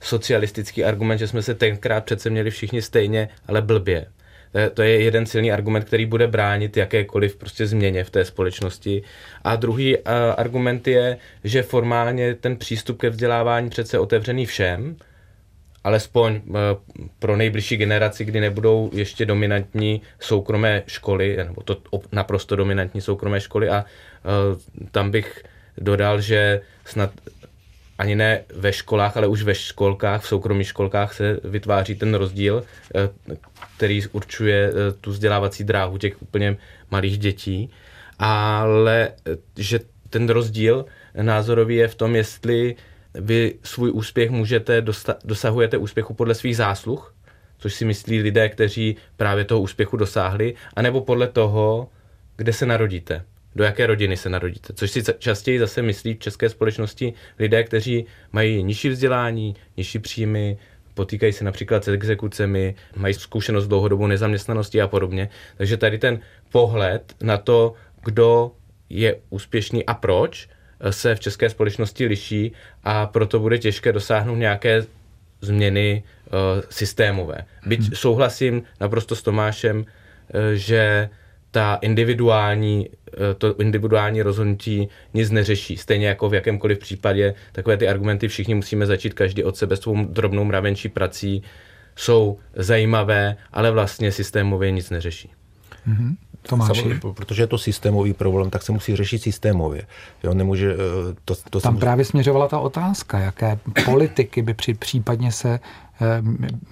socialistický 0.00 0.84
argument, 0.84 1.18
že 1.18 1.28
jsme 1.28 1.42
se 1.42 1.54
tenkrát 1.54 2.04
přece 2.04 2.30
měli 2.30 2.50
všichni 2.50 2.82
stejně, 2.82 3.28
ale 3.48 3.62
blbě. 3.62 4.06
To 4.74 4.82
je 4.82 5.02
jeden 5.02 5.26
silný 5.26 5.52
argument, 5.52 5.84
který 5.84 6.06
bude 6.06 6.26
bránit 6.26 6.76
jakékoliv 6.76 7.36
prostě 7.36 7.66
změně 7.66 8.04
v 8.04 8.10
té 8.10 8.24
společnosti. 8.24 9.02
A 9.44 9.56
druhý 9.56 9.96
uh, 9.96 10.02
argument 10.36 10.88
je, 10.88 11.16
že 11.44 11.62
formálně 11.62 12.34
ten 12.34 12.56
přístup 12.56 13.00
ke 13.00 13.10
vzdělávání 13.10 13.70
přece 13.70 13.98
otevřený 13.98 14.46
všem, 14.46 14.96
alespoň 15.84 16.40
uh, 16.46 16.56
pro 17.18 17.36
nejbližší 17.36 17.76
generaci, 17.76 18.24
kdy 18.24 18.40
nebudou 18.40 18.90
ještě 18.92 19.26
dominantní 19.26 20.02
soukromé 20.20 20.82
školy, 20.86 21.36
nebo 21.36 21.62
to 21.62 21.76
naprosto 22.12 22.56
dominantní 22.56 23.00
soukromé 23.00 23.40
školy 23.40 23.68
a 23.68 23.84
uh, 23.84 24.58
tam 24.90 25.10
bych 25.10 25.42
dodal, 25.78 26.20
že 26.20 26.60
snad 26.84 27.10
ani 27.98 28.14
ne 28.14 28.44
ve 28.54 28.72
školách, 28.72 29.16
ale 29.16 29.26
už 29.26 29.42
ve 29.42 29.54
školkách, 29.54 30.22
v 30.22 30.26
soukromých 30.26 30.68
školkách 30.68 31.14
se 31.14 31.40
vytváří 31.44 31.94
ten 31.94 32.14
rozdíl, 32.14 32.64
eh, 32.94 33.36
který 33.76 34.02
určuje 34.12 34.70
eh, 34.70 34.92
tu 35.00 35.10
vzdělávací 35.10 35.64
dráhu 35.64 35.98
těch 35.98 36.22
úplně 36.22 36.56
malých 36.90 37.18
dětí. 37.18 37.70
Ale 38.18 39.08
eh, 39.08 39.36
že 39.56 39.80
ten 40.10 40.28
rozdíl 40.28 40.84
názorový 41.22 41.76
je 41.76 41.88
v 41.88 41.94
tom, 41.94 42.16
jestli 42.16 42.76
vy 43.14 43.54
svůj 43.62 43.90
úspěch 43.90 44.30
můžete, 44.30 44.80
dosta- 44.80 45.16
dosahujete 45.24 45.76
úspěchu 45.76 46.14
podle 46.14 46.34
svých 46.34 46.56
zásluh, 46.56 47.14
což 47.58 47.74
si 47.74 47.84
myslí 47.84 48.22
lidé, 48.22 48.48
kteří 48.48 48.96
právě 49.16 49.44
toho 49.44 49.60
úspěchu 49.60 49.96
dosáhli, 49.96 50.54
anebo 50.76 51.00
podle 51.00 51.28
toho, 51.28 51.88
kde 52.36 52.52
se 52.52 52.66
narodíte 52.66 53.24
do 53.56 53.64
jaké 53.64 53.86
rodiny 53.86 54.16
se 54.16 54.28
narodíte. 54.28 54.72
Což 54.72 54.90
si 54.90 55.02
častěji 55.18 55.58
zase 55.58 55.82
myslí 55.82 56.14
v 56.14 56.18
české 56.18 56.48
společnosti 56.48 57.12
lidé, 57.38 57.64
kteří 57.64 58.06
mají 58.32 58.62
nižší 58.62 58.88
vzdělání, 58.88 59.56
nižší 59.76 59.98
příjmy, 59.98 60.58
potýkají 60.94 61.32
se 61.32 61.44
například 61.44 61.84
s 61.84 61.88
exekucemi, 61.88 62.74
mají 62.96 63.14
zkušenost 63.14 63.64
s 63.64 63.68
dlouhodobou 63.68 64.06
nezaměstnaností 64.06 64.80
a 64.80 64.88
podobně. 64.88 65.28
Takže 65.56 65.76
tady 65.76 65.98
ten 65.98 66.20
pohled 66.52 67.14
na 67.22 67.36
to, 67.36 67.74
kdo 68.04 68.52
je 68.88 69.16
úspěšný 69.30 69.86
a 69.86 69.94
proč, 69.94 70.48
se 70.90 71.14
v 71.14 71.20
české 71.20 71.50
společnosti 71.50 72.06
liší 72.06 72.52
a 72.84 73.06
proto 73.06 73.38
bude 73.38 73.58
těžké 73.58 73.92
dosáhnout 73.92 74.36
nějaké 74.36 74.86
změny 75.40 76.02
uh, 76.26 76.62
systémové. 76.70 77.44
Byť 77.66 77.80
hmm. 77.80 77.90
souhlasím 77.94 78.62
naprosto 78.80 79.16
s 79.16 79.22
Tomášem, 79.22 79.78
uh, 79.78 79.84
že 80.54 81.08
ta 81.54 81.74
individuální, 81.74 82.88
eh, 83.12 83.34
to 83.34 83.56
individuální 83.56 84.22
rozhodnutí 84.22 84.88
nic 85.14 85.30
neřeší. 85.30 85.76
Stejně 85.76 86.06
jako 86.06 86.28
v 86.28 86.34
jakémkoliv 86.34 86.78
případě 86.78 87.34
takové 87.52 87.76
ty 87.76 87.88
argumenty 87.88 88.28
všichni 88.28 88.54
musíme 88.54 88.86
začít 88.86 89.14
každý 89.14 89.44
od 89.44 89.56
sebe 89.56 89.76
svou 89.76 90.04
drobnou 90.04 90.44
mravenčí 90.44 90.88
prací, 90.88 91.42
jsou 91.96 92.38
zajímavé, 92.56 93.36
ale 93.52 93.70
vlastně 93.70 94.12
systémově 94.12 94.70
nic 94.70 94.90
neřeší. 94.90 95.30
Mm-hmm. 95.88 96.16
Tomáši. 96.42 96.74
Samozřejmě, 96.74 97.00
protože 97.14 97.42
je 97.42 97.46
to 97.46 97.58
systémový 97.58 98.12
problém, 98.12 98.50
tak 98.50 98.62
se 98.62 98.72
musí 98.72 98.96
řešit 98.96 99.22
systémově. 99.22 99.82
Jo, 100.24 100.34
nemůže, 100.34 100.72
eh, 100.72 101.14
to, 101.24 101.34
to 101.50 101.60
Tam 101.60 101.78
právě 101.78 102.04
směřovala 102.04 102.48
ta 102.48 102.58
otázka, 102.58 103.18
jaké 103.18 103.58
politiky 103.84 104.42
by 104.42 104.54
při, 104.54 104.74
případně 104.74 105.32
se 105.32 105.60
Eh, 106.00 106.22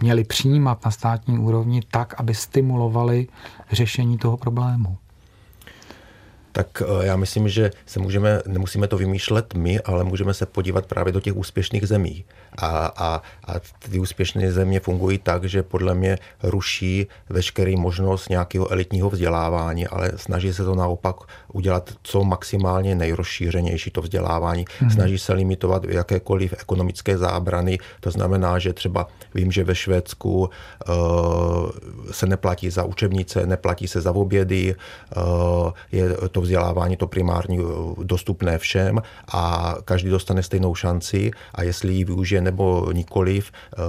měli 0.01 0.24
přijímat 0.24 0.85
na 0.85 0.91
státní 0.91 1.39
úrovni 1.39 1.80
tak, 1.91 2.14
aby 2.20 2.35
stimulovali 2.35 3.26
řešení 3.73 4.18
toho 4.18 4.37
problému? 4.37 4.97
Tak 6.53 6.83
eh, 6.83 7.07
já 7.07 7.16
myslím, 7.16 7.49
že 7.49 7.70
se 7.87 8.01
můžeme, 8.01 8.43
nemusíme 8.47 8.89
to 8.89 8.97
vymýšlet 8.97 9.55
my, 9.55 9.81
ale 9.81 10.05
můžeme 10.05 10.35
se 10.35 10.47
podívat 10.47 10.87
právě 10.87 11.12
do 11.12 11.20
těch 11.20 11.37
úspěšných 11.37 11.89
zemí. 11.89 12.25
A, 12.59 12.68
a, 12.87 13.23
a 13.47 13.61
ty 13.79 13.99
úspěšné 13.99 14.53
země 14.53 14.81
fungují 14.81 15.18
tak, 15.18 15.45
že 15.45 15.62
podle 15.62 15.95
mě 15.95 16.18
ruší 16.43 17.07
veškerý 17.29 17.77
možnost 17.77 18.29
nějakého 18.29 18.73
elitního 18.73 19.11
vzdělávání, 19.11 19.87
ale 19.87 20.12
snaží 20.16 20.53
se 20.53 20.64
to 20.64 20.75
naopak 20.75 21.16
udělat 21.53 21.91
co 22.03 22.25
maximálně 22.25 22.95
nejrozšířenější 22.95 23.91
to 23.91 24.03
vzdělávání. 24.03 24.65
Hmm. 24.79 24.91
Snaží 24.91 25.19
se 25.19 25.33
limitovat 25.33 25.85
jakékoliv 25.85 26.55
ekonomické 26.59 27.19
zábrany. 27.19 27.79
To 28.01 28.11
znamená, 28.11 28.59
že 28.59 28.73
třeba 28.73 29.09
vím, 29.35 29.53
že 29.53 29.65
ve 29.65 29.75
Švédsku 29.75 30.41
uh, 30.41 30.47
se 32.11 32.27
neplatí 32.27 32.71
za 32.71 32.85
učebnice, 32.85 33.47
neplatí 33.47 33.89
se 33.89 34.01
za 34.01 34.13
obědy, 34.13 34.75
uh, 35.17 35.73
je 35.93 36.17
to 36.31 36.41
vzdělávání 36.41 36.97
to 36.97 37.07
primární 37.07 37.59
dostupné 38.03 38.59
všem 38.59 39.03
a 39.33 39.75
každý 39.85 40.11
dostane 40.11 40.43
stejnou 40.43 40.75
šanci 40.75 41.31
a 41.55 41.63
jestli 41.63 41.93
ji 41.95 42.05
využije 42.05 42.41
nebo 42.41 42.93
nikoliv, 42.93 43.53
eh, 43.53 43.83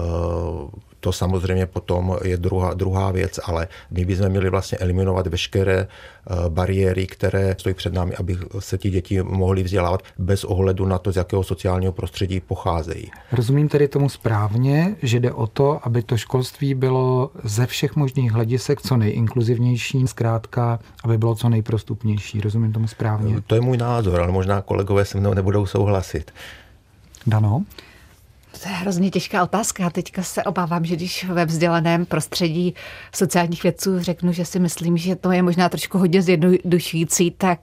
to 1.03 1.11
samozřejmě 1.11 1.65
potom 1.65 2.17
je 2.23 2.37
druhá, 2.37 2.73
druhá 2.73 3.11
věc, 3.11 3.39
ale 3.43 3.67
my 3.91 4.05
bychom 4.05 4.29
měli 4.29 4.49
vlastně 4.49 4.77
eliminovat 4.77 5.27
veškeré 5.27 5.77
eh, 5.79 6.35
bariéry, 6.49 7.07
které 7.07 7.55
stojí 7.59 7.75
před 7.75 7.93
námi, 7.93 8.15
aby 8.15 8.37
se 8.59 8.77
ti 8.77 8.89
děti 8.89 9.23
mohly 9.23 9.63
vzdělávat 9.63 10.01
bez 10.17 10.43
ohledu 10.43 10.85
na 10.85 10.97
to, 10.97 11.11
z 11.11 11.15
jakého 11.15 11.43
sociálního 11.43 11.91
prostředí 11.93 12.39
pocházejí. 12.39 13.11
Rozumím 13.31 13.69
tedy 13.69 13.87
tomu 13.87 14.09
správně, 14.09 14.95
že 15.01 15.19
jde 15.19 15.31
o 15.31 15.47
to, 15.47 15.79
aby 15.83 16.03
to 16.03 16.17
školství 16.17 16.73
bylo 16.73 17.31
ze 17.43 17.65
všech 17.65 17.95
možných 17.95 18.31
hledisek 18.31 18.81
co 18.81 18.97
nejinkluzivnější, 18.97 20.07
zkrátka, 20.07 20.79
aby 21.03 21.17
bylo 21.17 21.35
co 21.35 21.49
nejprostupnější. 21.49 22.41
Rozumím 22.41 22.73
tomu 22.73 22.87
správně? 22.87 23.41
To 23.47 23.55
je 23.55 23.61
můj 23.61 23.77
názor, 23.77 24.21
ale 24.21 24.31
možná 24.31 24.61
kolegové 24.61 25.05
se 25.05 25.19
mnou 25.19 25.33
nebudou 25.33 25.65
souhlasit. 25.65 26.31
Dano? 27.27 27.63
To 28.63 28.69
je 28.69 28.75
hrozně 28.75 29.09
těžká 29.09 29.43
otázka. 29.43 29.89
Teďka 29.89 30.23
se 30.23 30.43
obávám, 30.43 30.85
že 30.85 30.95
když 30.95 31.25
ve 31.25 31.45
vzdělaném 31.45 32.05
prostředí 32.05 32.75
sociálních 33.15 33.63
vědců 33.63 33.99
řeknu, 33.99 34.33
že 34.33 34.45
si 34.45 34.59
myslím, 34.59 34.97
že 34.97 35.15
to 35.15 35.31
je 35.31 35.43
možná 35.43 35.69
trošku 35.69 35.97
hodně 35.97 36.21
zjednodušující, 36.21 37.31
tak 37.31 37.59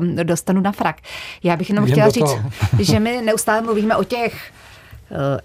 um, 0.00 0.16
dostanu 0.16 0.60
na 0.60 0.72
frak. 0.72 0.96
Já 1.42 1.56
bych 1.56 1.68
jenom 1.68 1.84
Jen 1.84 1.92
chtěla 1.92 2.10
říct, 2.10 2.36
že 2.78 3.00
my 3.00 3.22
neustále 3.22 3.60
mluvíme 3.60 3.96
o 3.96 4.04
těch 4.04 4.52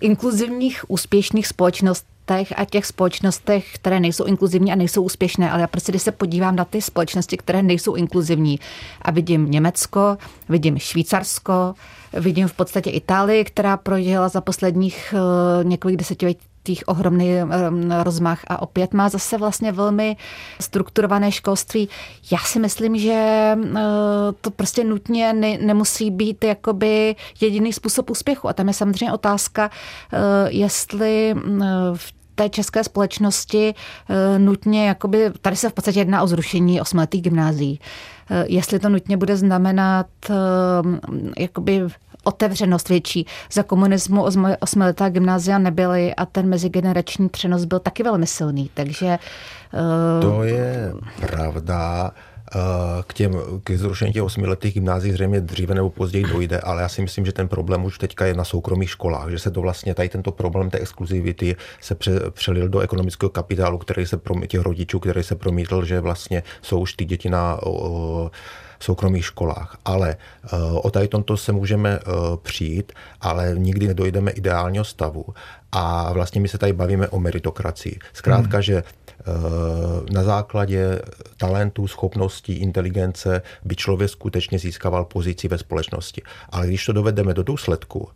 inkluzivních 0.01 0.91
úspěšných 0.91 1.47
společnostech 1.47 2.53
a 2.57 2.65
těch 2.65 2.85
společnostech, 2.85 3.73
které 3.73 3.99
nejsou 3.99 4.25
inkluzivní 4.25 4.71
a 4.71 4.75
nejsou 4.75 5.03
úspěšné. 5.03 5.51
Ale 5.51 5.61
já 5.61 5.67
prostě, 5.67 5.91
když 5.91 6.01
se 6.01 6.11
podívám 6.11 6.55
na 6.55 6.65
ty 6.65 6.81
společnosti, 6.81 7.37
které 7.37 7.63
nejsou 7.63 7.95
inkluzivní 7.95 8.59
a 9.01 9.11
vidím 9.11 9.51
Německo, 9.51 10.17
vidím 10.49 10.77
Švýcarsko, 10.77 11.73
vidím 12.13 12.47
v 12.47 12.53
podstatě 12.53 12.89
Itálii, 12.89 13.43
která 13.43 13.77
prodělala 13.77 14.29
za 14.29 14.41
posledních 14.41 15.13
několik 15.63 15.97
desetiletí 15.97 16.45
těch 16.75 16.83
ohromný 16.85 17.29
rozmach 18.03 18.41
a 18.47 18.61
opět 18.61 18.93
má 18.93 19.09
zase 19.09 19.37
vlastně 19.37 19.71
velmi 19.71 20.17
strukturované 20.61 21.31
školství. 21.31 21.89
Já 22.31 22.37
si 22.37 22.59
myslím, 22.59 22.97
že 22.97 23.13
e, 23.13 23.57
to 24.41 24.51
prostě 24.51 24.83
nutně 24.83 25.33
ne, 25.33 25.57
nemusí 25.57 26.11
být 26.11 26.43
jakoby 26.43 27.15
jediný 27.41 27.73
způsob 27.73 28.09
úspěchu. 28.09 28.49
A 28.49 28.53
tam 28.53 28.67
je 28.67 28.73
samozřejmě 28.73 29.13
otázka, 29.13 29.69
e, 30.13 30.51
jestli 30.51 31.35
v 31.95 32.13
té 32.35 32.49
české 32.49 32.83
společnosti 32.83 33.73
nutně, 34.37 34.87
jakoby, 34.87 35.31
tady 35.41 35.55
se 35.55 35.69
v 35.69 35.73
podstatě 35.73 35.99
jedná 35.99 36.23
o 36.23 36.27
zrušení 36.27 36.81
osmiletých 36.81 37.21
gymnází. 37.21 37.79
Jestli 38.45 38.79
to 38.79 38.89
nutně 38.89 39.17
bude 39.17 39.37
znamenat 39.37 40.07
jakoby 41.37 41.81
otevřenost 42.29 42.89
větší. 42.89 43.25
Za 43.51 43.63
komunismu 43.63 44.25
osmiletá 44.59 45.09
gymnázia 45.09 45.57
nebyly 45.57 46.15
a 46.15 46.25
ten 46.25 46.49
mezigenerační 46.49 47.29
přenos 47.29 47.65
byl 47.65 47.79
taky 47.79 48.03
velmi 48.03 48.27
silný, 48.27 48.69
takže... 48.73 49.17
Uh... 49.73 50.21
To 50.21 50.43
je 50.43 50.93
pravda. 51.27 52.11
Eh, 52.55 53.03
k, 53.07 53.13
těm, 53.13 53.33
k 53.63 53.71
zrušení 53.71 54.13
těch 54.13 54.23
osmiletých 54.23 54.73
gymnází 54.73 55.11
zřejmě 55.11 55.41
dříve 55.41 55.75
nebo 55.75 55.89
později 55.89 56.23
dojde, 56.23 56.59
ale 56.59 56.81
já 56.81 56.89
si 56.89 57.01
myslím, 57.01 57.25
že 57.25 57.31
ten 57.31 57.47
problém 57.47 57.85
už 57.85 57.97
teďka 57.97 58.25
je 58.25 58.33
na 58.33 58.43
soukromých 58.43 58.89
školách, 58.89 59.29
že 59.29 59.39
se 59.39 59.51
to 59.51 59.61
vlastně, 59.61 59.95
tady 59.95 60.09
tento 60.09 60.31
problém 60.31 60.69
té 60.69 60.77
exkluzivity 60.77 61.55
se 61.81 61.95
pře, 61.95 62.19
přelil 62.29 62.69
do 62.69 62.79
ekonomického 62.79 63.29
kapitálu, 63.29 63.77
který 63.77 64.05
se, 64.05 64.19
těch 64.47 64.61
rodičů, 64.61 64.99
který 64.99 65.23
se 65.23 65.35
promítl, 65.35 65.85
že 65.85 65.99
vlastně 65.99 66.43
jsou 66.61 66.79
už 66.79 66.93
ty 66.93 67.05
děti 67.05 67.29
na 67.29 67.59
o, 67.63 68.31
soukromých 68.79 69.25
školách. 69.25 69.77
Ale 69.85 70.15
eh, 70.43 70.47
o 70.81 70.91
tady 70.91 71.07
tomto 71.07 71.37
se 71.37 71.51
můžeme 71.51 71.99
eh, 72.01 72.11
přijít, 72.41 72.91
ale 73.21 73.51
nikdy 73.57 73.87
nedojdeme 73.87 74.31
ideálního 74.31 74.85
stavu. 74.85 75.25
A 75.71 76.13
vlastně 76.13 76.41
my 76.41 76.47
se 76.47 76.57
tady 76.57 76.73
bavíme 76.73 77.07
o 77.07 77.19
meritokracii. 77.19 77.99
Zkrátka, 78.13 78.57
hmm. 78.57 78.63
že 78.63 78.83
na 80.11 80.23
základě 80.23 81.01
talentů, 81.37 81.87
schopností, 81.87 82.53
inteligence 82.53 83.41
by 83.65 83.75
člověk 83.75 84.11
skutečně 84.11 84.59
získával 84.59 85.05
pozici 85.05 85.47
ve 85.47 85.57
společnosti. 85.57 86.21
Ale 86.49 86.67
když 86.67 86.85
to 86.85 86.93
dovedeme 86.93 87.33
do 87.33 87.43
důsledku, 87.43 88.09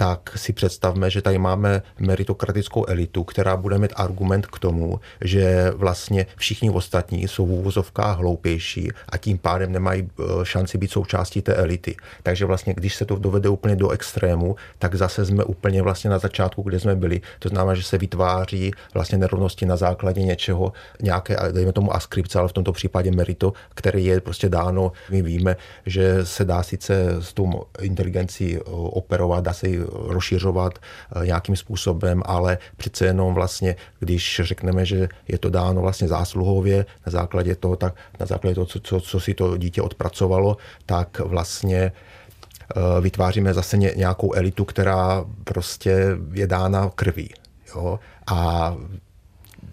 tak 0.00 0.32
si 0.36 0.52
představme, 0.52 1.10
že 1.10 1.22
tady 1.22 1.38
máme 1.38 1.82
meritokratickou 1.98 2.86
elitu, 2.86 3.24
která 3.24 3.56
bude 3.56 3.78
mít 3.78 3.92
argument 3.96 4.46
k 4.46 4.58
tomu, 4.58 5.00
že 5.20 5.72
vlastně 5.76 6.26
všichni 6.36 6.70
ostatní 6.70 7.28
jsou 7.28 7.46
v 7.46 7.50
úvozovkách 7.50 8.18
hloupější 8.18 8.88
a 9.08 9.16
tím 9.16 9.38
pádem 9.38 9.72
nemají 9.72 10.08
eh, 10.08 10.24
šanci 10.42 10.78
být 10.78 10.90
součástí 10.90 11.42
té 11.42 11.54
elity. 11.54 11.96
Takže 12.22 12.44
vlastně, 12.44 12.74
když 12.74 12.94
se 12.94 13.04
to 13.04 13.16
dovede 13.16 13.48
úplně 13.48 13.76
do 13.76 13.90
extrému, 13.90 14.56
tak 14.78 14.94
zase 14.94 15.26
jsme 15.26 15.44
úplně 15.44 15.82
vlastně 15.82 16.10
na 16.10 16.18
začátku, 16.18 16.62
kde 16.62 16.80
jsme 16.80 16.96
byli. 16.96 17.20
To 17.38 17.48
znamená, 17.48 17.74
že 17.74 17.82
se 17.82 17.98
vytváří 17.98 18.72
vlastně 18.94 19.18
nerovnosti 19.18 19.66
na 19.66 19.76
základě 19.76 20.22
něčeho, 20.22 20.72
nějaké, 21.02 21.36
dejme 21.52 21.72
tomu 21.72 21.94
askripce, 21.94 22.38
ale 22.38 22.48
v 22.48 22.52
tomto 22.52 22.72
případě 22.72 23.10
merito, 23.10 23.52
které 23.74 24.00
je 24.00 24.20
prostě 24.20 24.48
dáno. 24.48 24.92
My 25.10 25.22
víme, 25.22 25.56
že 25.86 26.26
se 26.26 26.44
dá 26.44 26.62
sice 26.62 27.16
s 27.20 27.32
tou 27.32 27.62
inteligencí 27.80 28.56
eh, 28.56 28.60
operovat, 28.70 29.44
dá 29.44 29.52
se 29.52 29.68
ji 29.68 29.89
rozšiřovat 29.92 30.78
eh, 30.78 31.26
nějakým 31.26 31.56
způsobem, 31.56 32.22
ale 32.26 32.58
přece 32.76 33.06
jenom 33.06 33.34
vlastně, 33.34 33.76
když 34.00 34.40
řekneme, 34.44 34.86
že 34.86 35.08
je 35.28 35.38
to 35.38 35.50
dáno 35.50 35.80
vlastně 35.80 36.08
zásluhově 36.08 36.86
na 37.06 37.12
základě 37.12 37.54
toho, 37.54 37.76
tak 37.76 37.94
na 38.20 38.26
základě 38.26 38.54
toho, 38.54 38.66
co, 38.66 38.80
co, 38.80 39.00
co 39.00 39.20
si 39.20 39.34
to 39.34 39.56
dítě 39.56 39.82
odpracovalo, 39.82 40.56
tak 40.86 41.18
vlastně 41.18 41.80
eh, 41.82 43.00
vytváříme 43.00 43.54
zase 43.54 43.76
nějakou 43.76 44.32
elitu, 44.34 44.64
která 44.64 45.24
prostě 45.44 46.06
je 46.32 46.46
dána 46.46 46.90
krví. 46.94 47.34
Jo? 47.74 47.98
A 48.26 48.76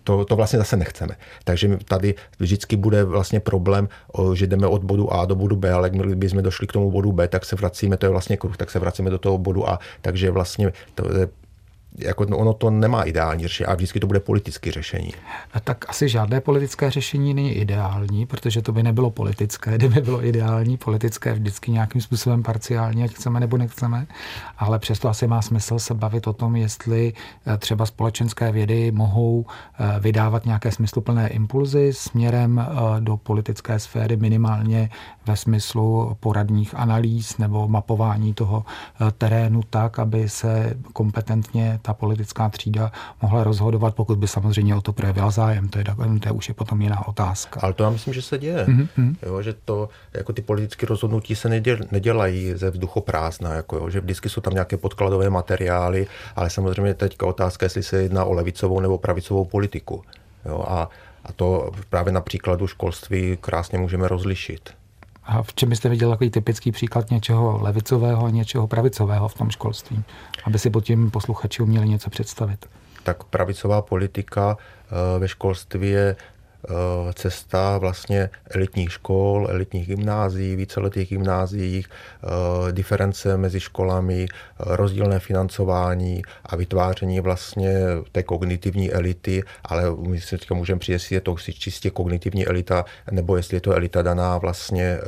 to, 0.08 0.26
to 0.26 0.36
vlastně 0.36 0.60
zase 0.60 0.78
nechceme. 0.78 1.16
Takže 1.44 1.78
tady 1.86 2.16
vždycky 2.40 2.76
bude 2.76 3.04
vlastně 3.04 3.40
problém, 3.40 3.90
že 4.34 4.48
jdeme 4.48 4.68
od 4.68 4.84
bodu 4.84 5.14
A 5.14 5.26
do 5.26 5.36
bodu 5.36 5.56
B, 5.56 5.72
ale 5.72 5.88
jakmile 5.88 6.16
bychom 6.16 6.44
došli 6.44 6.68
k 6.68 6.72
tomu 6.72 6.92
bodu 6.92 7.12
B, 7.12 7.28
tak 7.28 7.46
se 7.46 7.56
vracíme, 7.56 7.98
to 7.98 8.06
je 8.06 8.10
vlastně 8.10 8.38
kruh, 8.38 8.58
tak 8.58 8.72
se 8.72 8.80
vracíme 8.80 9.10
do 9.10 9.18
toho 9.18 9.38
bodu 9.38 9.70
A. 9.70 9.80
Takže 10.02 10.32
vlastně 10.32 10.72
to 10.96 11.20
je 11.20 11.28
jako 11.98 12.24
ono 12.24 12.54
to 12.54 12.70
nemá 12.70 13.04
ideální 13.04 13.44
řešení 13.48 13.66
a 13.68 13.76
vždycky 13.76 14.00
to 14.00 14.08
bude 14.08 14.20
politické 14.20 14.72
řešení. 14.72 15.12
A 15.54 15.60
tak 15.60 15.86
asi 15.90 16.10
žádné 16.10 16.42
politické 16.42 16.92
řešení 16.92 17.34
není 17.34 17.54
ideální, 17.54 18.26
protože 18.26 18.62
to 18.62 18.72
by 18.72 18.84
nebylo 18.84 19.12
politické, 19.12 19.76
kdyby 19.76 20.02
bylo 20.02 20.26
ideální, 20.26 20.78
politické 20.78 21.34
vždycky 21.34 21.72
nějakým 21.72 22.02
způsobem 22.02 22.44
parciální, 22.44 23.04
ať 23.04 23.12
chceme 23.12 23.40
nebo 23.40 23.58
nechceme, 23.58 24.08
ale 24.58 24.80
přesto 24.80 25.10
asi 25.10 25.28
má 25.28 25.42
smysl 25.42 25.80
se 25.80 25.94
bavit 25.94 26.28
o 26.28 26.34
tom, 26.34 26.56
jestli 26.56 27.14
eh, 27.48 27.58
třeba 27.58 27.86
společenské 27.86 28.52
vědy 28.52 28.92
mohou 28.92 29.46
eh, 29.80 30.00
vydávat 30.00 30.46
nějaké 30.46 30.72
smysluplné 30.72 31.28
impulzy 31.28 31.94
směrem 31.94 32.60
eh, 32.60 33.02
do 33.02 33.18
politické 33.18 33.80
sféry 33.80 34.18
minimálně 34.18 34.90
ve 35.26 35.36
smyslu 35.36 36.18
poradních 36.20 36.76
analýz 36.76 37.38
nebo 37.38 37.68
mapování 37.68 38.34
toho 38.34 38.66
terénu 39.18 39.62
tak, 39.70 40.00
aby 40.00 40.30
se 40.30 40.78
kompetentně 40.94 41.80
ta 41.88 41.94
politická 41.94 42.50
třída 42.50 42.92
mohla 43.22 43.44
rozhodovat, 43.44 43.96
pokud 43.96 44.18
by 44.18 44.28
samozřejmě 44.28 44.76
o 44.76 44.82
to 44.82 44.94
projevila 44.94 45.32
zájem. 45.32 45.70
To 45.70 45.80
je, 45.80 45.84
to 46.20 46.28
je 46.28 46.32
už 46.32 46.48
je 46.48 46.54
potom 46.54 46.82
jiná 46.82 47.08
otázka. 47.08 47.60
Ale 47.64 47.74
to 47.74 47.84
já 47.84 47.90
myslím, 47.90 48.14
že 48.14 48.22
se 48.22 48.38
děje. 48.38 48.66
Mm-hmm. 48.66 49.16
Jo, 49.24 49.42
že 49.42 49.56
to, 49.66 49.90
jako 50.14 50.34
ty 50.34 50.42
politické 50.42 50.86
rozhodnutí 50.86 51.36
se 51.36 51.50
neděl, 51.50 51.78
nedělají 51.92 52.54
ze 52.56 52.70
vzduchoprázdna, 52.72 53.54
jako 53.54 53.76
jo, 53.76 53.90
že 53.90 54.00
vždycky 54.00 54.30
jsou 54.30 54.42
tam 54.42 54.54
nějaké 54.54 54.78
podkladové 54.78 55.30
materiály, 55.30 56.08
ale 56.36 56.50
samozřejmě 56.50 56.94
teďka 56.94 57.26
otázka, 57.26 57.66
jestli 57.66 57.84
se 57.84 58.02
jedná 58.02 58.26
o 58.26 58.34
levicovou 58.34 58.80
nebo 58.80 58.98
pravicovou 58.98 59.46
politiku. 59.46 60.04
Jo, 60.46 60.66
a, 60.68 60.90
a 61.24 61.32
to 61.32 61.72
právě 61.90 62.14
na 62.14 62.22
příkladu 62.22 62.68
školství 62.68 63.38
krásně 63.42 63.78
můžeme 63.78 64.08
rozlišit. 64.08 64.70
A 65.28 65.44
v 65.44 65.54
čem 65.54 65.70
byste 65.70 65.90
viděl 65.90 66.10
takový 66.10 66.30
typický 66.30 66.72
příklad 66.72 67.12
něčeho 67.12 67.60
levicového 67.62 68.26
a 68.26 68.30
něčeho 68.30 68.68
pravicového 68.68 69.28
v 69.28 69.34
tom 69.34 69.50
školství, 69.50 70.04
aby 70.44 70.60
si 70.60 70.70
pod 70.70 70.86
tím 70.86 71.12
posluchači 71.12 71.64
uměli 71.64 71.90
něco 71.90 72.10
představit? 72.10 72.66
Tak 73.04 73.24
pravicová 73.24 73.82
politika 73.82 74.58
eh, 74.58 75.20
ve 75.20 75.28
školství 75.28 75.90
je 75.90 76.16
cesta 77.14 77.78
vlastně 77.78 78.30
elitních 78.50 78.92
škol, 78.92 79.48
elitních 79.50 79.88
gymnázií, 79.88 80.56
víceletých 80.56 81.10
gymnáziích, 81.10 81.90
eh, 81.90 82.72
diference 82.72 83.38
mezi 83.38 83.60
školami, 83.60 84.26
eh, 84.26 84.64
rozdílné 84.76 85.20
financování 85.20 86.22
a 86.46 86.56
vytváření 86.56 87.20
vlastně 87.20 87.74
té 88.12 88.24
kognitivní 88.24 88.92
elity, 88.92 89.44
ale 89.66 89.84
my 90.08 90.22
si 90.22 90.38
teďka 90.38 90.56
můžeme 90.56 90.80
přijít, 90.80 90.94
jestli 90.94 91.16
je 91.16 91.22
to 91.22 91.36
čistě 91.38 91.90
kognitivní 91.90 92.48
elita, 92.48 92.86
nebo 93.12 93.38
jestli 93.38 93.58
je 93.58 93.62
to 93.62 93.72
elita 93.72 94.02
daná 94.02 94.38
vlastně 94.38 95.00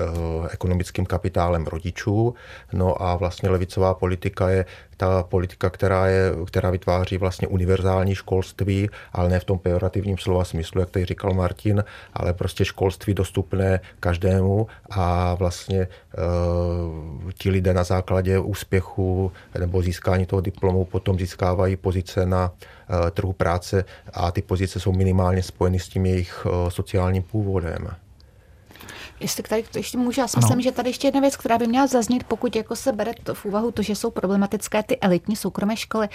ekonomickým 0.51 1.05
kapitálem 1.05 1.65
rodičů. 1.65 2.33
No 2.73 3.01
a 3.01 3.15
vlastně 3.15 3.49
levicová 3.49 3.93
politika 3.93 4.49
je 4.49 4.65
ta 4.99 5.23
politika, 5.23 5.69
která, 5.69 6.07
je, 6.07 6.31
která 6.45 6.69
vytváří 6.69 7.17
vlastně 7.17 7.47
univerzální 7.47 8.15
školství, 8.15 8.89
ale 9.13 9.29
ne 9.29 9.39
v 9.39 9.43
tom 9.43 9.59
pejorativním 9.59 10.17
slova 10.17 10.43
smyslu, 10.43 10.79
jak 10.79 10.89
tady 10.89 11.05
říkal 11.05 11.33
Martin, 11.33 11.83
ale 12.13 12.33
prostě 12.33 12.65
školství 12.65 13.13
dostupné 13.13 13.79
každému 13.99 14.67
a 14.89 15.33
vlastně 15.33 15.87
uh, 15.87 17.31
ti 17.31 17.49
lidé 17.49 17.73
na 17.73 17.83
základě 17.83 18.39
úspěchu 18.39 19.31
nebo 19.59 19.81
získání 19.81 20.25
toho 20.25 20.41
diplomu 20.41 20.85
potom 20.85 21.19
získávají 21.19 21.75
pozice 21.75 22.25
na 22.25 22.51
uh, 22.51 23.09
trhu 23.09 23.33
práce 23.33 23.85
a 24.13 24.31
ty 24.31 24.41
pozice 24.41 24.79
jsou 24.79 24.91
minimálně 24.91 25.43
spojeny 25.43 25.79
s 25.79 25.89
tím 25.89 26.05
jejich 26.05 26.45
uh, 26.45 26.69
sociálním 26.69 27.23
původem. 27.23 27.87
Jestli 29.19 29.43
tady 29.43 29.63
to 29.71 29.77
ještě 29.77 29.97
můžu, 29.97 30.21
já 30.21 30.27
si 30.27 30.37
myslím, 30.37 30.61
že 30.61 30.71
tady 30.71 30.89
ještě 30.89 31.07
jedna 31.07 31.19
věc, 31.19 31.37
která 31.37 31.57
by 31.57 31.67
měla 31.67 31.87
zaznít, 31.87 32.23
pokud 32.23 32.55
jako 32.55 32.75
se 32.75 32.91
bere 32.91 33.11
to 33.23 33.33
v 33.33 33.45
úvahu 33.45 33.71
to, 33.71 33.81
že 33.81 33.95
jsou 33.95 34.11
problematické 34.11 34.83
ty 34.83 34.99
elitní 34.99 35.35
soukromé 35.35 35.77
školy, 35.77 36.09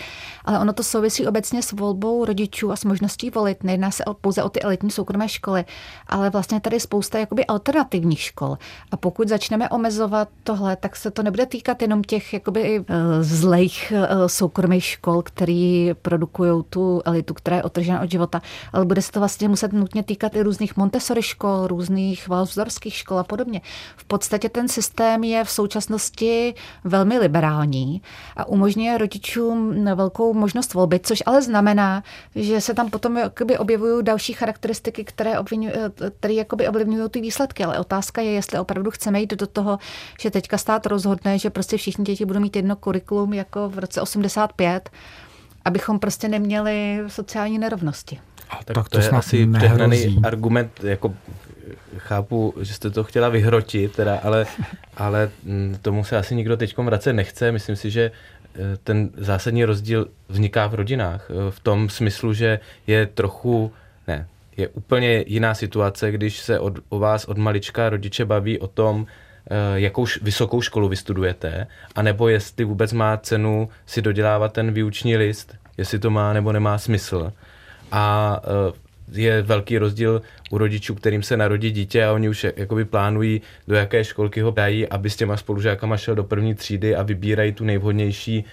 ale 0.45 0.59
ono 0.59 0.73
to 0.73 0.83
souvisí 0.83 1.27
obecně 1.27 1.63
s 1.63 1.73
volbou 1.73 2.25
rodičů 2.25 2.73
a 2.73 2.77
s 2.77 2.85
možností 2.85 3.31
volit. 3.31 3.65
Nejedná 3.65 3.91
se 3.91 4.05
pouze 4.21 4.43
o 4.43 4.49
ty 4.49 4.63
elitní 4.63 4.91
soukromé 4.91 5.29
školy, 5.29 5.65
ale 6.07 6.31
vlastně 6.31 6.61
tady 6.61 6.81
spousta 6.81 7.19
jakoby 7.19 7.47
alternativních 7.47 8.21
škol. 8.21 8.59
A 8.91 8.97
pokud 8.97 9.29
začneme 9.29 9.69
omezovat 9.69 10.29
tohle, 10.45 10.77
tak 10.77 10.97
se 10.97 11.11
to 11.11 11.23
nebude 11.23 11.47
týkat 11.47 11.83
jenom 11.83 12.05
těch 12.05 12.33
jakoby 12.33 12.81
uh, 12.81 12.85
zlejch 13.21 13.93
uh, 13.93 14.27
soukromých 14.27 14.85
škol, 14.85 15.23
který 15.23 15.91
produkují 16.03 16.65
tu 16.71 17.03
elitu, 17.05 17.35
která 17.35 17.57
je 17.57 17.63
otržena 17.63 18.01
od 18.01 18.11
života, 18.11 18.43
ale 18.73 18.85
bude 18.85 19.03
se 19.03 19.13
to 19.13 19.19
vlastně 19.19 19.49
muset 19.49 19.73
nutně 19.73 20.03
týkat 20.03 20.37
i 20.37 20.43
různých 20.43 20.77
Montessori 20.77 21.23
škol, 21.23 21.67
různých 21.67 22.29
Valvzdorských 22.29 22.94
mateřských 22.95 22.97
škol 22.97 23.19
a 23.19 23.25
podobně. 23.25 23.61
V 23.97 24.05
podstatě 24.05 24.49
ten 24.49 24.69
systém 24.69 25.25
je 25.25 25.45
v 25.45 25.51
současnosti 25.51 26.55
velmi 26.85 27.19
liberální 27.19 28.03
a 28.37 28.49
umožňuje 28.49 28.99
rodičům 28.99 29.85
velkou 29.95 30.35
možnost 30.35 30.75
volby, 30.75 31.01
což 31.03 31.23
ale 31.27 31.43
znamená, 31.43 32.03
že 32.35 32.61
se 32.61 32.75
tam 32.75 32.91
potom 32.91 33.17
jakoby 33.17 33.59
objevují 33.59 34.05
další 34.05 34.33
charakteristiky, 34.33 35.05
které, 35.05 35.39
obvinují, 35.39 35.73
které 36.19 36.35
jakoby 36.35 36.69
ovlivňují 36.69 37.11
ty 37.11 37.21
výsledky. 37.21 37.65
Ale 37.65 37.79
otázka 37.79 38.23
je, 38.23 38.31
jestli 38.31 38.59
opravdu 38.59 38.91
chceme 38.91 39.21
jít 39.21 39.35
do 39.35 39.47
toho, 39.47 39.79
že 40.21 40.31
teďka 40.31 40.59
stát 40.59 40.87
rozhodne, 40.87 41.39
že 41.39 41.51
prostě 41.51 41.77
všichni 41.77 42.05
děti 42.05 42.25
budou 42.25 42.41
mít 42.41 42.57
jedno 42.57 42.77
kurikulum 42.77 43.33
jako 43.35 43.69
v 43.69 43.79
roce 43.79 44.01
85, 44.01 44.91
abychom 45.65 45.99
prostě 45.99 46.29
neměli 46.29 47.01
sociální 47.09 47.59
nerovnosti. 47.59 48.21
A 48.51 48.65
tak, 48.65 48.75
tak 48.75 48.89
to, 48.89 48.99
to 48.99 49.05
je 49.05 49.11
asi 49.11 49.47
přehnaný 49.47 50.21
argument, 50.25 50.71
jako 50.83 51.15
chápu, 51.99 52.55
že 52.61 52.75
jste 52.75 52.91
to 52.91 53.05
chtěla 53.05 53.29
vyhrotit, 53.29 53.97
teda, 53.97 54.21
ale, 54.23 54.47
ale 54.97 55.31
mm, 55.45 55.77
tomu 55.83 56.05
se 56.05 56.17
asi 56.17 56.37
nikdo 56.37 56.57
teď 56.57 56.79
vracet 56.79 57.13
nechce. 57.13 57.53
Myslím 57.53 57.77
si, 57.77 57.91
že 57.91 58.11
eh, 58.11 58.59
ten 58.85 59.11
zásadní 59.17 59.65
rozdíl 59.65 60.09
vzniká 60.29 60.67
v 60.67 60.75
rodinách. 60.75 61.31
Eh, 61.31 61.51
v 61.51 61.61
tom 61.61 61.89
smyslu, 61.89 62.33
že 62.33 62.61
je 62.87 63.07
trochu, 63.07 63.73
ne, 64.09 64.27
je 64.57 64.69
úplně 64.69 65.25
jiná 65.27 65.55
situace, 65.55 66.13
když 66.13 66.39
se 66.39 66.59
od, 66.59 66.79
o 66.89 66.99
vás 66.99 67.25
od 67.25 67.39
malička 67.39 67.89
rodiče 67.89 68.25
baví 68.25 68.59
o 68.59 68.67
tom, 68.67 69.07
eh, 69.51 69.81
jakou 69.81 70.07
vysokou 70.23 70.61
školu 70.61 70.89
vystudujete, 70.89 71.67
anebo 71.95 72.29
jestli 72.29 72.65
vůbec 72.65 72.93
má 72.93 73.17
cenu 73.17 73.69
si 73.87 74.03
dodělávat 74.03 74.53
ten 74.53 74.73
výuční 74.73 75.17
list, 75.17 75.55
jestli 75.77 75.99
to 75.99 76.11
má 76.11 76.33
nebo 76.33 76.53
nemá 76.53 76.79
smysl. 76.79 77.33
A 77.93 78.41
je 79.15 79.43
velký 79.43 79.79
rozdíl 79.79 80.23
u 80.51 80.59
rodičů, 80.59 80.95
kterým 80.95 81.23
se 81.23 81.37
narodí 81.37 81.71
dítě 81.71 82.05
a 82.05 82.13
oni 82.13 82.29
už 82.29 82.47
jakoby 82.57 82.85
plánují, 82.85 83.41
do 83.69 83.75
jaké 83.75 84.05
školky 84.05 84.41
ho 84.41 84.51
dají, 84.51 84.89
aby 84.89 85.11
s 85.11 85.17
těma 85.17 85.37
spolužákama 85.37 85.97
šel 85.97 86.15
do 86.15 86.25
první 86.25 86.55
třídy 86.55 86.97
a 86.97 87.03
vybírají 87.03 87.53
tu 87.53 87.65
nejvhodnější 87.65 88.45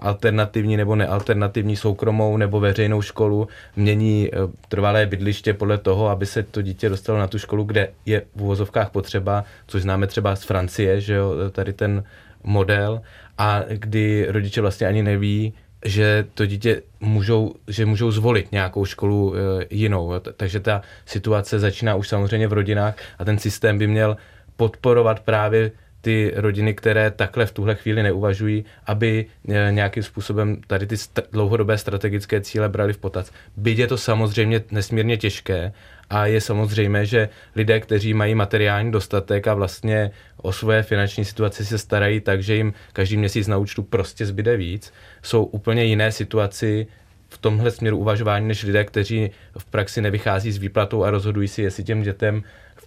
alternativní 0.00 0.76
nebo 0.76 0.96
nealternativní 0.96 1.76
soukromou 1.76 2.36
nebo 2.36 2.60
veřejnou 2.60 3.02
školu, 3.02 3.48
mění 3.76 4.28
e, 4.28 4.38
trvalé 4.68 5.06
bydliště 5.06 5.54
podle 5.54 5.78
toho, 5.78 6.08
aby 6.08 6.26
se 6.26 6.42
to 6.42 6.62
dítě 6.62 6.88
dostalo 6.88 7.18
na 7.18 7.26
tu 7.26 7.38
školu, 7.38 7.64
kde 7.64 7.88
je 8.06 8.22
v 8.36 8.42
uvozovkách 8.42 8.90
potřeba, 8.90 9.44
což 9.66 9.82
známe 9.82 10.06
třeba 10.06 10.36
z 10.36 10.44
Francie, 10.44 11.00
že 11.00 11.14
jo, 11.14 11.34
tady 11.52 11.72
ten 11.72 12.04
model, 12.44 13.00
a 13.38 13.62
kdy 13.68 14.26
rodiče 14.28 14.60
vlastně 14.60 14.86
ani 14.86 15.02
neví, 15.02 15.52
že 15.84 16.26
to 16.34 16.46
dítě 16.46 16.82
můžou, 17.00 17.54
že 17.68 17.86
můžou 17.86 18.10
zvolit 18.10 18.52
nějakou 18.52 18.84
školu 18.84 19.34
e, 19.36 19.38
jinou. 19.70 20.12
Takže 20.36 20.60
ta 20.60 20.82
situace 21.06 21.58
začíná 21.58 21.94
už 21.94 22.08
samozřejmě 22.08 22.48
v 22.48 22.52
rodinách 22.52 22.94
a 23.18 23.24
ten 23.24 23.38
systém 23.38 23.78
by 23.78 23.86
měl 23.86 24.16
podporovat 24.56 25.20
právě 25.20 25.70
ty 26.06 26.32
rodiny, 26.36 26.74
které 26.74 27.10
takhle 27.10 27.46
v 27.46 27.52
tuhle 27.52 27.74
chvíli 27.74 28.02
neuvažují, 28.02 28.64
aby 28.86 29.26
e, 29.48 29.72
nějakým 29.72 30.02
způsobem 30.02 30.60
tady 30.66 30.86
ty 30.86 30.94
st- 30.94 31.22
dlouhodobé 31.32 31.78
strategické 31.78 32.40
cíle 32.40 32.68
brali 32.68 32.92
v 32.92 32.98
potaz. 32.98 33.32
Byť 33.56 33.78
je 33.78 33.86
to 33.86 33.98
samozřejmě 33.98 34.62
nesmírně 34.70 35.16
těžké 35.16 35.72
a 36.10 36.26
je 36.26 36.40
samozřejmé, 36.40 37.06
že 37.06 37.28
lidé, 37.56 37.80
kteří 37.80 38.14
mají 38.14 38.34
materiální 38.34 38.92
dostatek 38.92 39.48
a 39.48 39.54
vlastně 39.54 40.10
o 40.36 40.52
své 40.52 40.82
finanční 40.82 41.24
situaci 41.24 41.64
se 41.64 41.78
starají 41.78 42.20
tak, 42.20 42.42
že 42.42 42.54
jim 42.54 42.72
každý 42.92 43.16
měsíc 43.16 43.46
na 43.46 43.58
účtu 43.58 43.82
prostě 43.82 44.26
zbyde 44.26 44.56
víc, 44.56 44.92
jsou 45.22 45.44
úplně 45.44 45.84
jiné 45.84 46.12
situaci 46.12 46.86
v 47.28 47.38
tomhle 47.38 47.70
směru 47.70 47.98
uvažování 47.98 48.48
než 48.48 48.62
lidé, 48.62 48.84
kteří 48.84 49.30
v 49.58 49.64
praxi 49.64 50.00
nevychází 50.00 50.52
s 50.52 50.58
výplatou 50.58 51.04
a 51.04 51.10
rozhodují 51.10 51.48
si, 51.48 51.62
jestli 51.62 51.84
těm 51.84 52.02
dětem 52.02 52.42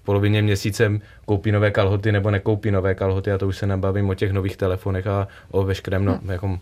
polovině 0.10 0.41
měsícem 0.41 1.01
koupí 1.26 1.51
nové 1.51 1.72
kalhoty 1.72 2.12
nebo 2.12 2.32
nekoupí 2.32 2.72
nové 2.72 2.95
kalhoty 2.95 3.32
a 3.32 3.38
to 3.38 3.47
už 3.47 3.57
se 3.57 3.68
nabavím 3.68 4.10
o 4.10 4.14
těch 4.14 4.32
nových 4.32 4.57
telefonech 4.57 5.07
a 5.07 5.28
o 5.51 5.64
veškerém 5.64 6.05
no, 6.05 6.18
hmm. 6.18 6.30
jako, 6.32 6.60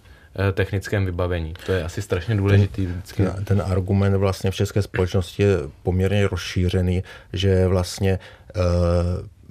technickém 0.54 1.06
vybavení. 1.06 1.54
To 1.66 1.72
je 1.72 1.84
asi 1.84 2.02
strašně 2.02 2.36
důležitý. 2.36 2.86
Vždycky. 2.86 3.24
Ten, 3.24 3.46
ten 3.46 3.64
argument 3.66 4.16
vlastně 4.16 4.52
v 4.52 4.56
české 4.56 4.82
společnosti 4.82 5.44
je 5.44 5.58
poměrně 5.84 6.28
rozšířený, 6.28 7.04
že 7.34 7.68
vlastně 7.68 8.20
uh, 8.56 8.62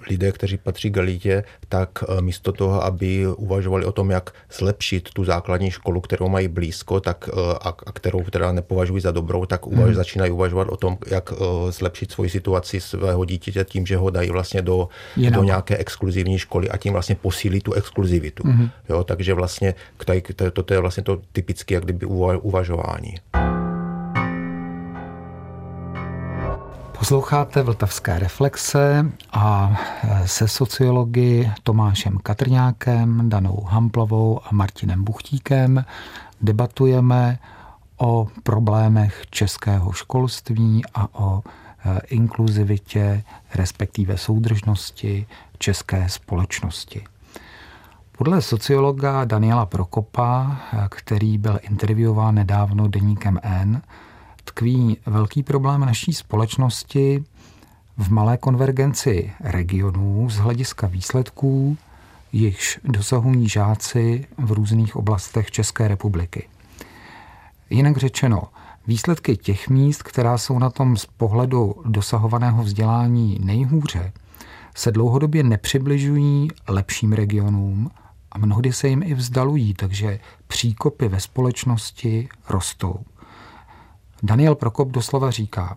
lidé, 0.07 0.33
kteří 0.33 0.57
patří 0.57 0.91
k 0.91 0.97
elitě, 0.97 1.45
tak 1.69 1.91
eh, 2.09 2.21
místo 2.21 2.53
toho, 2.53 2.85
aby 2.85 3.27
uvažovali 3.27 3.85
o 3.85 3.93
tom, 3.93 4.11
jak 4.11 4.31
zlepšit 4.53 5.09
tu 5.13 5.25
základní 5.25 5.71
školu, 5.71 6.01
kterou 6.01 6.29
mají 6.29 6.49
blízko, 6.49 7.01
tak, 7.01 7.31
eh, 7.33 7.55
a, 7.61 7.69
a 7.87 7.93
kterou 7.93 8.23
teda 8.23 8.53
nepovažují 8.53 9.01
za 9.01 9.11
dobrou, 9.11 9.47
tak 9.47 9.67
uvaž, 9.67 9.85
hmm. 9.85 9.95
začínají 9.95 10.31
uvažovat 10.31 10.69
o 10.69 10.77
tom, 10.77 10.99
jak 11.07 11.33
eh, 11.33 11.73
zlepšit 11.73 12.13
svoji 12.13 12.31
situaci 12.31 12.81
svého 12.81 13.25
dítěte 13.25 13.65
tím, 13.65 13.87
že 13.87 13.97
ho 13.97 14.11
dají 14.11 14.31
vlastně 14.31 14.63
do, 14.63 14.89
do 15.17 15.43
nějaké 15.43 15.77
exkluzivní 15.77 16.39
školy 16.39 16.71
a 16.71 16.77
tím 16.77 16.93
vlastně 16.93 17.15
posílí 17.15 17.61
tu 17.61 17.73
exkluzivitu. 17.73 18.43
Hmm. 18.47 18.69
Jo, 18.89 19.05
takže 19.05 19.35
vlastně 19.35 19.75
to, 20.37 20.51
to, 20.51 20.63
to 20.63 20.75
je 20.75 20.81
vlastně 20.81 21.03
to 21.03 21.21
typické 21.33 21.75
jak 21.75 21.85
kdyby 21.85 22.07
uvažování. 22.43 23.15
Posloucháte 27.07 27.63
Vltavské 27.63 28.19
reflexe 28.19 29.13
a 29.33 29.77
e, 30.03 30.29
se 30.29 30.49
sociologi 30.49 31.51
Tomášem 31.63 32.19
Katrňákem, 32.19 33.29
Danou 33.29 33.61
Hamplovou 33.69 34.41
a 34.45 34.49
Martinem 34.53 35.05
Buchtíkem 35.05 35.85
debatujeme 36.41 37.39
o 37.97 38.29
problémech 38.43 39.23
českého 39.31 39.93
školství 39.93 40.83
a 40.95 41.09
o 41.13 41.43
e, 41.43 42.01
inkluzivitě, 42.07 43.23
respektive 43.55 44.19
soudržnosti 44.19 45.27
české 45.59 46.09
společnosti. 46.09 47.05
Podle 48.19 48.43
sociologa 48.43 49.25
Daniela 49.25 49.67
Prokopa, 49.67 50.57
e, 50.73 50.89
který 50.89 51.39
byl 51.39 51.59
intervjuován 51.63 52.35
nedávno 52.35 52.89
deníkem 52.89 53.39
N, 53.43 53.83
tkví 54.47 54.97
velký 55.07 55.43
problém 55.43 55.81
naší 55.81 56.13
společnosti 56.13 57.25
v 57.97 58.09
malé 58.09 58.37
konvergenci 58.37 59.33
regionů 59.41 60.31
z 60.31 60.37
hlediska 60.37 60.87
výsledků, 60.87 61.77
jichž 62.33 62.81
dosahují 62.85 63.49
žáci 63.49 64.27
v 64.39 64.53
různých 64.53 64.97
oblastech 64.97 65.51
České 65.51 65.89
republiky. 65.89 66.49
Jinak 67.71 67.97
řečeno, 67.97 68.43
výsledky 68.87 69.37
těch 69.37 69.69
míst, 69.69 70.03
která 70.03 70.39
jsou 70.39 70.59
na 70.59 70.71
tom 70.71 70.97
z 70.97 71.07
pohledu 71.07 71.75
dosahovaného 71.85 72.63
vzdělání 72.63 73.39
nejhůře, 73.45 74.13
se 74.75 74.93
dlouhodobě 74.93 75.43
nepřibližují 75.43 76.49
lepším 76.69 77.13
regionům 77.13 77.91
a 78.33 78.39
mnohdy 78.39 78.73
se 78.73 78.89
jim 78.89 79.03
i 79.03 79.15
vzdalují, 79.15 79.75
takže 79.75 80.21
příkopy 80.47 81.09
ve 81.09 81.21
společnosti 81.21 82.29
rostou. 82.49 83.05
Daniel 84.23 84.55
Prokop 84.55 84.89
doslova 84.89 85.31
říká, 85.31 85.77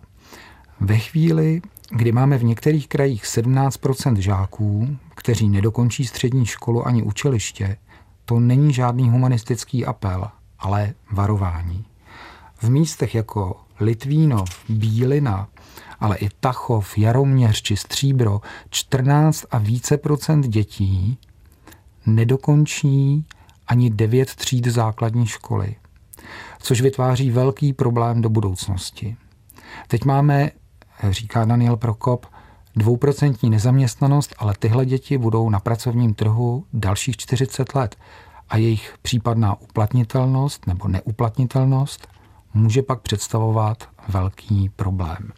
ve 0.80 0.98
chvíli, 0.98 1.62
kdy 1.90 2.12
máme 2.12 2.38
v 2.38 2.44
některých 2.44 2.88
krajích 2.88 3.24
17% 3.24 4.16
žáků, 4.16 4.96
kteří 5.14 5.48
nedokončí 5.48 6.06
střední 6.06 6.46
školu 6.46 6.86
ani 6.86 7.02
učiliště, 7.02 7.76
to 8.24 8.40
není 8.40 8.72
žádný 8.72 9.10
humanistický 9.10 9.86
apel, 9.86 10.28
ale 10.58 10.94
varování. 11.10 11.84
V 12.62 12.70
místech 12.70 13.14
jako 13.14 13.56
Litvínov, 13.80 14.48
Bílina, 14.68 15.48
ale 16.00 16.16
i 16.16 16.28
Tachov, 16.40 16.98
Jaroměř 16.98 17.62
či 17.62 17.76
Stříbro 17.76 18.40
14 18.70 19.44
a 19.50 19.58
více 19.58 19.96
procent 19.96 20.48
dětí 20.48 21.18
nedokončí 22.06 23.24
ani 23.68 23.90
9 23.90 24.34
tříd 24.34 24.66
základní 24.66 25.26
školy 25.26 25.74
což 26.60 26.80
vytváří 26.80 27.30
velký 27.30 27.72
problém 27.72 28.22
do 28.22 28.28
budoucnosti. 28.28 29.16
Teď 29.88 30.04
máme, 30.04 30.50
říká 31.10 31.44
Daniel 31.44 31.76
Prokop, 31.76 32.26
dvouprocentní 32.76 33.50
nezaměstnanost, 33.50 34.34
ale 34.38 34.54
tyhle 34.58 34.86
děti 34.86 35.18
budou 35.18 35.50
na 35.50 35.60
pracovním 35.60 36.14
trhu 36.14 36.64
dalších 36.72 37.16
40 37.16 37.74
let 37.74 37.96
a 38.48 38.56
jejich 38.56 38.94
případná 39.02 39.60
uplatnitelnost 39.60 40.66
nebo 40.66 40.88
neuplatnitelnost 40.88 42.08
může 42.54 42.82
pak 42.82 43.00
představovat 43.00 43.88
velký 44.08 44.68
problém. 44.68 45.32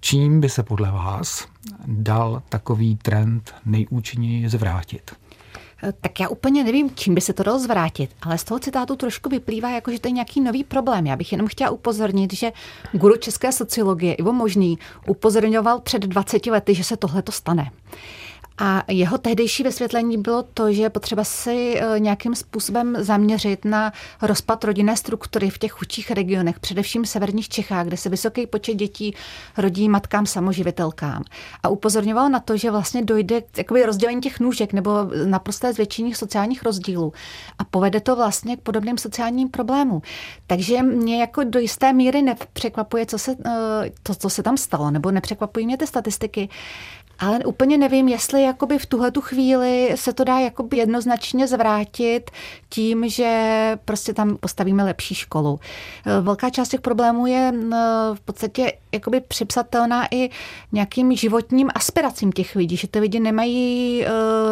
Čím 0.00 0.40
by 0.40 0.48
se 0.48 0.62
podle 0.62 0.90
vás 0.90 1.48
dal 1.86 2.42
takový 2.48 2.96
trend 2.96 3.54
nejúčinněji 3.64 4.48
zvrátit? 4.48 5.16
Eh, 5.82 5.92
tak 6.00 6.20
já 6.20 6.28
úplně 6.28 6.64
nevím, 6.64 6.90
čím 6.94 7.14
by 7.14 7.20
se 7.20 7.32
to 7.32 7.42
dalo 7.42 7.58
zvrátit, 7.58 8.10
ale 8.22 8.38
z 8.38 8.44
toho 8.44 8.58
citátu 8.58 8.96
trošku 8.96 9.28
vyplývá, 9.28 9.70
jako 9.70 9.90
že 9.92 10.00
to 10.00 10.08
je 10.08 10.12
nějaký 10.12 10.40
nový 10.40 10.64
problém. 10.64 11.06
Já 11.06 11.16
bych 11.16 11.32
jenom 11.32 11.48
chtěla 11.48 11.70
upozornit, 11.70 12.32
že 12.32 12.52
guru 12.92 13.16
české 13.16 13.52
sociologie 13.52 14.14
Ivo 14.14 14.32
Možný 14.32 14.78
upozorňoval 15.06 15.80
před 15.80 16.02
20 16.02 16.46
lety, 16.46 16.74
že 16.74 16.84
se 16.84 16.96
tohle 16.96 17.22
to 17.22 17.32
stane. 17.32 17.70
A 18.58 18.82
jeho 18.88 19.18
tehdejší 19.18 19.62
vysvětlení 19.62 20.18
bylo 20.18 20.42
to, 20.42 20.72
že 20.72 20.82
je 20.82 20.90
potřeba 20.90 21.24
si 21.24 21.80
eh, 21.80 22.00
nějakým 22.00 22.34
způsobem 22.34 22.96
zaměřit 22.98 23.64
na 23.64 23.92
rozpad 24.22 24.64
rodinné 24.64 24.96
struktury 24.96 25.50
v 25.50 25.58
těch 25.58 25.72
chudších 25.72 26.10
regionech, 26.10 26.60
především 26.60 27.02
v 27.02 27.08
severních 27.08 27.48
Čechách, 27.48 27.86
kde 27.86 27.96
se 27.96 28.08
vysoký 28.08 28.46
počet 28.46 28.74
dětí 28.74 29.14
rodí 29.56 29.88
matkám 29.88 30.26
samoživitelkám. 30.26 31.22
A 31.62 31.68
upozorňoval 31.68 32.28
na 32.28 32.40
to, 32.40 32.56
že 32.56 32.70
vlastně 32.70 33.04
dojde 33.04 33.40
k 33.40 33.70
rozdělení 33.86 34.20
těch 34.20 34.40
nůžek 34.40 34.72
nebo 34.72 34.90
naprosté 35.24 35.72
zvětšení 35.72 36.14
sociálních 36.14 36.62
rozdílů. 36.62 37.12
A 37.58 37.64
povede 37.64 38.00
to 38.00 38.16
vlastně 38.16 38.56
k 38.56 38.60
podobným 38.60 38.98
sociálním 38.98 39.48
problémům. 39.48 40.02
Takže 40.46 40.82
mě 40.82 41.20
jako 41.20 41.44
do 41.44 41.58
jisté 41.58 41.92
míry 41.92 42.22
nepřekvapuje, 42.22 43.06
co 43.06 43.18
se, 43.18 43.36
eh, 43.46 43.90
to, 44.02 44.14
co 44.14 44.30
se 44.30 44.42
tam 44.42 44.56
stalo, 44.56 44.90
nebo 44.90 45.10
nepřekvapují 45.10 45.66
mě 45.66 45.76
ty 45.76 45.86
statistiky, 45.86 46.48
ale 47.18 47.38
úplně 47.38 47.78
nevím, 47.78 48.08
jestli 48.08 48.42
jakoby 48.42 48.78
v 48.78 48.86
tuhle 48.86 49.10
tu 49.10 49.20
chvíli 49.20 49.92
se 49.94 50.12
to 50.12 50.24
dá 50.24 50.38
jakoby 50.38 50.76
jednoznačně 50.76 51.46
zvrátit 51.46 52.30
tím, 52.68 53.08
že 53.08 53.78
prostě 53.84 54.14
tam 54.14 54.36
postavíme 54.36 54.84
lepší 54.84 55.14
školu. 55.14 55.60
Eh, 56.06 56.20
velká 56.20 56.50
část 56.50 56.68
těch 56.68 56.80
problémů 56.80 57.26
je 57.26 57.52
eh, 57.54 57.76
v 58.14 58.20
podstatě 58.24 58.72
jakoby 58.92 59.20
připsatelná 59.20 60.06
i 60.10 60.30
nějakým 60.72 61.16
životním 61.16 61.68
aspiracím 61.74 62.32
těch 62.32 62.56
lidí, 62.56 62.76
že 62.76 62.88
ty 62.88 62.98
lidi 62.98 63.20
nemají 63.20 64.04
eh, 64.04 64.10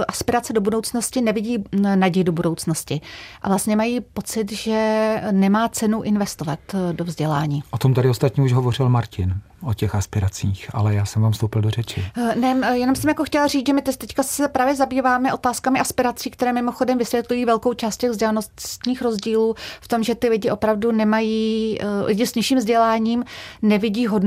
aspirace 0.09 0.53
do 0.53 0.61
budoucnosti, 0.61 1.21
nevidí 1.21 1.65
naději 1.95 2.25
do 2.25 2.33
budoucnosti 2.33 3.01
a 3.43 3.49
vlastně 3.49 3.77
mají 3.77 4.01
pocit, 4.01 4.53
že 4.53 5.23
nemá 5.31 5.69
cenu 5.69 6.03
investovat 6.03 6.59
do 6.93 7.05
vzdělání. 7.05 7.63
O 7.71 7.79
tom 7.79 7.95
tady 7.95 8.09
ostatně 8.09 8.43
už 8.43 8.53
hovořil 8.53 8.89
Martin 8.89 9.41
o 9.63 9.75
těch 9.75 9.95
aspiracích, 9.95 10.71
ale 10.73 10.95
já 10.95 11.05
jsem 11.05 11.23
vám 11.23 11.33
vstoupil 11.33 11.63
do 11.63 11.71
řeči. 11.71 12.05
Eh, 12.17 12.37
ne, 12.37 12.61
eh, 12.63 12.77
jenom 12.77 12.97
jsem 12.97 13.09
jako 13.09 13.25
chtěla 13.25 13.47
říct, 13.47 13.67
že 13.67 13.73
my 13.73 13.83
teďka 13.83 14.23
se 14.23 14.49
právě 14.49 14.75
zabýváme 14.75 15.35
otázkami 15.35 15.81
aspirací, 15.81 16.31
které 16.31 16.53
mimochodem 16.53 16.99
vysvětlují 16.99 17.45
velkou 17.45 17.75
část 17.75 17.97
těch 17.97 18.11
vzdělanostních 18.11 19.03
rozdílů 19.03 19.55
v 19.81 19.89
tom, 19.89 20.03
že 20.03 20.15
ty 20.15 20.29
lidi 20.29 20.51
opravdu 20.51 20.93
nemají, 20.93 21.79
eh, 21.81 21.87
lidi 22.05 22.27
s 22.27 22.35
nižším 22.35 22.59
vzděláním 22.59 23.25
nevidí 23.63 24.07
hodnotu 24.07 24.26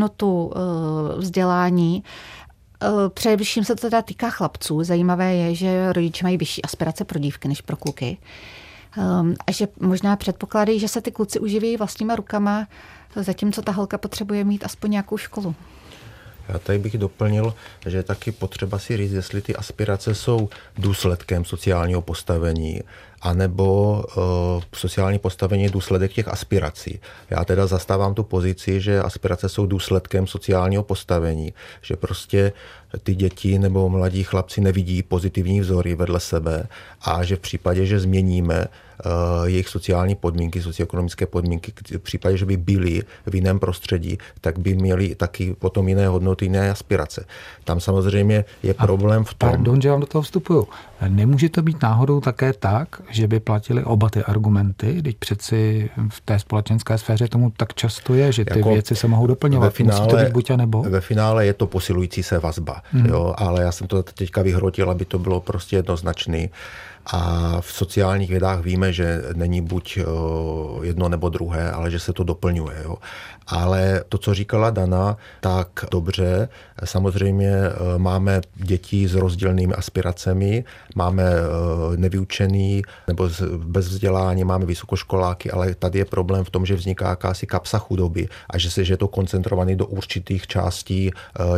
vzdělání. 1.17 2.03
Především 3.13 3.63
se 3.63 3.75
to 3.75 3.81
teda 3.81 4.01
týká 4.01 4.29
chlapců. 4.29 4.83
Zajímavé 4.83 5.35
je, 5.35 5.55
že 5.55 5.93
rodiče 5.93 6.23
mají 6.23 6.37
vyšší 6.37 6.61
aspirace 6.61 7.05
pro 7.05 7.19
dívky 7.19 7.47
než 7.47 7.61
pro 7.61 7.75
kluky. 7.75 8.17
A 9.47 9.51
že 9.51 9.67
možná 9.79 10.15
předpokládají, 10.15 10.79
že 10.79 10.87
se 10.87 11.01
ty 11.01 11.11
kluci 11.11 11.39
uživí 11.39 11.77
vlastníma 11.77 12.15
rukama 12.15 12.67
zatímco 13.15 13.61
ta 13.61 13.71
holka 13.71 13.97
potřebuje 13.97 14.43
mít 14.43 14.65
aspoň 14.65 14.91
nějakou 14.91 15.17
školu. 15.17 15.55
Já 16.49 16.59
tady 16.59 16.79
bych 16.79 16.97
doplnil, 16.97 17.53
že 17.85 17.97
je 17.97 18.03
taky 18.03 18.31
potřeba 18.31 18.79
si 18.79 18.97
říct, 18.97 19.11
jestli 19.11 19.41
ty 19.41 19.55
aspirace 19.55 20.15
jsou 20.15 20.49
důsledkem 20.77 21.45
sociálního 21.45 22.01
postavení, 22.01 22.81
anebo 23.21 24.03
uh, 24.17 24.63
sociální 24.75 25.19
postavení 25.19 25.63
je 25.63 25.69
důsledek 25.69 26.13
těch 26.13 26.27
aspirací. 26.27 26.99
Já 27.29 27.45
teda 27.45 27.67
zastávám 27.67 28.13
tu 28.13 28.23
pozici, 28.23 28.81
že 28.81 29.01
aspirace 29.01 29.49
jsou 29.49 29.65
důsledkem 29.65 30.27
sociálního 30.27 30.83
postavení, 30.83 31.53
že 31.81 31.95
prostě 31.95 32.51
ty 33.03 33.15
děti 33.15 33.59
nebo 33.59 33.89
mladí 33.89 34.23
chlapci 34.23 34.61
nevidí 34.61 35.03
pozitivní 35.03 35.61
vzory 35.61 35.95
vedle 35.95 36.19
sebe 36.19 36.67
a 37.01 37.23
že 37.23 37.35
v 37.35 37.39
případě, 37.39 37.85
že 37.85 37.99
změníme 37.99 38.65
uh, 38.65 39.11
jejich 39.47 39.67
sociální 39.67 40.15
podmínky, 40.15 40.61
socioekonomické 40.61 41.25
podmínky, 41.25 41.73
v 41.97 41.99
případě, 41.99 42.37
že 42.37 42.45
by 42.45 42.57
byli 42.57 43.01
v 43.25 43.35
jiném 43.35 43.59
prostředí, 43.59 44.17
tak 44.41 44.59
by 44.59 44.75
měli 44.75 45.15
taky 45.15 45.55
potom 45.59 45.87
jiné 45.87 46.07
hodnoty, 46.07 46.45
jiné 46.45 46.71
aspirace. 46.71 47.25
Tam 47.63 47.79
samozřejmě 47.79 48.45
je 48.63 48.73
a 48.77 48.85
problém 48.85 49.23
v 49.23 49.33
tom... 49.33 49.49
Pardon, 49.49 49.81
že 49.81 49.89
vám 49.89 49.99
do 49.99 50.05
toho 50.05 50.21
vstupuju. 50.21 50.67
Nemůže 51.07 51.49
to 51.49 51.61
být 51.61 51.81
náhodou 51.81 52.21
také 52.21 52.53
tak, 52.53 53.01
že 53.09 53.27
by 53.27 53.39
platili 53.39 53.83
oba 53.83 54.09
ty 54.09 54.23
argumenty, 54.23 55.01
teď 55.01 55.15
přeci 55.17 55.89
v 56.09 56.21
té 56.21 56.39
společenské 56.39 56.97
sféře 56.97 57.27
tomu 57.27 57.51
tak 57.57 57.73
často 57.73 58.13
je, 58.13 58.31
že 58.31 58.45
ty 58.45 58.59
jako 58.59 58.69
věci 58.73 58.95
se 58.95 59.07
mohou 59.07 59.27
doplňovat. 59.27 59.65
Ve 59.65 59.71
finále, 59.71 60.01
Musí 60.01 60.09
to 60.09 60.17
být 60.17 60.33
buď 60.33 60.51
a 60.51 60.55
nebo. 60.55 60.83
Ve 60.83 61.01
finále 61.01 61.45
je 61.45 61.53
to 61.53 61.67
posilující 61.67 62.23
se 62.23 62.39
vazba, 62.39 62.81
hmm. 62.91 63.05
jo, 63.05 63.33
ale 63.37 63.63
já 63.63 63.71
jsem 63.71 63.87
to 63.87 64.03
teďka 64.03 64.41
vyhrotil, 64.41 64.91
aby 64.91 65.05
to 65.05 65.19
bylo 65.19 65.39
prostě 65.39 65.75
jednoznačný. 65.75 66.49
A 67.05 67.61
v 67.61 67.71
sociálních 67.71 68.29
vědách 68.29 68.59
víme, 68.59 68.93
že 68.93 69.21
není 69.33 69.61
buď 69.61 69.97
eh, 69.97 70.03
jedno 70.85 71.09
nebo 71.09 71.29
druhé, 71.29 71.71
ale 71.71 71.91
že 71.91 71.99
se 71.99 72.13
to 72.13 72.23
doplňuje. 72.23 72.75
Jo. 72.83 72.97
Ale 73.47 74.03
to, 74.09 74.17
co 74.17 74.33
říkala 74.33 74.69
Dana, 74.69 75.17
tak 75.41 75.85
dobře. 75.91 76.49
Samozřejmě 76.83 77.51
eh, 77.51 77.97
máme 77.97 78.41
děti 78.55 79.07
s 79.07 79.15
rozdílnými 79.15 79.73
aspiracemi, 79.73 80.63
máme 80.95 81.23
eh, 81.23 81.97
nevyučený 81.97 82.81
nebo 83.07 83.29
bez 83.57 83.87
vzdělání, 83.87 84.43
máme 84.43 84.65
vysokoškoláky, 84.65 85.51
ale 85.51 85.75
tady 85.75 85.99
je 85.99 86.05
problém 86.05 86.45
v 86.45 86.49
tom, 86.49 86.65
že 86.65 86.75
vzniká 86.75 87.09
jakási 87.09 87.47
kapsa 87.47 87.79
chudoby 87.79 88.27
a 88.49 88.57
že 88.57 88.71
se 88.71 88.85
že 88.85 88.93
je 88.93 88.97
to 88.97 89.07
koncentrovaný 89.07 89.75
do 89.75 89.85
určitých 89.85 90.47
částí 90.47 91.11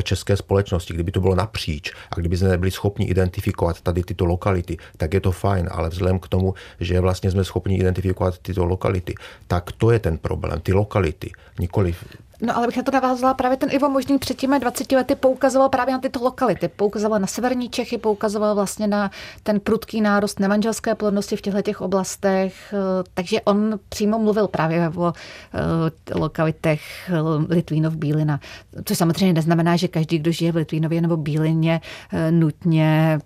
české 0.03 0.37
společnosti. 0.37 0.93
Kdyby 0.93 1.11
to 1.11 1.21
bylo 1.21 1.35
napříč 1.35 1.91
a 2.11 2.15
kdyby 2.15 2.37
jsme 2.37 2.49
nebyli 2.49 2.71
schopni 2.71 3.05
identifikovat 3.05 3.81
tady 3.81 4.03
tyto 4.03 4.25
lokality, 4.25 4.77
tak 4.97 5.13
je 5.13 5.19
to 5.19 5.30
fajn, 5.32 5.69
ale 5.71 5.89
vzhledem 5.89 6.19
k 6.19 6.27
tomu, 6.27 6.53
že 6.79 6.99
vlastně 6.99 7.32
jsme 7.32 7.43
schopni 7.43 7.77
identifikovat 7.77 8.38
tyto 8.38 8.65
lokality, 8.65 9.15
tak 9.47 9.71
to 9.71 9.91
je 9.91 9.99
ten 9.99 10.17
problém, 10.17 10.59
ty 10.59 10.73
lokality, 10.73 11.32
nikoli 11.59 11.95
No 12.41 12.57
ale 12.57 12.67
bych 12.67 12.77
na 12.77 12.83
to 12.83 12.91
navázala, 12.91 13.33
právě 13.33 13.57
ten 13.57 13.69
Ivo 13.71 13.89
Možný 13.89 14.17
před 14.17 14.37
těmi 14.37 14.59
20 14.59 14.91
lety 14.91 15.15
poukazoval 15.15 15.69
právě 15.69 15.93
na 15.93 15.99
tyto 15.99 16.23
lokality. 16.23 16.67
Poukazoval 16.67 17.19
na 17.19 17.27
severní 17.27 17.69
Čechy, 17.69 17.97
poukazoval 17.97 18.55
vlastně 18.55 18.87
na 18.87 19.11
ten 19.43 19.59
prudký 19.59 20.01
nárost 20.01 20.39
nemanželské 20.39 20.95
plodnosti 20.95 21.35
v 21.35 21.41
těchto 21.41 21.61
těch 21.61 21.81
oblastech. 21.81 22.73
Takže 23.13 23.41
on 23.41 23.79
přímo 23.89 24.19
mluvil 24.19 24.47
právě 24.47 24.89
o 24.95 25.13
eh, 25.53 26.15
lokalitech 26.15 26.81
eh, 27.09 27.53
Litvínov, 27.53 27.95
Bílina. 27.95 28.39
Což 28.85 28.97
samozřejmě 28.97 29.33
neznamená, 29.33 29.75
že 29.75 29.87
každý, 29.87 30.19
kdo 30.19 30.31
žije 30.31 30.51
v 30.51 30.55
Litvínově 30.55 31.01
nebo 31.01 31.17
Bílině, 31.17 31.81
eh, 32.13 32.31
nutně 32.31 33.19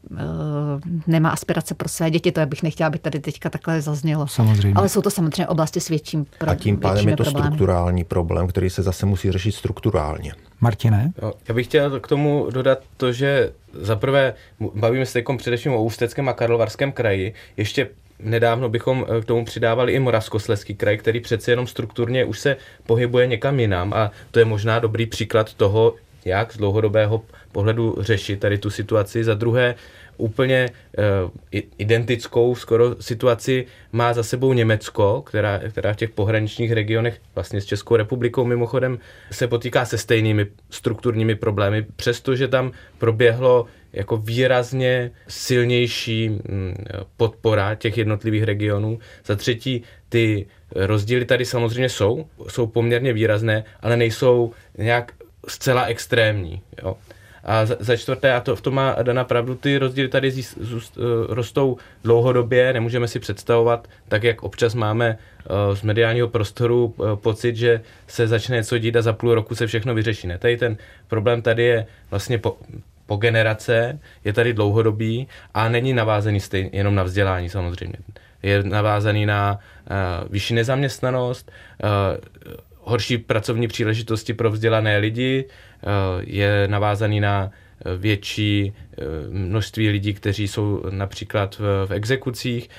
nemá 1.07 1.29
aspirace 1.29 1.75
pro 1.75 1.89
své 1.89 2.11
děti. 2.11 2.31
To 2.31 2.45
bych 2.45 2.63
nechtěla, 2.63 2.87
aby 2.87 2.99
tady 2.99 3.19
teďka 3.19 3.49
takhle 3.49 3.81
zaznělo. 3.81 4.27
Samozřejmě. 4.27 4.73
Ale 4.75 4.89
jsou 4.89 5.01
to 5.01 5.11
samozřejmě 5.11 5.47
oblasti 5.47 5.79
s 5.79 5.89
větším 5.89 6.25
problémem. 6.25 6.59
A 6.59 6.63
tím 6.63 6.77
pádem 6.77 7.09
je 7.09 7.17
to 7.17 7.23
problémy. 7.23 7.47
strukturální 7.47 8.03
problém, 8.03 8.47
který 8.47 8.69
se 8.69 8.83
zase 8.83 9.04
se 9.05 9.09
musí 9.09 9.31
řešit 9.31 9.51
strukturálně. 9.51 10.33
Martine? 10.61 11.13
Já 11.47 11.53
bych 11.53 11.67
chtěl 11.67 11.99
k 11.99 12.07
tomu 12.07 12.47
dodat 12.51 12.79
to, 12.97 13.13
že 13.13 13.51
zaprvé 13.73 14.33
bavíme 14.75 15.05
se 15.05 15.13
teď 15.13 15.25
především 15.37 15.73
o 15.73 15.83
Ústeckém 15.83 16.29
a 16.29 16.33
Karlovarském 16.33 16.91
kraji. 16.91 17.33
Ještě 17.57 17.89
nedávno 18.19 18.69
bychom 18.69 19.05
eh, 19.05 19.21
k 19.21 19.25
tomu 19.25 19.45
přidávali 19.45 19.93
i 19.93 19.99
Moravskoslezský 19.99 20.75
kraj, 20.75 20.97
který 20.97 21.19
přeci 21.19 21.51
jenom 21.51 21.67
strukturně 21.67 22.25
už 22.25 22.39
se 22.39 22.57
pohybuje 22.85 23.27
někam 23.27 23.59
jinam 23.59 23.93
a 23.93 24.11
to 24.31 24.39
je 24.39 24.45
možná 24.45 24.79
dobrý 24.79 25.05
příklad 25.05 25.53
toho, 25.53 25.93
jak 26.25 26.53
z 26.53 26.57
dlouhodobého 26.57 27.21
pohledu 27.51 27.95
řešit 27.99 28.39
tady 28.39 28.57
tu 28.57 28.69
situaci. 28.69 29.23
Za 29.23 29.33
druhé, 29.33 29.75
úplně 30.17 30.69
uh, 30.97 31.31
identickou 31.77 32.55
skoro 32.55 32.95
situaci 32.99 33.65
má 33.91 34.13
za 34.13 34.23
sebou 34.23 34.53
Německo, 34.53 35.21
která, 35.21 35.59
která 35.69 35.93
v 35.93 35.95
těch 35.95 36.09
pohraničních 36.09 36.71
regionech 36.71 37.21
vlastně 37.35 37.61
s 37.61 37.65
Českou 37.65 37.95
republikou 37.95 38.45
mimochodem 38.45 38.99
se 39.31 39.47
potýká 39.47 39.85
se 39.85 39.97
stejnými 39.97 40.47
strukturními 40.69 41.35
problémy, 41.35 41.85
přestože 41.95 42.47
tam 42.47 42.71
proběhlo 42.97 43.65
jako 43.93 44.17
výrazně 44.17 45.11
silnější 45.27 46.29
mm, 46.29 46.75
podpora 47.17 47.75
těch 47.75 47.97
jednotlivých 47.97 48.43
regionů. 48.43 48.99
Za 49.25 49.35
třetí, 49.35 49.83
ty 50.09 50.45
rozdíly 50.75 51.25
tady 51.25 51.45
samozřejmě 51.45 51.89
jsou, 51.89 52.25
jsou 52.47 52.67
poměrně 52.67 53.13
výrazné, 53.13 53.63
ale 53.81 53.97
nejsou 53.97 54.53
nějak 54.77 55.11
zcela 55.47 55.83
extrémní. 55.83 56.61
Jo. 56.83 56.97
A 57.45 57.65
za, 57.65 57.75
za 57.79 57.97
čtvrté, 57.97 58.33
a 58.33 58.39
to 58.39 58.55
v 58.55 58.61
tom 58.61 58.73
má 58.73 58.95
Dana 59.03 59.23
pravdu, 59.23 59.55
ty 59.55 59.77
rozdíly 59.77 60.07
tady 60.07 60.31
zís, 60.31 60.57
zůst, 60.61 60.97
uh, 60.97 61.03
rostou 61.29 61.77
dlouhodobě, 62.03 62.73
nemůžeme 62.73 63.07
si 63.07 63.19
představovat, 63.19 63.87
tak 64.07 64.23
jak 64.23 64.43
občas 64.43 64.75
máme 64.75 65.17
uh, 65.17 65.75
z 65.75 65.81
mediálního 65.81 66.27
prostoru 66.27 66.93
uh, 66.97 67.15
pocit, 67.15 67.55
že 67.55 67.81
se 68.07 68.27
začne 68.27 68.57
něco 68.57 68.77
dít 68.77 68.95
a 68.95 69.01
za 69.01 69.13
půl 69.13 69.35
roku 69.35 69.55
se 69.55 69.67
všechno 69.67 69.95
vyřeší. 69.95 70.27
Ne, 70.27 70.37
tady 70.37 70.57
ten 70.57 70.77
problém 71.07 71.41
tady 71.41 71.63
je 71.63 71.85
vlastně 72.09 72.37
po, 72.37 72.57
po 73.05 73.15
generace, 73.15 73.99
je 74.23 74.33
tady 74.33 74.53
dlouhodobý 74.53 75.27
a 75.53 75.69
není 75.69 75.93
navázaný 75.93 76.39
stejně 76.39 76.69
jenom 76.73 76.95
na 76.95 77.03
vzdělání 77.03 77.49
samozřejmě. 77.49 77.97
Je 78.43 78.63
navázaný 78.63 79.25
na 79.25 79.59
uh, 79.59 80.31
vyšší 80.31 80.53
nezaměstnanost, 80.53 81.51
uh, 81.83 81.89
horší 82.85 83.17
pracovní 83.17 83.67
příležitosti 83.67 84.33
pro 84.33 84.51
vzdělané 84.51 84.97
lidi, 84.97 85.45
eh, 85.45 85.74
je 86.19 86.67
navázaný 86.67 87.19
na 87.19 87.51
eh, 87.51 87.97
větší 87.97 88.73
eh, 88.73 89.03
množství 89.29 89.89
lidí, 89.89 90.13
kteří 90.13 90.47
jsou 90.47 90.83
například 90.89 91.59
v, 91.59 91.85
v 91.87 91.91
exekucích, 91.91 92.69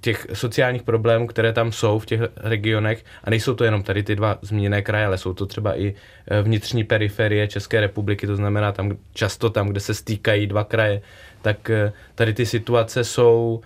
těch 0.00 0.26
sociálních 0.32 0.82
problémů, 0.82 1.26
které 1.26 1.52
tam 1.52 1.72
jsou 1.72 1.98
v 1.98 2.06
těch 2.06 2.20
regionech, 2.36 3.04
a 3.24 3.30
nejsou 3.30 3.54
to 3.54 3.64
jenom 3.64 3.82
tady 3.82 4.02
ty 4.02 4.16
dva 4.16 4.38
zmíněné 4.42 4.82
kraje, 4.82 5.06
ale 5.06 5.18
jsou 5.18 5.34
to 5.34 5.46
třeba 5.46 5.78
i 5.78 5.94
eh, 6.28 6.42
vnitřní 6.42 6.84
periferie 6.84 7.48
České 7.48 7.80
republiky, 7.80 8.26
to 8.26 8.36
znamená 8.36 8.72
tam 8.72 8.96
často 9.12 9.50
tam, 9.50 9.68
kde 9.68 9.80
se 9.80 9.94
stýkají 9.94 10.46
dva 10.46 10.64
kraje, 10.64 11.02
tak 11.42 11.70
eh, 11.70 11.92
tady 12.14 12.34
ty 12.34 12.46
situace 12.46 13.04
jsou 13.04 13.60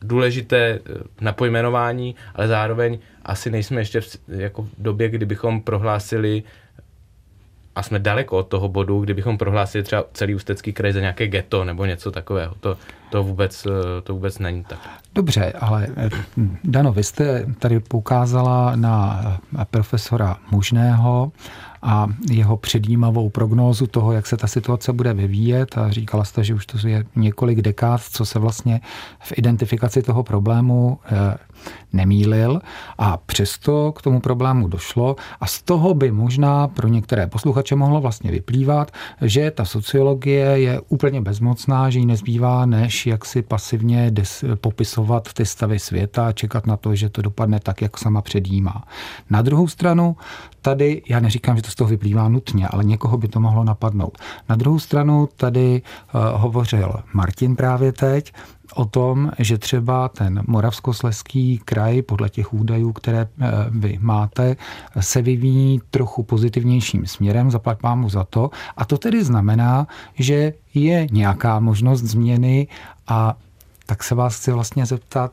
důležité 0.00 0.78
na 1.20 1.32
pojmenování, 1.32 2.14
ale 2.34 2.48
zároveň 2.48 2.98
asi 3.24 3.50
nejsme 3.50 3.80
ještě 3.80 4.00
v 4.00 4.16
jako 4.28 4.62
v 4.62 4.68
době, 4.78 5.08
kdybychom 5.08 5.60
prohlásili 5.60 6.42
a 7.74 7.82
jsme 7.82 7.98
daleko 7.98 8.38
od 8.38 8.48
toho 8.48 8.68
bodu, 8.68 9.00
kdybychom 9.00 9.38
prohlásili 9.38 9.84
třeba 9.84 10.04
celý 10.12 10.34
ústecký 10.34 10.72
kraj 10.72 10.92
za 10.92 11.00
nějaké 11.00 11.26
ghetto 11.26 11.64
nebo 11.64 11.84
něco 11.84 12.10
takového. 12.10 12.54
To, 12.60 12.76
to, 13.10 13.22
vůbec, 13.22 13.66
to 14.02 14.14
vůbec 14.14 14.38
není 14.38 14.64
tak. 14.64 14.78
Dobře, 15.14 15.52
ale 15.60 15.86
Dano, 16.64 16.92
vy 16.92 17.04
jste 17.04 17.46
tady 17.58 17.80
poukázala 17.80 18.76
na 18.76 19.40
profesora 19.70 20.36
Mužného 20.50 21.32
a 21.82 22.06
jeho 22.30 22.56
předjímavou 22.56 23.30
prognózu 23.30 23.86
toho, 23.86 24.12
jak 24.12 24.26
se 24.26 24.36
ta 24.36 24.46
situace 24.46 24.92
bude 24.92 25.14
vyvíjet. 25.14 25.78
A 25.78 25.90
říkala 25.90 26.24
jste, 26.24 26.44
že 26.44 26.54
už 26.54 26.66
to 26.66 26.88
je 26.88 27.04
několik 27.16 27.62
dekád, 27.62 28.00
co 28.02 28.24
se 28.24 28.38
vlastně 28.38 28.80
v 29.20 29.32
identifikaci 29.36 30.02
toho 30.02 30.22
problému 30.22 30.98
eh, 31.04 31.36
nemýlil 31.92 32.60
a 32.98 33.16
přesto 33.16 33.92
k 33.92 34.02
tomu 34.02 34.20
problému 34.20 34.68
došlo 34.68 35.16
a 35.40 35.46
z 35.46 35.62
toho 35.62 35.94
by 35.94 36.10
možná 36.10 36.68
pro 36.68 36.88
některé 36.88 37.26
posluchače 37.26 37.76
mohlo 37.76 38.00
vlastně 38.00 38.30
vyplývat, 38.30 38.90
že 39.20 39.50
ta 39.50 39.64
sociologie 39.64 40.46
je 40.46 40.80
úplně 40.88 41.20
bezmocná, 41.20 41.90
že 41.90 41.98
jí 41.98 42.06
nezbývá, 42.06 42.66
než 42.66 43.06
jak 43.06 43.24
si 43.24 43.42
pasivně 43.42 44.10
des, 44.10 44.44
popisovat 44.60 45.32
ty 45.32 45.46
stavy 45.46 45.78
světa 45.78 46.26
a 46.26 46.32
čekat 46.32 46.66
na 46.66 46.76
to, 46.76 46.94
že 46.94 47.08
to 47.08 47.22
dopadne 47.22 47.60
tak, 47.60 47.82
jak 47.82 47.98
sama 47.98 48.22
předjímá. 48.22 48.84
Na 49.30 49.42
druhou 49.42 49.68
stranu, 49.68 50.16
tady, 50.62 51.02
já 51.08 51.20
neříkám, 51.20 51.56
že 51.56 51.62
to 51.62 51.70
z 51.70 51.74
toho 51.74 51.88
vyplývá 51.88 52.28
nutně, 52.28 52.68
ale 52.68 52.84
někoho 52.84 53.18
by 53.18 53.28
to 53.28 53.40
mohlo 53.40 53.64
napadnout. 53.64 54.18
Na 54.48 54.56
druhou 54.56 54.78
stranu 54.78 55.28
tady 55.36 55.82
uh, 56.14 56.20
hovořil 56.40 56.94
Martin 57.12 57.56
právě 57.56 57.92
teď 57.92 58.32
o 58.74 58.84
tom, 58.84 59.30
že 59.38 59.58
třeba 59.58 60.08
ten 60.08 60.42
Moravskosleský 60.46 61.58
kraj, 61.64 62.02
podle 62.02 62.28
těch 62.28 62.52
údajů, 62.54 62.92
které 62.92 63.20
eh, 63.20 63.50
vy 63.70 63.98
máte, 64.00 64.56
se 65.00 65.22
vyvíjí 65.22 65.80
trochu 65.90 66.22
pozitivnějším 66.22 67.06
směrem, 67.06 67.50
zaplať 67.50 67.80
pámu 67.80 68.08
za 68.08 68.24
to. 68.24 68.50
A 68.76 68.84
to 68.84 68.98
tedy 68.98 69.24
znamená, 69.24 69.86
že 70.14 70.52
je 70.74 71.06
nějaká 71.10 71.60
možnost 71.60 72.02
změny 72.02 72.68
a 73.08 73.36
tak 73.86 74.04
se 74.04 74.14
vás 74.14 74.36
chci 74.36 74.52
vlastně 74.52 74.86
zeptat, 74.86 75.32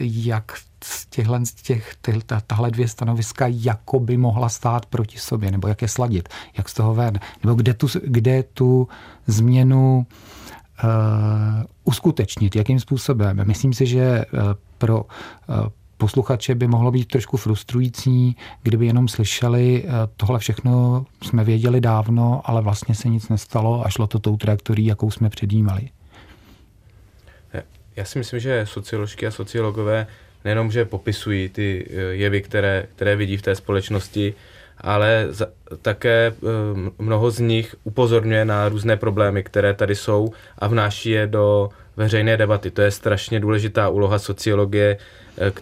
jak 0.00 0.52
z 0.84 1.06
těchhle, 1.06 1.46
z 1.46 1.54
těch, 1.54 1.96
tahle 2.46 2.70
dvě 2.70 2.88
stanoviska 2.88 3.46
jako 3.48 4.00
by 4.00 4.16
mohla 4.16 4.48
stát 4.48 4.86
proti 4.86 5.18
sobě, 5.18 5.50
nebo 5.50 5.68
jak 5.68 5.82
je 5.82 5.88
sladit, 5.88 6.28
jak 6.56 6.68
z 6.68 6.74
toho 6.74 6.94
ven, 6.94 7.20
nebo 7.44 7.54
kde 7.54 7.74
tu, 7.74 7.86
kde 8.04 8.42
tu 8.42 8.88
změnu 9.26 10.06
uh, 10.84 11.64
uskutečnit, 11.90 12.56
jakým 12.56 12.80
způsobem. 12.80 13.40
Myslím 13.44 13.72
si, 13.72 13.86
že 13.86 14.24
uh, 14.32 14.40
pro 14.78 15.02
uh, 15.02 15.66
posluchače 15.96 16.54
by 16.54 16.66
mohlo 16.66 16.90
být 16.90 17.08
trošku 17.08 17.36
frustrující, 17.36 18.36
kdyby 18.62 18.86
jenom 18.86 19.08
slyšeli, 19.08 19.84
tohle 20.16 20.38
všechno 20.38 21.04
jsme 21.22 21.44
věděli 21.44 21.80
dávno, 21.80 22.40
ale 22.44 22.62
vlastně 22.62 22.94
se 22.94 23.08
nic 23.08 23.28
nestalo 23.28 23.86
a 23.86 23.88
šlo 23.88 24.06
to 24.06 24.18
tou 24.18 24.36
trajektorií, 24.36 24.86
jakou 24.86 25.10
jsme 25.10 25.30
předjímali. 25.30 25.88
Já 27.96 28.04
si 28.04 28.18
myslím, 28.18 28.40
že 28.40 28.66
socioložky 28.66 29.26
a 29.26 29.30
sociologové 29.30 30.06
nejenom, 30.44 30.70
že 30.70 30.84
popisují 30.84 31.48
ty 31.48 31.86
eh, 31.90 31.94
jevy, 31.94 32.42
které, 32.42 32.86
které 32.96 33.16
vidí 33.16 33.36
v 33.36 33.42
té 33.42 33.54
společnosti, 33.54 34.34
ale 34.78 35.26
za, 35.30 35.46
také 35.82 36.32
eh, 36.32 36.32
mnoho 36.98 37.30
z 37.30 37.38
nich 37.38 37.76
upozorňuje 37.84 38.44
na 38.44 38.68
různé 38.68 38.96
problémy, 38.96 39.42
které 39.42 39.74
tady 39.74 39.94
jsou 39.94 40.32
a 40.58 40.68
vnáší 40.68 41.10
je 41.10 41.26
do 41.26 41.70
veřejné 41.96 42.36
debaty. 42.36 42.70
To 42.70 42.82
je 42.82 42.90
strašně 42.90 43.40
důležitá 43.40 43.88
úloha 43.88 44.18
sociologie, 44.18 44.98
eh, 45.38 45.52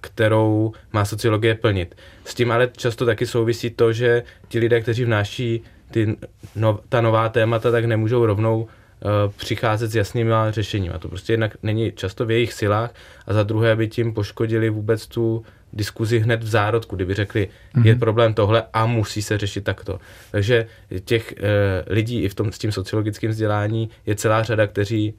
kterou 0.00 0.72
má 0.92 1.04
sociologie 1.04 1.54
plnit. 1.54 1.94
S 2.24 2.34
tím 2.34 2.52
ale 2.52 2.70
často 2.76 3.06
taky 3.06 3.26
souvisí 3.26 3.70
to, 3.70 3.92
že 3.92 4.22
ti 4.48 4.58
lidé, 4.58 4.80
kteří 4.80 5.04
vnáší 5.04 5.62
ty, 5.90 6.16
no, 6.56 6.80
ta 6.88 7.00
nová 7.00 7.28
témata, 7.28 7.70
tak 7.70 7.84
nemůžou 7.84 8.26
rovnou 8.26 8.68
Eh, 9.02 9.32
přicházet 9.36 9.90
s 9.90 9.94
jasnými 9.94 10.32
řešeními. 10.50 10.94
A 10.94 10.98
to 10.98 11.08
prostě 11.08 11.32
jednak 11.32 11.56
není 11.62 11.92
často 11.92 12.26
v 12.26 12.30
jejich 12.30 12.52
silách 12.52 12.94
a 13.26 13.34
za 13.34 13.42
druhé 13.42 13.76
by 13.76 13.88
tím 13.88 14.14
poškodili 14.14 14.70
vůbec 14.70 15.06
tu 15.06 15.44
diskuzi 15.72 16.18
hned 16.18 16.42
v 16.42 16.48
zárodku, 16.48 16.96
kdyby 16.96 17.14
řekli, 17.14 17.48
mm-hmm. 17.48 17.86
je 17.86 17.94
problém 17.94 18.34
tohle 18.34 18.62
a 18.72 18.86
musí 18.86 19.22
se 19.22 19.38
řešit 19.38 19.64
takto. 19.64 20.00
Takže 20.30 20.66
těch 21.04 21.32
e, 21.32 21.36
lidí 21.86 22.22
i 22.22 22.28
v 22.28 22.34
tom 22.34 22.52
s 22.52 22.58
tím 22.58 22.72
sociologickým 22.72 23.30
vzdělání 23.30 23.90
je 24.06 24.14
celá 24.14 24.42
řada, 24.42 24.66
kteří 24.66 25.14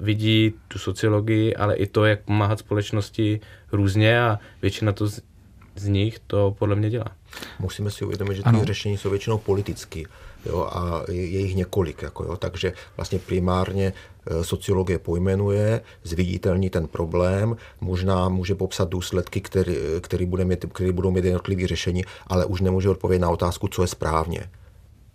vidí 0.00 0.54
tu 0.68 0.78
sociologii, 0.78 1.56
ale 1.56 1.76
i 1.76 1.86
to, 1.86 2.04
jak 2.04 2.20
pomáhat 2.20 2.58
společnosti 2.58 3.40
různě 3.72 4.22
a 4.22 4.38
většina 4.62 4.92
to 4.92 5.06
z, 5.06 5.20
z 5.76 5.88
nich 5.88 6.18
to 6.26 6.56
podle 6.58 6.76
mě 6.76 6.90
dělá. 6.90 7.06
Musíme 7.58 7.90
si 7.90 8.04
uvědomit, 8.04 8.34
že 8.34 8.42
ty 8.42 8.64
řešení 8.64 8.98
jsou 8.98 9.10
většinou 9.10 9.38
politické 9.38 10.02
jo, 10.46 10.68
a 10.72 11.02
je 11.08 11.40
jich 11.40 11.54
několik. 11.54 12.02
Jako, 12.02 12.24
jo, 12.24 12.36
takže 12.36 12.72
vlastně 12.96 13.18
primárně 13.18 13.92
e, 14.26 14.44
sociologie 14.44 14.98
pojmenuje, 14.98 15.80
zviditelní 16.04 16.70
ten 16.70 16.86
problém, 16.86 17.56
možná 17.80 18.28
může 18.28 18.54
popsat 18.54 18.88
důsledky, 18.88 19.40
který, 19.40 19.76
který, 20.00 20.26
bude 20.26 20.44
mít, 20.44 20.64
který 20.72 20.92
budou 20.92 21.10
mít 21.10 21.24
jednotlivé 21.24 21.66
řešení, 21.66 22.04
ale 22.26 22.44
už 22.44 22.60
nemůže 22.60 22.88
odpovědět 22.88 23.22
na 23.22 23.30
otázku, 23.30 23.68
co 23.68 23.82
je 23.82 23.88
správně. 23.88 24.50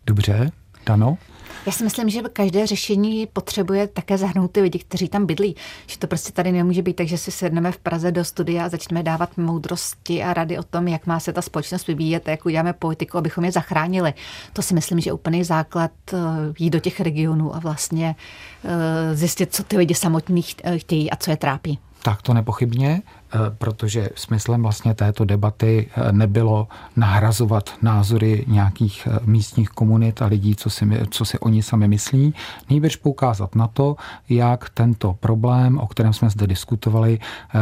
Dobře, 0.05 0.51
Dano? 0.85 1.17
Já 1.65 1.71
si 1.71 1.83
myslím, 1.83 2.09
že 2.09 2.21
každé 2.33 2.67
řešení 2.67 3.27
potřebuje 3.33 3.87
také 3.87 4.17
zahrnout 4.17 4.51
ty 4.51 4.61
lidi, 4.61 4.79
kteří 4.79 5.09
tam 5.09 5.25
bydlí. 5.25 5.55
Že 5.87 5.97
to 5.97 6.07
prostě 6.07 6.31
tady 6.31 6.51
nemůže 6.51 6.81
být 6.81 6.95
tak, 6.95 7.07
že 7.07 7.17
si 7.17 7.31
sedneme 7.31 7.71
v 7.71 7.77
Praze 7.77 8.11
do 8.11 8.23
studia 8.23 8.65
a 8.65 8.69
začneme 8.69 9.03
dávat 9.03 9.37
moudrosti 9.37 10.23
a 10.23 10.33
rady 10.33 10.57
o 10.57 10.63
tom, 10.63 10.87
jak 10.87 11.07
má 11.07 11.19
se 11.19 11.33
ta 11.33 11.41
společnost 11.41 11.87
vyvíjet 11.87 12.27
a 12.27 12.31
jak 12.31 12.45
uděláme 12.45 12.73
politiku, 12.73 13.17
abychom 13.17 13.45
je 13.45 13.51
zachránili. 13.51 14.13
To 14.53 14.61
si 14.61 14.73
myslím, 14.73 14.99
že 14.99 15.09
je 15.09 15.13
úplný 15.13 15.43
základ 15.43 15.91
eh, 16.13 16.17
jít 16.59 16.69
do 16.69 16.79
těch 16.79 16.99
regionů 16.99 17.55
a 17.55 17.59
vlastně 17.59 18.15
eh, 18.63 19.15
zjistit, 19.15 19.53
co 19.55 19.63
ty 19.63 19.77
lidi 19.77 19.93
samotní 19.95 20.41
chtějí 20.77 21.11
a 21.11 21.15
co 21.15 21.31
je 21.31 21.37
trápí. 21.37 21.79
Tak 22.05 22.21
to 22.21 22.33
nepochybně, 22.33 23.01
eh, 23.05 23.24
protože 23.57 24.09
smyslem 24.15 24.61
vlastně 24.61 24.93
této 24.93 25.25
debaty 25.25 25.87
eh, 25.95 26.11
nebylo 26.11 26.67
nahrazovat 26.95 27.69
názory 27.81 28.45
nějakých 28.47 29.07
eh, 29.07 29.19
místních 29.25 29.69
komunit 29.69 30.21
a 30.21 30.25
lidí, 30.25 30.55
co 30.55 30.69
si, 30.69 30.87
co 31.09 31.25
si 31.25 31.39
oni 31.39 31.63
sami 31.63 31.87
myslí, 31.87 32.33
nejbrž 32.69 32.95
poukázat 32.95 33.55
na 33.55 33.67
to, 33.67 33.95
jak 34.29 34.69
tento 34.69 35.13
problém, 35.13 35.77
o 35.77 35.87
kterém 35.87 36.13
jsme 36.13 36.29
zde 36.29 36.47
diskutovali, 36.47 37.19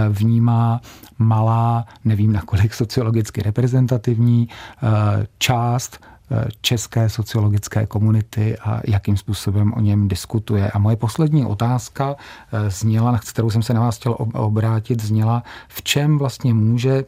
vnímá 0.10 0.82
malá, 1.18 1.86
nevím 2.06 2.34
nakolik 2.34 2.74
sociologicky 2.74 3.42
reprezentativní 3.42 4.48
část 5.38 6.00
české 6.62 7.10
sociologické 7.10 7.86
komunity 7.86 8.58
a 8.58 8.82
jakým 8.88 9.18
způsobem 9.18 9.74
o 9.74 9.80
něm 9.80 10.08
diskutuje. 10.08 10.72
A 10.72 10.80
moje 10.80 10.96
poslední 10.96 11.46
otázka 11.46 12.16
eh, 12.52 12.70
zněla, 12.70 13.12
na 13.12 13.20
kterou 13.20 13.50
jsem 13.50 13.64
se 13.64 13.74
na 13.74 13.82
vás 13.82 13.98
chtěl 13.98 14.16
obrátit, 14.34 15.02
zněla, 15.02 15.44
v 15.68 15.82
čem 15.82 16.18
vlastně 16.18 16.54
může 16.54 17.04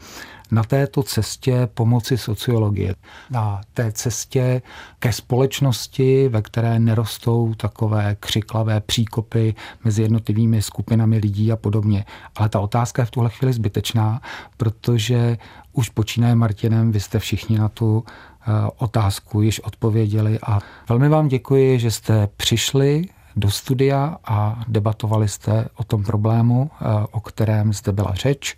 na 0.51 0.63
této 0.63 1.03
cestě 1.03 1.67
pomoci 1.73 2.17
sociologie. 2.17 2.95
Na 3.29 3.61
té 3.73 3.91
cestě 3.91 4.61
ke 4.99 5.13
společnosti, 5.13 6.27
ve 6.27 6.41
které 6.41 6.79
nerostou 6.79 7.53
takové 7.53 8.15
křiklavé 8.19 8.81
příkopy 8.81 9.55
mezi 9.83 10.01
jednotlivými 10.01 10.61
skupinami 10.61 11.17
lidí 11.17 11.51
a 11.51 11.55
podobně. 11.55 12.05
Ale 12.35 12.49
ta 12.49 12.59
otázka 12.59 13.01
je 13.01 13.05
v 13.05 13.11
tuhle 13.11 13.29
chvíli 13.29 13.53
zbytečná, 13.53 14.21
protože 14.57 15.37
už 15.73 15.89
počínaje 15.89 16.35
Martinem, 16.35 16.91
vy 16.91 16.99
jste 16.99 17.19
všichni 17.19 17.59
na 17.59 17.69
tu 17.69 18.03
Eh, 18.05 18.34
otázku 18.77 19.41
již 19.41 19.59
odpověděli 19.59 20.39
a 20.47 20.59
velmi 20.89 21.09
vám 21.09 21.27
děkuji, 21.27 21.79
že 21.79 21.91
jste 21.91 22.27
přišli 22.37 23.05
do 23.35 23.51
studia 23.51 24.17
a 24.25 24.63
debatovali 24.67 25.27
jste 25.27 25.67
o 25.75 25.83
tom 25.83 26.03
problému, 26.03 26.69
eh, 26.73 26.85
o 27.11 27.19
kterém 27.19 27.73
zde 27.73 27.91
byla 27.91 28.13
řeč. 28.13 28.57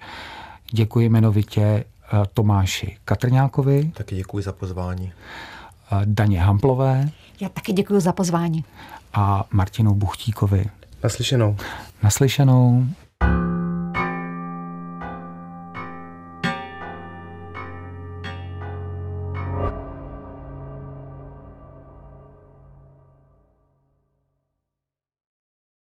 Děkuji 0.71 1.05
jmenovitě 1.05 1.61
eh, 1.61 1.83
Tomáši 2.33 2.97
Katrňákovi. 3.05 3.91
Taky 3.97 4.15
děkuji 4.15 4.43
za 4.43 4.51
pozvání. 4.51 5.11
Daně 6.05 6.41
Hamplové. 6.41 7.09
Já 7.39 7.49
taky 7.49 7.73
děkuji 7.73 7.99
za 7.99 8.13
pozvání. 8.13 8.65
A 9.13 9.45
Martinu 9.51 9.93
Buchtíkovi. 9.93 10.65
Naslyšenou. 11.03 11.57
Naslyšenou. 12.03 12.85